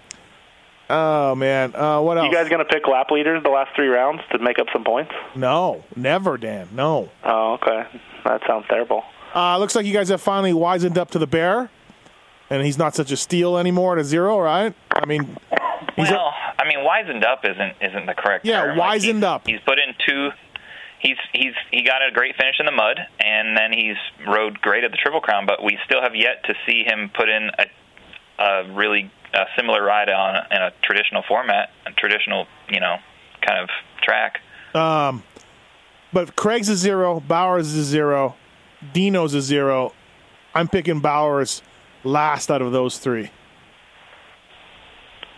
Oh 0.89 1.35
man, 1.35 1.75
uh, 1.75 1.99
what 1.99 2.17
else? 2.17 2.27
you 2.27 2.33
guys 2.33 2.47
going 2.47 2.65
to 2.65 2.73
pick 2.73 2.87
lap 2.87 3.11
leaders 3.11 3.43
the 3.43 3.49
last 3.49 3.75
three 3.75 3.87
rounds 3.87 4.21
to 4.31 4.39
make 4.39 4.57
up 4.57 4.67
some 4.71 4.85
points? 4.85 5.11
no, 5.35 5.83
never, 5.97 6.37
Dan. 6.37 6.69
No. 6.71 7.09
Oh, 7.25 7.53
okay. 7.55 7.85
That 8.23 8.41
sounds 8.47 8.65
terrible. 8.69 9.03
Uh, 9.35 9.57
looks 9.57 9.75
like 9.75 9.85
you 9.85 9.91
guys 9.91 10.07
have 10.07 10.21
finally 10.21 10.53
wisened 10.53 10.97
up 10.97 11.11
to 11.11 11.19
the 11.19 11.27
bear, 11.27 11.69
and 12.49 12.65
he's 12.65 12.77
not 12.77 12.95
such 12.95 13.11
a 13.11 13.17
steal 13.17 13.57
anymore 13.57 13.93
at 13.93 13.99
a 13.99 14.05
zero, 14.05 14.39
right? 14.39 14.73
I 14.91 15.05
mean, 15.05 15.35
he's 15.97 16.09
Well, 16.09 16.33
I 16.67 16.75
mean, 16.75 16.83
wizened 16.83 17.23
up 17.23 17.45
isn't 17.45 17.73
isn't 17.81 18.05
the 18.05 18.13
correct 18.13 18.45
Yeah, 18.45 18.61
term. 18.61 18.77
Like, 18.77 18.89
wizened 18.89 19.19
he's- 19.19 19.23
up. 19.23 19.47
He's 19.47 19.59
put 19.65 19.79
in 19.79 19.93
two. 20.05 20.29
He's 20.99 21.17
he's 21.31 21.53
he 21.71 21.83
got 21.83 22.01
a 22.05 22.11
great 22.11 22.35
finish 22.35 22.55
in 22.59 22.65
the 22.65 22.71
mud, 22.71 22.99
and 23.23 23.55
then 23.55 23.71
he's 23.71 23.95
rode 24.27 24.59
great 24.61 24.83
at 24.83 24.91
the 24.91 24.97
Triple 24.97 25.21
Crown. 25.21 25.45
But 25.45 25.63
we 25.63 25.77
still 25.85 26.01
have 26.01 26.15
yet 26.15 26.43
to 26.45 26.53
see 26.65 26.83
him 26.83 27.09
put 27.15 27.29
in 27.29 27.49
a 27.57 28.43
a 28.43 28.73
really 28.73 29.09
uh 29.33 29.45
similar 29.55 29.81
ride 29.83 30.09
on 30.09 30.35
a, 30.35 30.47
in 30.51 30.61
a 30.61 30.71
traditional 30.83 31.23
format, 31.27 31.69
a 31.85 31.91
traditional 31.91 32.47
you 32.69 32.79
know 32.79 32.97
kind 33.45 33.59
of 33.59 33.69
track. 34.01 34.39
um, 34.75 35.23
but 36.11 36.35
Craig's 36.35 36.67
a 36.69 36.75
zero, 36.75 37.19
Bowers 37.19 37.67
is 37.67 37.77
a 37.77 37.83
zero, 37.83 38.35
Dino's 38.93 39.33
a 39.35 39.41
zero. 39.41 39.93
I'm 40.55 40.67
picking 40.67 40.99
Bowers 40.99 41.61
last 42.03 42.49
out 42.49 42.61
of 42.63 42.71
those 42.71 42.97
three. 42.97 43.29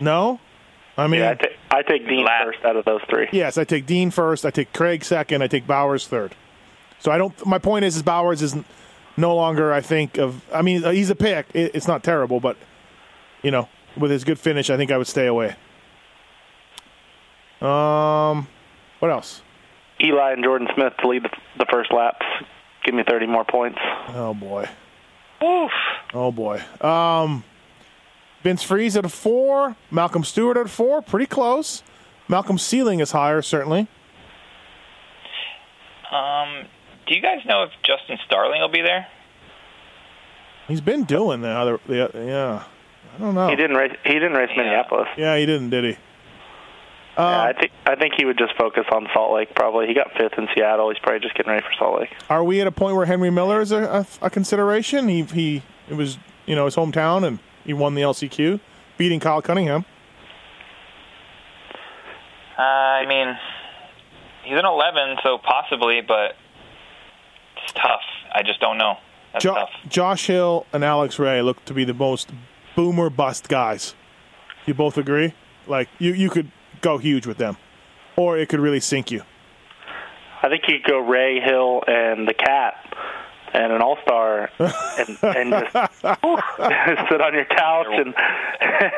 No, 0.00 0.40
I 1.00 1.06
mean, 1.06 1.20
Yeah, 1.20 1.34
I, 1.70 1.82
take 1.82 2.06
Dean 2.08 2.24
Last. 2.24 2.44
first 2.44 2.64
out 2.64 2.76
of 2.76 2.84
those 2.84 3.00
three. 3.08 3.28
yes, 3.32 3.56
I 3.58 3.64
take 3.64 3.86
Dean 3.86 4.10
first. 4.10 4.44
I 4.44 4.50
take 4.50 4.72
Craig 4.72 5.04
second. 5.04 5.42
I 5.42 5.46
take 5.46 5.66
Bowers 5.66 6.06
third. 6.06 6.34
So 6.98 7.10
I 7.10 7.18
don't. 7.18 7.46
My 7.46 7.58
point 7.58 7.84
is, 7.84 7.96
is 7.96 8.02
Bowers 8.02 8.42
is 8.42 8.54
no 9.16 9.34
longer. 9.34 9.72
I 9.72 9.80
think 9.80 10.18
of. 10.18 10.44
I 10.52 10.62
mean, 10.62 10.82
he's 10.82 11.10
a 11.10 11.14
pick. 11.14 11.46
It, 11.54 11.74
it's 11.74 11.88
not 11.88 12.02
terrible, 12.04 12.40
but 12.40 12.56
you 13.42 13.50
know, 13.50 13.68
with 13.96 14.10
his 14.10 14.24
good 14.24 14.38
finish, 14.38 14.68
I 14.68 14.76
think 14.76 14.90
I 14.90 14.98
would 14.98 15.06
stay 15.06 15.26
away. 15.26 15.56
Um, 17.60 18.48
what 19.00 19.10
else? 19.10 19.42
Eli 20.02 20.32
and 20.32 20.42
Jordan 20.44 20.68
Smith 20.74 20.94
to 21.00 21.08
lead 21.08 21.24
the, 21.24 21.30
the 21.58 21.66
first 21.70 21.92
laps. 21.92 22.24
Give 22.84 22.94
me 22.94 23.02
30 23.06 23.26
more 23.26 23.44
points. 23.44 23.78
Oh 24.08 24.32
boy. 24.34 24.66
Oof. 25.42 25.70
Oh 26.14 26.32
boy. 26.32 26.62
Um, 26.80 27.44
Vince 28.42 28.62
Friese 28.62 28.96
at 28.96 29.04
a 29.04 29.08
four. 29.08 29.76
Malcolm 29.90 30.24
Stewart 30.24 30.56
at 30.56 30.66
a 30.66 30.68
four. 30.68 31.02
Pretty 31.02 31.26
close. 31.26 31.82
Malcolm's 32.28 32.62
ceiling 32.62 33.00
is 33.00 33.12
higher, 33.12 33.42
certainly. 33.42 33.88
Um, 36.12 36.66
do 37.06 37.14
you 37.14 37.20
guys 37.22 37.38
know 37.46 37.64
if 37.64 37.70
Justin 37.82 38.18
Starling 38.26 38.60
will 38.60 38.68
be 38.68 38.82
there? 38.82 39.06
He's 40.68 40.80
been 40.80 41.04
doing 41.04 41.40
the 41.40 41.48
other. 41.48 41.80
The, 41.86 42.10
yeah. 42.14 42.64
I 43.14 43.18
don't 43.18 43.34
know. 43.34 43.48
He 43.48 43.56
didn't 43.56 43.76
race. 43.76 43.96
He 44.04 44.12
didn't 44.14 44.34
race 44.34 44.50
Minneapolis. 44.56 45.08
Yeah, 45.16 45.36
he 45.36 45.46
didn't, 45.46 45.70
did 45.70 45.84
he? 45.84 45.90
Yeah, 47.18 47.26
Um, 47.26 47.48
I 47.48 47.52
think 47.58 47.72
I 47.86 47.96
think 47.96 48.14
he 48.16 48.24
would 48.24 48.38
just 48.38 48.56
focus 48.56 48.84
on 48.92 49.06
Salt 49.12 49.32
Lake. 49.34 49.54
Probably 49.54 49.88
he 49.88 49.94
got 49.94 50.12
fifth 50.16 50.38
in 50.38 50.46
Seattle. 50.54 50.88
He's 50.90 50.98
probably 51.00 51.20
just 51.20 51.34
getting 51.34 51.50
ready 51.52 51.64
for 51.64 51.72
Salt 51.76 52.00
Lake. 52.00 52.10
Are 52.30 52.44
we 52.44 52.60
at 52.60 52.66
a 52.68 52.72
point 52.72 52.96
where 52.96 53.06
Henry 53.06 53.30
Miller 53.30 53.60
is 53.60 53.72
a, 53.72 54.06
a, 54.22 54.26
a 54.26 54.30
consideration? 54.30 55.08
He 55.08 55.22
he 55.24 55.62
it 55.88 55.94
was 55.94 56.18
you 56.46 56.54
know 56.54 56.64
his 56.66 56.76
hometown 56.76 57.26
and 57.26 57.40
he 57.70 57.74
won 57.74 57.94
the 57.94 58.02
LCQ, 58.02 58.58
beating 58.98 59.20
Kyle 59.20 59.40
Cunningham. 59.40 59.84
Uh, 62.58 62.62
I 62.62 63.06
mean, 63.06 63.28
he's 64.42 64.58
an 64.58 64.66
11, 64.66 65.18
so 65.22 65.38
possibly, 65.38 66.00
but 66.00 66.32
it's 67.62 67.72
tough. 67.74 68.00
I 68.34 68.42
just 68.42 68.58
don't 68.58 68.76
know. 68.76 68.96
That's 69.32 69.44
Jo- 69.44 69.54
tough. 69.54 69.70
Josh 69.88 70.26
Hill 70.26 70.66
and 70.72 70.82
Alex 70.84 71.20
Ray 71.20 71.42
look 71.42 71.64
to 71.66 71.74
be 71.74 71.84
the 71.84 71.94
most 71.94 72.32
boomer 72.74 73.08
bust 73.08 73.48
guys. 73.48 73.94
You 74.66 74.74
both 74.74 74.98
agree? 74.98 75.32
Like 75.68 75.88
you 76.00 76.12
you 76.12 76.28
could 76.28 76.50
go 76.80 76.98
huge 76.98 77.26
with 77.26 77.38
them, 77.38 77.56
or 78.16 78.36
it 78.36 78.48
could 78.48 78.58
really 78.58 78.80
sink 78.80 79.12
you. 79.12 79.22
I 80.42 80.48
think 80.48 80.62
you 80.66 80.78
could 80.80 80.90
go 80.90 80.98
Ray 80.98 81.38
Hill 81.40 81.82
and 81.86 82.26
the 82.26 82.34
Cat 82.34 82.74
and 83.52 83.72
an 83.72 83.82
All 83.82 83.98
Star 84.02 84.50
and 84.58 85.18
and 85.22 85.50
just 85.52 85.72
sit 86.00 87.20
on 87.20 87.34
your 87.34 87.44
couch 87.46 87.86
and 87.90 88.14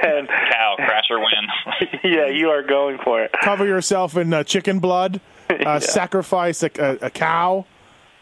and 0.05 0.29
Cow, 0.29 0.75
crash 0.77 1.05
or 1.11 1.19
win. 1.19 1.89
yeah, 2.05 2.27
you 2.27 2.51
are 2.51 2.63
going 2.63 2.99
for 3.05 3.23
it. 3.23 3.33
Cover 3.43 3.67
yourself 3.67 4.17
in 4.17 4.33
uh, 4.33 4.45
chicken 4.45 4.79
blood. 4.79 5.21
Uh, 5.51 5.81
Sacrifice 5.81 6.63
a, 6.63 6.71
a, 6.79 7.07
a 7.07 7.11
cow. 7.11 7.67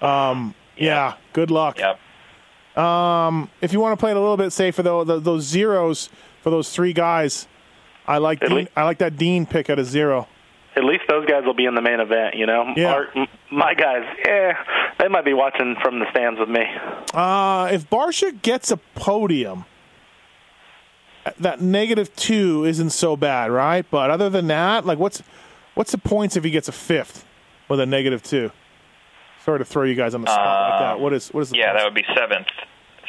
Um, 0.00 0.54
yeah. 0.76 1.14
Good 1.32 1.50
luck. 1.50 1.78
yep. 1.78 1.98
If 2.76 3.72
you 3.72 3.80
want 3.80 3.92
to 3.98 4.00
play 4.02 4.10
it 4.10 4.16
a 4.16 4.20
little 4.20 4.36
bit 4.36 4.50
safer, 4.52 4.82
though, 4.82 5.04
th 5.04 5.22
those 5.22 5.42
zeros 5.44 6.08
for 6.42 6.50
those 6.50 6.70
three 6.74 6.92
guys, 6.92 7.46
I 8.06 8.18
like 8.18 8.40
Dean, 8.40 8.54
least- 8.56 8.70
I 8.76 8.84
like 8.84 8.98
that 8.98 9.16
Dean 9.16 9.46
pick 9.46 9.68
at 9.70 9.78
a 9.78 9.84
zero. 9.84 10.26
At 10.76 10.84
least 10.84 11.02
those 11.08 11.26
guys 11.26 11.44
will 11.44 11.54
be 11.54 11.66
in 11.66 11.74
the 11.74 11.82
main 11.82 11.98
event, 12.00 12.36
you 12.36 12.46
know. 12.46 12.72
Yeah. 12.76 12.92
Our, 12.94 13.06
m- 13.14 13.26
my 13.50 13.74
guys, 13.74 14.04
eh, 14.24 14.52
they 15.00 15.08
might 15.08 15.24
be 15.24 15.32
watching 15.34 15.76
from 15.82 15.98
the 15.98 16.06
stands 16.10 16.38
with 16.38 16.48
me. 16.48 16.62
Uh, 17.14 17.68
if 17.72 17.88
Barcia 17.88 18.40
gets 18.42 18.70
a 18.70 18.76
podium, 18.76 19.64
that 21.38 21.60
negative 21.60 22.14
two 22.16 22.64
isn't 22.64 22.90
so 22.90 23.16
bad, 23.16 23.50
right? 23.50 23.84
But 23.90 24.10
other 24.10 24.30
than 24.30 24.46
that, 24.48 24.84
like 24.86 24.98
what's 24.98 25.22
what's 25.74 25.92
the 25.92 25.98
points 25.98 26.36
if 26.36 26.44
he 26.44 26.50
gets 26.50 26.68
a 26.68 26.72
fifth 26.72 27.24
with 27.68 27.80
a 27.80 27.86
negative 27.86 28.22
two? 28.22 28.50
Sorry 29.44 29.58
to 29.58 29.64
throw 29.64 29.84
you 29.84 29.94
guys 29.94 30.14
on 30.14 30.20
the 30.22 30.30
spot 30.30 30.70
like 30.70 30.80
that. 30.80 31.00
What 31.00 31.12
is 31.12 31.28
what 31.30 31.40
is 31.40 31.50
the 31.50 31.56
Yeah, 31.58 31.70
points? 31.72 31.82
that 31.82 31.84
would 31.86 31.94
be 31.94 32.04
seventh. 32.14 32.46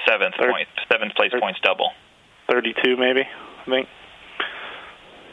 Seventh 0.08 0.36
Third. 0.40 0.54
Seventh 0.92 1.14
place 1.16 1.32
Third. 1.32 1.42
points 1.42 1.60
double. 1.62 1.92
Thirty-two, 2.50 2.98
maybe. 2.98 3.22
I 3.22 3.66
think. 3.70 3.88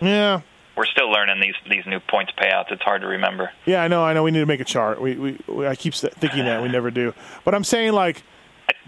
yeah. 0.00 0.40
We're 0.78 0.86
still 0.86 1.10
learning 1.10 1.40
these 1.40 1.56
these 1.68 1.84
new 1.86 1.98
points 1.98 2.30
payouts. 2.40 2.70
It's 2.70 2.82
hard 2.82 3.02
to 3.02 3.08
remember. 3.08 3.50
Yeah, 3.66 3.82
I 3.82 3.88
know. 3.88 4.04
I 4.04 4.12
know. 4.12 4.22
We 4.22 4.30
need 4.30 4.38
to 4.38 4.46
make 4.46 4.60
a 4.60 4.64
chart. 4.64 5.02
We, 5.02 5.16
we, 5.16 5.38
we 5.48 5.66
I 5.66 5.74
keep 5.74 5.92
thinking 5.92 6.44
that 6.44 6.62
we 6.62 6.68
never 6.68 6.92
do. 6.92 7.14
But 7.44 7.56
I'm 7.56 7.64
saying 7.64 7.94
like, 7.94 8.22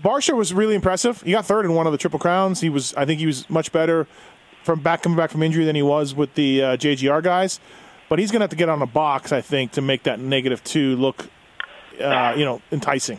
Barcia 0.01 0.37
was 0.37 0.55
really 0.55 0.77
impressive. 0.77 1.21
He 1.23 1.33
got 1.33 1.47
third 1.47 1.65
in 1.65 1.75
one 1.75 1.87
of 1.87 1.93
the 1.93 1.99
triple 1.99 2.21
crowns. 2.21 2.61
He 2.61 2.69
was. 2.69 2.95
I 2.95 3.07
think 3.07 3.19
he 3.19 3.27
was 3.27 3.51
much 3.51 3.73
better 3.73 4.07
from 4.63 4.79
back 4.79 5.03
coming 5.03 5.17
back 5.17 5.31
from 5.31 5.43
injury 5.43 5.65
than 5.65 5.75
he 5.75 5.83
was 5.83 6.15
with 6.15 6.33
the 6.37 6.63
uh, 6.63 6.77
JGR 6.77 7.25
guys. 7.25 7.59
But 8.09 8.21
he's 8.21 8.31
going 8.31 8.39
to 8.39 8.45
have 8.45 8.51
to 8.51 8.57
get 8.57 8.69
on 8.69 8.83
a 8.83 8.87
box, 8.87 9.33
I 9.33 9.41
think, 9.41 9.73
to 9.73 9.83
make 9.83 10.05
that 10.05 10.21
negative 10.21 10.63
two 10.63 10.95
look, 10.95 11.29
uh, 12.01 12.35
you 12.37 12.45
know, 12.45 12.63
enticing. 12.71 13.19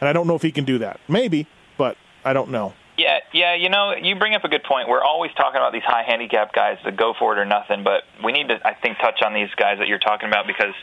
And 0.00 0.08
I 0.08 0.12
don't 0.12 0.28
know 0.28 0.36
if 0.36 0.42
he 0.42 0.52
can 0.52 0.64
do 0.64 0.78
that. 0.78 1.00
Maybe, 1.08 1.48
but 1.76 1.96
I 2.24 2.32
don't 2.34 2.50
know. 2.50 2.74
Yeah, 2.98 3.18
yeah. 3.32 3.54
You 3.54 3.70
know, 3.70 3.94
you 4.00 4.16
bring 4.16 4.34
up 4.34 4.44
a 4.44 4.48
good 4.48 4.64
point. 4.64 4.88
We're 4.88 5.02
always 5.02 5.32
talking 5.32 5.56
about 5.56 5.72
these 5.72 5.84
high 5.84 6.04
handicap 6.06 6.52
guys 6.52 6.76
that 6.84 6.96
go 6.96 7.14
for 7.18 7.32
it 7.32 7.40
or 7.40 7.46
nothing, 7.46 7.84
but 7.84 8.02
we 8.22 8.32
need 8.32 8.48
to, 8.48 8.60
I 8.64 8.74
think, 8.74 8.98
touch 8.98 9.22
on 9.24 9.32
these 9.32 9.48
guys 9.56 9.78
that 9.78 9.88
you're 9.88 9.98
talking 9.98 10.28
about 10.28 10.46
because 10.46 10.74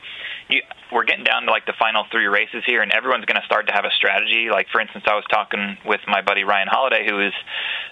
you, 0.49 0.61
we're 0.91 1.05
getting 1.05 1.23
down 1.23 1.43
to 1.43 1.51
like 1.51 1.67
the 1.67 1.77
final 1.77 2.05
three 2.11 2.25
races 2.25 2.63
here, 2.65 2.81
and 2.81 2.91
everyone's 2.91 3.25
going 3.25 3.39
to 3.39 3.45
start 3.45 3.67
to 3.67 3.73
have 3.73 3.85
a 3.85 3.91
strategy. 3.95 4.49
Like, 4.51 4.67
for 4.71 4.81
instance, 4.81 5.05
I 5.07 5.13
was 5.13 5.25
talking 5.29 5.77
with 5.85 6.01
my 6.07 6.21
buddy 6.21 6.43
Ryan 6.43 6.67
Holiday, 6.67 7.05
who 7.07 7.21
is 7.21 7.33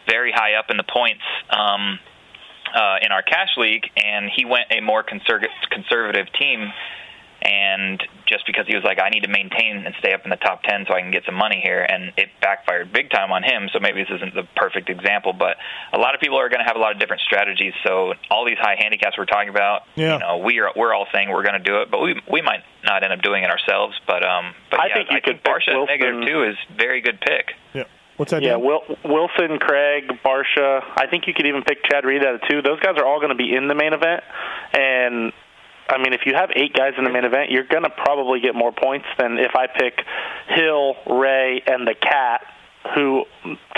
very 0.09 0.31
high 0.31 0.55
up 0.55 0.65
in 0.69 0.77
the 0.77 0.87
points. 0.87 1.23
Um, 1.49 1.99
uh, 2.67 2.97
in 3.01 3.13
our 3.13 3.21
cash 3.21 3.55
league, 3.55 3.85
and 3.95 4.29
he 4.35 4.43
went 4.43 4.65
a 4.71 4.81
more 4.81 5.01
conservative 5.01 5.55
conservative 5.69 6.27
team. 6.37 6.67
And 7.41 8.01
just 8.25 8.45
because 8.47 8.65
he 8.67 8.75
was 8.75 8.83
like, 8.83 8.99
I 8.99 9.09
need 9.09 9.21
to 9.23 9.29
maintain 9.29 9.85
and 9.85 9.93
stay 9.99 10.13
up 10.13 10.21
in 10.25 10.29
the 10.31 10.35
top 10.41 10.63
ten 10.63 10.85
so 10.87 10.93
I 10.95 11.01
can 11.01 11.11
get 11.11 11.23
some 11.25 11.35
money 11.35 11.61
here, 11.63 11.81
and 11.81 12.11
it 12.17 12.29
backfired 12.41 12.91
big 12.91 13.09
time 13.11 13.31
on 13.31 13.43
him. 13.43 13.69
So 13.71 13.79
maybe 13.79 14.01
this 14.03 14.09
isn't 14.15 14.33
the 14.33 14.43
perfect 14.55 14.89
example, 14.89 15.33
but 15.33 15.57
a 15.93 15.97
lot 15.97 16.15
of 16.15 16.19
people 16.21 16.39
are 16.39 16.49
going 16.49 16.59
to 16.59 16.65
have 16.65 16.75
a 16.75 16.79
lot 16.79 16.91
of 16.93 16.99
different 16.99 17.21
strategies. 17.21 17.73
So 17.85 18.13
all 18.31 18.43
these 18.45 18.57
high 18.59 18.75
handicaps 18.79 19.17
we're 19.17 19.25
talking 19.25 19.49
about, 19.49 19.83
Yeah. 19.95 20.13
you 20.13 20.19
know, 20.19 20.37
we 20.39 20.59
are 20.59 20.71
we're 20.75 20.93
all 20.93 21.05
saying 21.13 21.29
we're 21.29 21.43
going 21.43 21.61
to 21.61 21.63
do 21.63 21.81
it, 21.81 21.91
but 21.91 22.01
we 22.01 22.19
we 22.29 22.41
might 22.41 22.63
not 22.83 23.03
end 23.03 23.13
up 23.13 23.21
doing 23.21 23.43
it 23.43 23.49
ourselves. 23.51 23.95
But 24.07 24.25
um, 24.25 24.53
but 24.71 24.79
I 24.79 24.87
yeah, 24.87 24.93
think 24.95 25.11
you 25.11 25.17
I 25.17 25.19
could 25.21 25.43
think 25.43 25.45
Barcia 25.45 25.73
at 25.77 25.99
Wilson. 26.01 26.25
two 26.27 26.43
is 26.43 26.55
very 26.75 27.01
good 27.01 27.21
pick. 27.21 27.53
Yeah. 27.73 27.83
What's 28.17 28.31
that? 28.31 28.41
Yeah, 28.41 28.53
Dan? 28.57 28.61
Wil- 28.65 28.97
Wilson, 29.05 29.59
Craig, 29.59 30.09
Barcia. 30.25 30.81
I 30.97 31.05
think 31.07 31.27
you 31.27 31.35
could 31.35 31.45
even 31.45 31.61
pick 31.61 31.83
Chad 31.85 32.03
Reed 32.03 32.25
out 32.25 32.33
of 32.35 32.41
two. 32.49 32.63
Those 32.63 32.79
guys 32.79 32.97
are 32.97 33.05
all 33.05 33.19
going 33.19 33.29
to 33.29 33.35
be 33.37 33.55
in 33.55 33.67
the 33.67 33.75
main 33.75 33.93
event, 33.93 34.23
and 34.73 35.31
I 35.89 35.97
mean, 35.97 36.13
if 36.13 36.21
you 36.25 36.33
have 36.35 36.49
eight 36.55 36.73
guys 36.73 36.93
in 36.97 37.03
the 37.03 37.09
main 37.09 37.23
event, 37.25 37.51
you're 37.51 37.63
going 37.67 37.83
to 37.83 37.89
probably 37.89 38.39
get 38.39 38.55
more 38.55 38.71
points 38.71 39.05
than 39.17 39.37
if 39.37 39.55
I 39.55 39.67
pick 39.67 40.01
Hill, 40.49 40.95
Ray, 41.09 41.61
and 41.65 41.87
the 41.87 41.95
Cat, 41.95 42.41
who 42.95 43.23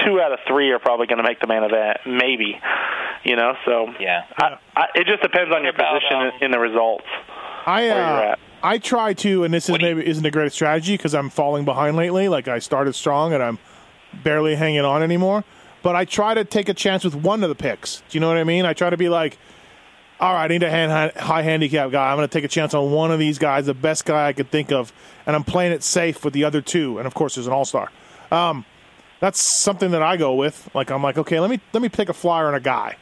two 0.06 0.19
out 0.22 0.32
of 0.32 0.39
three 0.48 0.72
are 0.72 0.80
probably 0.80 1.08
going 1.08 1.17
to 1.17 1.24
make 1.24 1.39
the 1.39 1.48
main 1.48 1.63
event, 1.63 1.98
maybe. 2.06 2.60
You 3.24 3.36
know, 3.36 3.54
so 3.65 3.88
Yeah. 4.00 4.24
I, 4.38 4.58
I, 4.76 4.86
it 4.95 5.06
just 5.08 5.22
depends 5.22 5.54
on 5.54 5.63
your 5.63 5.74
about, 5.74 5.95
position 6.02 6.17
um, 6.17 6.32
in, 6.39 6.43
in 6.45 6.52
the 6.52 6.60
results. 6.60 7.06
I 7.65 7.89
uh. 7.89 8.36
I 8.62 8.78
try 8.78 9.13
to, 9.13 9.43
and 9.45 9.54
this 9.54 9.65
is 9.65 9.72
What 9.72 9.82
do 9.82 9.88
you- 9.88 9.95
maybe 9.95 10.10
isn't 10.10 10.26
a 10.26 10.32
great 10.32 10.52
strategy 10.52 10.95
because 10.98 11.13
I'm 11.15 11.30
falling 11.30 11.63
behind 11.65 11.95
lately. 11.95 12.28
Like 12.28 12.48
I 12.48 12.60
started 12.60 12.93
strong 12.93 13.34
and 13.34 13.41
I'm 13.41 13.58
barely 14.24 14.56
hanging 14.56 14.82
on 14.86 15.02
anymore. 15.04 15.43
But 15.82 15.95
I 15.95 16.04
try 16.04 16.34
to 16.34 16.43
take 16.43 16.67
a 16.67 16.74
chance 16.74 17.06
with 17.06 17.15
one 17.15 17.41
of 17.41 17.48
the 17.50 17.56
picks. 17.56 18.04
Do 18.10 18.17
you 18.17 18.19
know 18.19 18.28
what 18.28 18.36
I 18.38 18.43
mean? 18.43 18.65
I 18.65 18.74
try 18.74 18.89
to 18.89 18.98
be 18.98 19.08
like, 19.08 19.38
all 20.20 20.34
right, 20.34 20.46
I 20.46 20.48
need 20.48 20.64
a 20.64 20.70
hand, 20.70 21.14
high 21.16 21.42
handicap 21.44 21.92
guy. 21.92 22.12
I'm 22.12 22.18
going 22.18 22.28
to 22.28 22.34
take 22.34 22.44
a 22.44 22.50
chance 22.50 22.74
on 22.74 22.92
one 22.92 23.12
of 23.12 23.20
these 23.20 23.40
guys, 23.40 23.66
the 23.66 23.74
best 23.74 24.06
guy 24.06 24.28
I 24.28 24.34
could 24.34 24.52
think 24.52 24.72
of, 24.72 24.92
and 25.26 25.36
I'm 25.36 25.44
playing 25.44 25.72
it 25.72 25.84
safe 25.84 26.26
with 26.26 26.34
the 26.34 26.44
other 26.44 26.62
two. 26.62 26.98
And 26.98 27.08
of 27.08 27.13
course, 27.13 27.36
there's 27.36 27.48
an 27.48 27.54
all 27.54 27.65
star. 27.65 27.90
Um, 28.32 28.65
that's 29.20 29.40
something 29.40 29.92
that 29.92 30.02
I 30.02 30.17
go 30.17 30.36
with. 30.36 30.70
Like 30.74 30.92
I'm 30.92 31.04
like, 31.04 31.17
okay, 31.17 31.40
let 31.40 31.50
me 31.50 31.60
let 31.74 31.82
me 31.82 31.90
take 31.90 32.10
a 32.10 32.13
flyer 32.13 32.48
on 32.48 32.56
a 32.56 32.60
guy. 32.60 32.98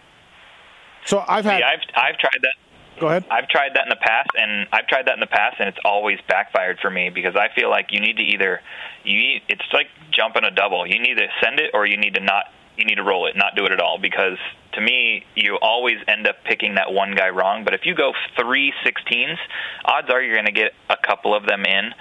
So 1.06 1.24
I've 1.28 1.46
had. 1.46 1.60
Yeah, 1.60 1.68
I've 1.68 2.14
I've 2.14 2.18
tried 2.20 2.40
that. 2.42 3.00
go 3.00 3.08
ahead. 3.08 3.26
I've 3.32 3.48
tried 3.50 3.76
that 3.76 3.84
in 3.84 3.90
the 3.90 4.02
past, 4.02 4.30
and 4.38 4.68
I've 4.72 4.88
tried 4.88 5.08
that 5.08 5.14
in 5.14 5.20
the 5.20 5.28
past, 5.28 5.58
and 5.60 5.70
it's 5.70 5.78
always 5.86 6.20
backfired 6.28 6.80
for 6.82 6.90
me 6.90 7.10
because 7.10 7.36
I 7.36 7.48
feel 7.56 7.70
like 7.70 7.88
you 7.92 8.00
need 8.00 8.18
to 8.18 8.24
either 8.24 8.62
you 9.04 9.40
it's 9.48 9.66
like 9.74 9.88
jumping 10.12 10.44
a 10.44 10.52
double. 10.52 10.86
You 10.86 11.00
need 11.00 11.16
to 11.16 11.28
send 11.42 11.60
it, 11.60 11.72
or 11.74 11.86
you 11.86 11.98
need 11.98 12.16
to 12.16 12.22
not. 12.22 12.46
You 12.78 12.86
need 12.86 12.96
to 12.96 13.04
roll 13.04 13.28
it, 13.28 13.36
not 13.36 13.56
do 13.56 13.66
it 13.66 13.72
at 13.72 13.80
all, 13.82 13.98
because 14.00 14.38
to 14.74 14.82
me, 14.82 15.26
you 15.36 15.58
always 15.62 15.98
end 16.08 16.28
up 16.28 16.36
picking 16.46 16.76
that 16.76 16.92
one 16.94 17.16
guy 17.16 17.30
wrong. 17.30 17.64
But 17.64 17.74
if 17.74 17.82
you 17.86 17.96
go 17.96 18.14
three 18.40 18.72
16s, 18.86 19.38
odds 19.86 20.10
are 20.12 20.22
you're 20.22 20.36
going 20.36 20.46
to 20.46 20.52
get 20.52 20.74
a 20.90 20.96
couple 20.98 21.36
of 21.36 21.46
them 21.48 21.66
in, 21.66 21.92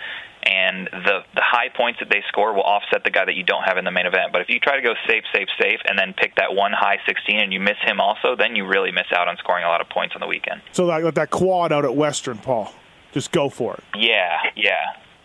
and 0.43 0.87
the 0.93 1.21
the 1.35 1.41
high 1.43 1.71
points 1.75 1.99
that 2.01 2.09
they 2.11 2.23
score 2.29 2.53
will 2.55 2.63
offset 2.63 3.03
the 3.05 3.11
guy 3.11 3.25
that 3.25 3.35
you 3.35 3.43
don't 3.43 3.65
have 3.65 3.79
in 3.79 3.85
the 3.85 3.91
main 3.91 4.07
event. 4.07 4.33
But 4.33 4.43
if 4.43 4.49
you 4.49 4.61
try 4.61 4.77
to 4.77 4.83
go 4.83 4.95
safe, 5.09 5.25
safe, 5.35 5.49
safe, 5.61 5.81
and 5.89 5.99
then 5.99 6.13
pick 6.17 6.37
that 6.37 6.55
one 6.55 6.73
high 6.73 6.99
16 7.07 7.41
and 7.41 7.53
you 7.53 7.59
miss 7.61 7.79
him 7.85 7.99
also, 8.01 8.37
then 8.37 8.55
you 8.55 8.67
really 8.67 8.93
miss 8.93 9.07
out 9.17 9.27
on 9.29 9.37
scoring 9.39 9.65
a 9.65 9.69
lot 9.69 9.81
of 9.81 9.89
points 9.89 10.15
on 10.15 10.21
the 10.21 10.27
weekend. 10.29 10.61
So 10.73 10.85
like 10.85 11.15
that 11.15 11.31
quad 11.31 11.73
out 11.73 11.85
at 11.85 11.97
Western, 11.97 12.39
Paul. 12.39 12.73
Just 13.13 13.33
go 13.33 13.49
for 13.49 13.75
it. 13.75 13.85
Yeah, 13.97 14.37
yeah. 14.55 14.75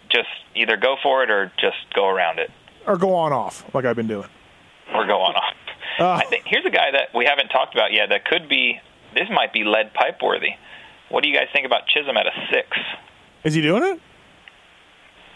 Just 0.10 0.30
either 0.56 0.78
go 0.78 0.96
for 1.04 1.24
it 1.24 1.30
or 1.30 1.52
just 1.60 1.78
go 1.94 2.08
around 2.08 2.40
it. 2.40 2.50
or 2.88 2.98
go 2.98 3.14
on 3.14 3.32
off 3.34 3.66
like 3.76 3.86
I've 3.86 3.96
been 3.98 4.08
doing? 4.08 4.28
We're 4.94 5.08
going 5.08 5.36
off. 5.36 5.54
Uh, 6.00 6.12
I 6.12 6.26
think 6.26 6.44
here's 6.46 6.66
a 6.66 6.70
guy 6.70 6.92
that 6.92 7.14
we 7.16 7.26
haven't 7.26 7.50
talked 7.50 7.74
about 7.74 7.92
yet 7.94 8.10
that 8.10 8.26
could 8.26 8.48
be. 8.50 8.80
This 9.14 9.28
might 9.30 9.52
be 9.54 9.64
lead 9.64 9.94
pipe 9.94 10.22
worthy. 10.24 10.52
What 11.10 11.22
do 11.24 11.30
you 11.30 11.36
guys 11.36 11.48
think 11.54 11.66
about 11.66 11.86
Chisholm 11.88 12.16
at 12.18 12.26
a 12.28 12.32
six? 12.52 12.68
Is 13.44 13.54
he 13.54 13.62
doing 13.62 13.84
it? 13.84 14.00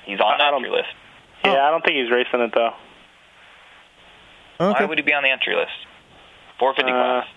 He's 0.05 0.19
on 0.19 0.39
I 0.39 0.49
the 0.51 0.55
entry 0.55 0.69
list. 0.69 0.87
Yeah, 1.43 1.67
I 1.67 1.71
don't 1.71 1.83
think 1.83 1.97
he's 1.97 2.09
racing 2.11 2.39
it 2.39 2.51
though. 2.53 2.71
Okay. 4.59 4.83
Why 4.83 4.85
would 4.87 4.97
he 4.97 5.03
be 5.03 5.13
on 5.13 5.23
the 5.23 5.29
entry 5.29 5.55
list? 5.55 5.71
450 6.59 6.91
Uh, 6.91 6.95
class. 6.95 7.27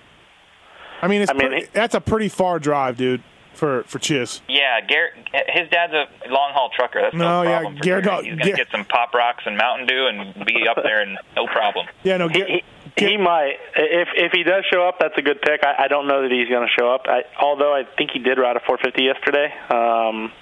I 1.03 1.07
mean, 1.09 1.23
it's 1.23 1.31
I 1.31 1.35
mean, 1.35 1.49
pre- 1.49 1.61
he- 1.63 1.67
that's 1.73 1.95
a 1.95 2.01
pretty 2.01 2.29
far 2.29 2.59
drive, 2.59 2.97
dude, 2.97 3.23
for 3.59 3.83
for 3.85 3.99
Chiz. 3.99 4.41
Yeah, 4.49 4.81
Garrett. 4.87 5.15
His 5.49 5.69
dad's 5.71 5.93
a 5.93 6.07
long 6.31 6.53
haul 6.55 6.71
trucker. 6.75 7.01
That's 7.03 7.15
No, 7.15 7.43
no, 7.43 7.49
yeah, 7.51 7.59
problem. 7.61 7.77
for 7.77 7.83
Garrett- 7.83 8.05
Garrett. 8.05 8.25
He's 8.25 8.35
gonna 8.39 8.51
Gar- 8.51 8.57
get 8.57 8.71
some 8.71 8.85
pop 8.85 9.13
rocks 9.15 9.43
and 9.47 9.57
Mountain 9.59 9.87
Dew 9.87 10.07
and 10.07 10.45
be 10.47 10.67
up 10.69 10.79
there 10.83 11.01
and 11.03 11.19
no 11.37 11.47
problem. 11.47 11.87
Yeah, 12.05 12.17
no, 12.17 12.29
He, 12.29 12.39
he, 12.45 12.63
get- 12.97 13.11
he 13.11 13.17
might. 13.17 13.57
If 13.77 14.09
if 14.15 14.33
he 14.33 14.43
does 14.45 14.65
show 14.73 14.87
up, 14.89 14.97
that's 15.01 15.19
a 15.19 15.23
good 15.23 15.43
pick. 15.43 15.61
I, 15.65 15.85
I 15.85 15.89
don't 15.89 16.07
know 16.07 16.23
that 16.23 16.31
he's 16.31 16.49
going 16.49 16.67
to 16.67 16.73
show 16.81 16.91
up. 16.91 17.03
I, 17.07 17.23
although 17.43 17.75
I 17.75 17.83
think 17.97 18.11
he 18.13 18.19
did 18.21 18.39
ride 18.39 18.57
a 18.57 18.61
450 18.61 19.03
yesterday, 19.03 19.53
um, 19.71 20.33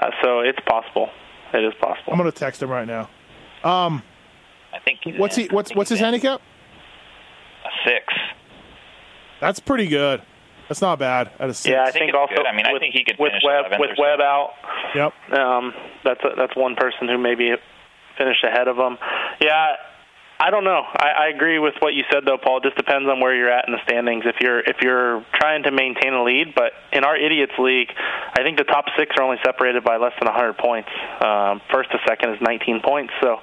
uh, 0.00 0.10
so 0.22 0.40
it's 0.40 0.60
possible. 0.66 1.08
It 1.52 1.64
is 1.64 1.72
possible. 1.80 2.12
I'm 2.12 2.18
gonna 2.18 2.30
text 2.30 2.62
him 2.62 2.68
right 2.70 2.86
now. 2.86 3.08
Um, 3.64 4.02
I 4.72 4.78
think 4.80 5.00
he's 5.02 5.18
What's 5.18 5.36
in. 5.38 5.44
he? 5.44 5.48
What's 5.48 5.74
what's 5.74 5.88
his 5.90 5.98
in. 5.98 6.04
handicap? 6.04 6.40
A 7.64 7.68
six. 7.88 8.04
That's 9.40 9.58
pretty 9.60 9.86
good. 9.86 10.20
That's 10.68 10.82
not 10.82 10.98
bad 10.98 11.30
at 11.38 11.48
a 11.48 11.54
six. 11.54 11.72
yeah, 11.72 11.82
I, 11.82 11.90
think 11.90 11.94
think, 11.94 12.08
it's 12.10 12.18
also 12.18 12.34
good. 12.34 12.46
I 12.46 12.54
mean, 12.54 12.66
I 12.66 12.72
with, 12.72 12.80
think 12.80 12.94
he 12.94 13.04
could 13.04 13.16
with 13.18 13.32
finish 13.32 13.42
Webb 13.44 13.72
with 13.78 13.98
or. 13.98 14.04
Webb 14.04 14.20
out. 14.20 14.52
Yep. 14.94 15.12
Um, 15.32 15.72
that's 16.04 16.20
a, 16.24 16.30
that's 16.36 16.56
one 16.56 16.76
person 16.76 17.08
who 17.08 17.16
maybe 17.16 17.52
finished 18.18 18.44
ahead 18.44 18.68
of 18.68 18.76
him. 18.76 18.98
Yeah, 19.40 19.76
I 20.40 20.50
don't 20.50 20.64
know. 20.64 20.82
I, 20.86 21.26
I 21.26 21.28
agree 21.34 21.58
with 21.58 21.74
what 21.80 21.94
you 21.94 22.04
said 22.12 22.22
though, 22.24 22.38
Paul. 22.38 22.58
It 22.58 22.64
just 22.64 22.76
depends 22.76 23.08
on 23.08 23.18
where 23.18 23.34
you're 23.34 23.50
at 23.50 23.66
in 23.66 23.72
the 23.72 23.82
standings. 23.82 24.24
If 24.24 24.36
you're 24.40 24.60
if 24.60 24.76
you're 24.82 25.24
trying 25.34 25.64
to 25.64 25.72
maintain 25.72 26.12
a 26.12 26.22
lead, 26.22 26.54
but 26.54 26.72
in 26.92 27.02
our 27.02 27.16
idiots 27.16 27.54
league, 27.58 27.90
I 27.96 28.42
think 28.42 28.56
the 28.56 28.64
top 28.64 28.84
six 28.96 29.16
are 29.18 29.24
only 29.24 29.38
separated 29.44 29.82
by 29.82 29.96
less 29.96 30.12
than 30.20 30.26
100 30.26 30.58
points. 30.58 30.90
Um, 31.20 31.60
first 31.72 31.90
to 31.90 31.98
second 32.06 32.34
is 32.34 32.40
19 32.40 32.82
points. 32.84 33.12
So, 33.20 33.38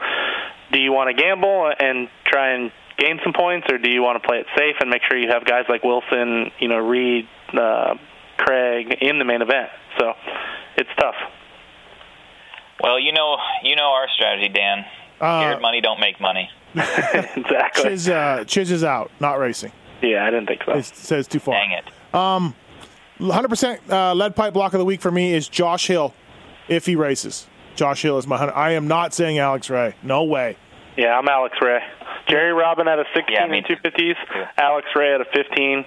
do 0.71 0.79
you 0.79 0.93
want 0.93 1.09
to 1.09 1.21
gamble 1.21 1.71
and 1.77 2.07
try 2.25 2.53
and 2.53 2.71
gain 2.97 3.19
some 3.23 3.33
points, 3.33 3.67
or 3.71 3.77
do 3.77 3.89
you 3.89 4.01
want 4.01 4.21
to 4.21 4.27
play 4.27 4.37
it 4.37 4.47
safe 4.55 4.75
and 4.79 4.89
make 4.89 5.01
sure 5.07 5.17
you 5.17 5.29
have 5.29 5.45
guys 5.45 5.65
like 5.69 5.83
Wilson, 5.83 6.51
you 6.59 6.67
know, 6.67 6.77
Reed, 6.77 7.27
uh, 7.53 7.95
Craig 8.37 8.97
in 9.01 9.19
the 9.19 9.25
main 9.25 9.41
event? 9.41 9.69
So, 9.99 10.13
it's 10.77 10.89
tough. 10.99 11.15
Well, 12.81 12.99
you 12.99 13.13
know, 13.13 13.37
you 13.63 13.75
know 13.75 13.87
our 13.87 14.07
strategy, 14.15 14.49
Dan. 14.49 14.85
Uh, 15.19 15.41
Scared 15.41 15.61
money 15.61 15.81
don't 15.81 15.99
make 15.99 16.19
money. 16.19 16.49
exactly. 16.75 17.83
Chiz, 17.83 18.09
uh, 18.09 18.43
Chiz 18.45 18.69
is 18.69 18.83
out, 18.83 19.11
not 19.19 19.39
racing. 19.39 19.71
Yeah, 20.01 20.25
I 20.25 20.29
didn't 20.29 20.47
think 20.47 20.61
so. 20.65 20.73
It 20.73 20.85
says 20.85 21.27
too 21.27 21.39
far. 21.39 21.55
Dang 21.55 21.71
it. 21.71 22.13
Um, 22.13 22.53
100% 23.19 23.89
uh, 23.89 24.13
lead 24.13 24.35
pipe 24.35 24.53
block 24.53 24.73
of 24.73 24.79
the 24.79 24.85
week 24.85 25.01
for 25.01 25.11
me 25.11 25.33
is 25.33 25.47
Josh 25.47 25.87
Hill, 25.87 26.13
if 26.67 26.85
he 26.85 26.95
races. 26.95 27.47
Josh 27.75 28.01
Hill 28.01 28.17
is 28.17 28.27
my 28.27 28.37
hundred. 28.37 28.53
I 28.53 28.71
am 28.71 28.87
not 28.87 29.13
saying 29.13 29.37
Alex 29.37 29.69
Ray. 29.69 29.95
No 30.03 30.23
way. 30.23 30.57
Yeah, 30.97 31.17
I'm 31.17 31.27
Alex 31.27 31.57
Ray. 31.61 31.79
Jerry 32.27 32.53
Robin 32.53 32.87
at 32.87 32.99
a 32.99 33.05
16 33.13 33.25
Yeah, 33.33 33.47
me 33.47 33.59
and 33.59 33.67
250s. 33.67 34.15
Yeah. 34.33 34.51
Alex 34.57 34.87
Ray 34.95 35.13
at 35.13 35.21
a 35.21 35.25
15, 35.25 35.85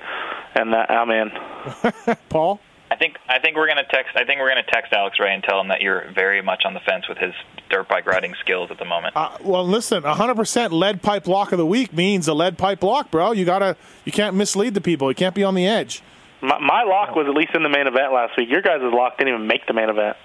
and 0.54 0.72
that, 0.72 0.90
I'm 0.90 1.10
in. 1.10 2.16
Paul. 2.28 2.60
I 2.90 2.96
think 2.96 3.16
I 3.28 3.38
think 3.38 3.56
we're 3.56 3.68
gonna 3.68 3.84
text. 3.90 4.16
I 4.16 4.24
think 4.24 4.40
we're 4.40 4.48
gonna 4.48 4.62
text 4.62 4.94
Alex 4.94 5.20
Ray 5.20 5.34
and 5.34 5.42
tell 5.42 5.60
him 5.60 5.68
that 5.68 5.82
you're 5.82 6.10
very 6.14 6.40
much 6.40 6.62
on 6.64 6.72
the 6.72 6.80
fence 6.80 7.06
with 7.06 7.18
his 7.18 7.34
dirt 7.68 7.86
bike 7.86 8.06
riding 8.06 8.34
skills 8.40 8.70
at 8.70 8.78
the 8.78 8.86
moment. 8.86 9.14
Uh, 9.14 9.36
well, 9.42 9.66
listen, 9.66 10.02
100% 10.02 10.70
lead 10.72 11.02
pipe 11.02 11.28
lock 11.28 11.52
of 11.52 11.58
the 11.58 11.66
week 11.66 11.92
means 11.92 12.28
a 12.28 12.34
lead 12.34 12.56
pipe 12.56 12.82
lock, 12.82 13.10
bro. 13.10 13.32
You 13.32 13.44
gotta, 13.44 13.76
you 14.06 14.12
can't 14.12 14.36
mislead 14.36 14.72
the 14.72 14.80
people. 14.80 15.10
You 15.10 15.14
can't 15.14 15.34
be 15.34 15.44
on 15.44 15.54
the 15.54 15.66
edge. 15.66 16.02
My, 16.40 16.58
my 16.58 16.82
lock 16.84 17.14
was 17.14 17.26
at 17.28 17.34
least 17.34 17.50
in 17.54 17.62
the 17.62 17.68
main 17.68 17.86
event 17.86 18.12
last 18.12 18.38
week. 18.38 18.48
Your 18.48 18.62
guys' 18.62 18.80
lock 18.82 19.18
didn't 19.18 19.34
even 19.34 19.46
make 19.46 19.66
the 19.66 19.74
main 19.74 19.90
event. 19.90 20.16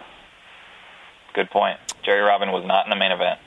Good 1.33 1.49
point. 1.49 1.79
Jerry 2.05 2.21
Robin 2.21 2.51
was 2.51 2.63
not 2.65 2.85
in 2.85 2.91
the 2.91 2.95
main 2.95 3.11
event. 3.11 3.39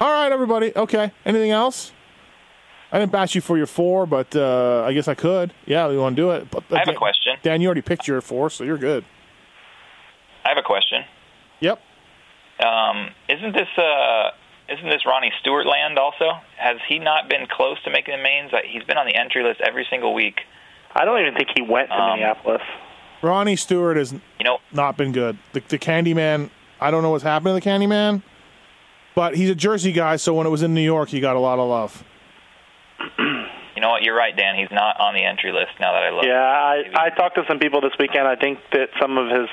All 0.00 0.10
right, 0.12 0.30
everybody. 0.32 0.72
Okay. 0.76 1.10
Anything 1.24 1.50
else? 1.50 1.92
I 2.92 2.98
didn't 2.98 3.12
bash 3.12 3.34
you 3.34 3.40
for 3.40 3.56
your 3.56 3.66
four, 3.66 4.06
but 4.06 4.34
uh, 4.36 4.84
I 4.86 4.92
guess 4.92 5.08
I 5.08 5.14
could. 5.14 5.52
Yeah, 5.66 5.88
we 5.88 5.98
want 5.98 6.16
to 6.16 6.22
do 6.22 6.30
it. 6.30 6.50
But, 6.50 6.64
I 6.70 6.78
have 6.78 6.88
a 6.88 6.92
Dan- 6.92 6.96
question. 6.98 7.36
Dan, 7.42 7.60
you 7.60 7.66
already 7.68 7.82
picked 7.82 8.06
your 8.06 8.20
four, 8.20 8.48
so 8.50 8.64
you're 8.64 8.78
good. 8.78 9.04
I 10.44 10.50
have 10.50 10.58
a 10.58 10.62
question. 10.62 11.02
Yep. 11.60 11.80
Um, 12.64 13.10
isn't 13.28 13.52
this 13.52 13.68
uh, 13.76 14.30
isn't 14.68 14.88
this 14.88 15.04
Ronnie 15.04 15.32
Stewart 15.40 15.66
land 15.66 15.98
also? 15.98 16.30
Has 16.56 16.76
he 16.88 16.98
not 16.98 17.28
been 17.28 17.46
close 17.50 17.82
to 17.84 17.90
making 17.90 18.16
the 18.16 18.22
mains? 18.22 18.52
Like, 18.52 18.64
He's 18.64 18.84
been 18.84 18.96
on 18.96 19.06
the 19.06 19.16
entry 19.16 19.42
list 19.42 19.60
every 19.60 19.86
single 19.90 20.14
week. 20.14 20.40
I 20.94 21.04
don't 21.04 21.20
even 21.20 21.34
think 21.34 21.48
he 21.54 21.62
went 21.62 21.88
to 21.90 21.94
Um, 21.94 22.10
Minneapolis. 22.20 22.62
Ronnie 23.22 23.56
Stewart 23.56 23.96
has 23.96 24.12
You 24.12 24.20
know, 24.44 24.58
not 24.72 24.96
been 24.96 25.12
good. 25.12 25.36
The, 25.52 25.60
the 25.68 25.78
Candyman, 25.78 26.50
I 26.80 26.90
don't 26.90 27.02
know 27.02 27.10
what's 27.10 27.24
happened 27.24 27.48
to 27.48 27.52
the 27.54 27.60
Candyman, 27.70 28.22
but 29.16 29.34
he's 29.34 29.50
a 29.50 29.54
Jersey 29.54 29.90
guy, 29.90 30.14
so 30.16 30.34
when 30.34 30.46
it 30.46 30.50
was 30.50 30.62
in 30.62 30.74
New 30.74 30.82
York, 30.82 31.08
he 31.08 31.18
got 31.18 31.34
a 31.34 31.40
lot 31.40 31.58
of 31.58 31.68
love. 31.68 32.04
you 33.18 33.80
know 33.80 33.88
what? 33.88 34.02
You're 34.02 34.14
right, 34.14 34.36
Dan. 34.36 34.54
He's 34.56 34.70
not 34.70 35.00
on 35.00 35.14
the 35.14 35.24
entry 35.24 35.50
list 35.52 35.72
now 35.80 35.92
that 35.92 36.02
I 36.04 36.10
look. 36.10 36.24
Yeah, 36.24 36.34
I 36.38 37.06
I 37.06 37.10
talked 37.10 37.34
to 37.36 37.42
some 37.48 37.58
people 37.58 37.80
this 37.80 37.92
weekend. 37.98 38.28
I 38.28 38.36
think 38.36 38.58
that 38.72 38.90
some 39.00 39.16
of 39.18 39.28
his 39.28 39.48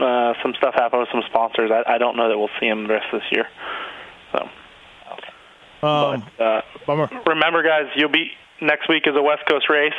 uh, 0.00 0.34
some 0.42 0.54
stuff 0.58 0.74
happened 0.74 1.00
with 1.00 1.08
some 1.10 1.22
sponsors. 1.28 1.70
I, 1.72 1.94
I 1.94 1.98
don't 1.98 2.16
know 2.16 2.28
that 2.28 2.38
we'll 2.38 2.52
see 2.60 2.66
him 2.66 2.86
the 2.86 2.94
rest 2.94 3.06
of 3.12 3.20
this 3.20 3.28
year. 3.32 3.46
So, 4.32 4.48
Um, 5.86 6.24
but 6.38 6.44
uh, 6.44 6.60
bummer. 6.86 7.10
remember, 7.26 7.62
guys, 7.62 7.86
you'll 7.96 8.08
be 8.12 8.30
next 8.60 8.88
week 8.88 9.04
is 9.06 9.16
a 9.16 9.22
West 9.22 9.42
Coast 9.48 9.68
race, 9.68 9.92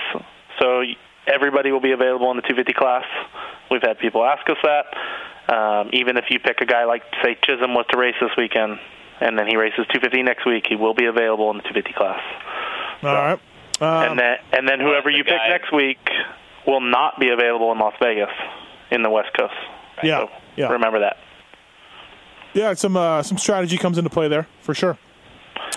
so 0.60 0.84
everybody 1.28 1.72
will 1.72 1.82
be 1.82 1.91
available 1.91 2.30
in 2.32 2.38
the 2.38 2.44
250 2.44 2.74
class. 2.74 3.06
We've 3.72 3.82
had 3.82 3.98
people 4.00 4.24
ask 4.24 4.48
us 4.50 4.58
that. 4.64 4.86
Um, 5.48 5.89
even 5.94 6.18
if 6.18 6.26
you 6.30 6.39
pick 6.39 6.62
a 6.62 6.66
guy 6.66 6.86
like 6.86 7.04
say 7.24 7.36
Chisholm 7.44 7.74
was 7.74 7.86
to 7.91 7.98
race 7.98 8.16
this 8.22 8.32
weekend, 8.38 8.80
and 9.20 9.38
then 9.38 9.48
he 9.48 9.56
races 9.58 9.86
250 9.91 10.24
next 10.24 10.46
week, 10.46 10.66
he 10.70 10.76
will 10.76 10.94
be 10.94 11.06
available 11.06 11.52
in 11.52 11.58
the 11.58 11.64
250 11.64 11.94
class. 11.94 12.22
All 13.04 13.14
right. 13.14 13.39
Um, 13.82 14.12
and 14.12 14.20
then 14.20 14.36
and 14.54 14.68
then 14.68 14.80
whoever 14.80 15.12
the 15.12 15.18
you 15.18 15.24
pick 15.24 15.34
guy- 15.38 15.50
next 15.50 15.74
week 15.74 16.00
will 16.66 16.80
not 16.82 17.20
be 17.20 17.30
available 17.30 17.72
in 17.74 17.80
Las 17.80 17.94
Vegas 18.02 18.30
in 18.91 19.02
the 19.04 19.10
West 19.10 19.30
Coast. 19.38 19.54
Yeah, 20.04 20.20
So 20.26 20.30
yeah. 20.56 20.68
remember 20.72 21.00
that. 21.02 21.18
yeah, 22.54 22.74
some 22.76 22.96
uh, 22.96 23.22
some 23.24 23.38
strategy 23.38 23.78
comes 23.78 23.98
into 23.98 24.10
play 24.10 24.28
there 24.30 24.48
for 24.62 24.74
sure. 24.74 24.98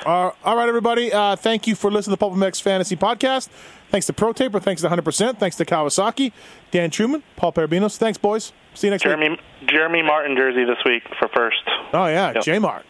Uh, 0.05 0.31
all 0.45 0.57
right, 0.57 0.69
everybody. 0.69 1.13
Uh, 1.13 1.37
thank 1.37 1.67
you 1.67 1.75
for 1.75 1.91
listening 1.91 2.17
to 2.17 2.19
the 2.19 2.29
Pulp 2.29 2.35
MX 2.35 2.63
Fantasy 2.63 2.97
Podcast. 2.97 3.49
Thanks 3.91 4.07
to 4.07 4.13
Pro 4.13 4.33
Taper. 4.33 4.61
Thanks 4.61 4.83
to 4.83 4.89
100%. 4.89 5.39
Thanks 5.39 5.57
to 5.57 5.65
Kawasaki. 5.65 6.33
Dan 6.71 6.91
Truman. 6.91 7.23
Paul 7.37 7.53
Perebijnos. 7.53 7.97
Thanks, 7.97 8.19
boys. 8.19 8.53
See 8.75 8.89
you 8.89 8.91
next 8.91 9.05
week. 9.05 9.17
Jeremy 9.17 9.41
Jeremy 9.69 10.03
Martin 10.03 10.37
jersey 10.37 10.65
this 10.65 10.79
week 10.85 11.03
for 11.19 11.29
first. 11.35 11.63
Oh, 11.93 12.07
yeah. 12.07 12.33
Yep. 12.35 12.45
J 12.45 12.59
Mart. 12.59 12.85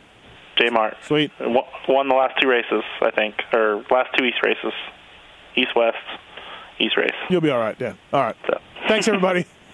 J 0.58 0.70
Mart 0.70 0.96
Sweet. 1.06 1.30
Won 1.88 2.08
the 2.08 2.14
last 2.14 2.40
two 2.40 2.48
races, 2.48 2.82
I 3.02 3.10
think, 3.10 3.34
or 3.52 3.84
last 3.90 4.10
two 4.16 4.24
East 4.24 4.38
races, 4.42 4.72
East 5.54 5.76
West, 5.76 5.96
East 6.78 6.96
race. 6.96 7.12
You'll 7.28 7.42
be 7.42 7.50
all 7.50 7.58
right, 7.60 7.78
Dan. 7.78 7.98
All 8.12 8.22
right. 8.22 8.36
So. 8.46 8.58
Thanks, 8.88 9.06
everybody. 9.06 9.44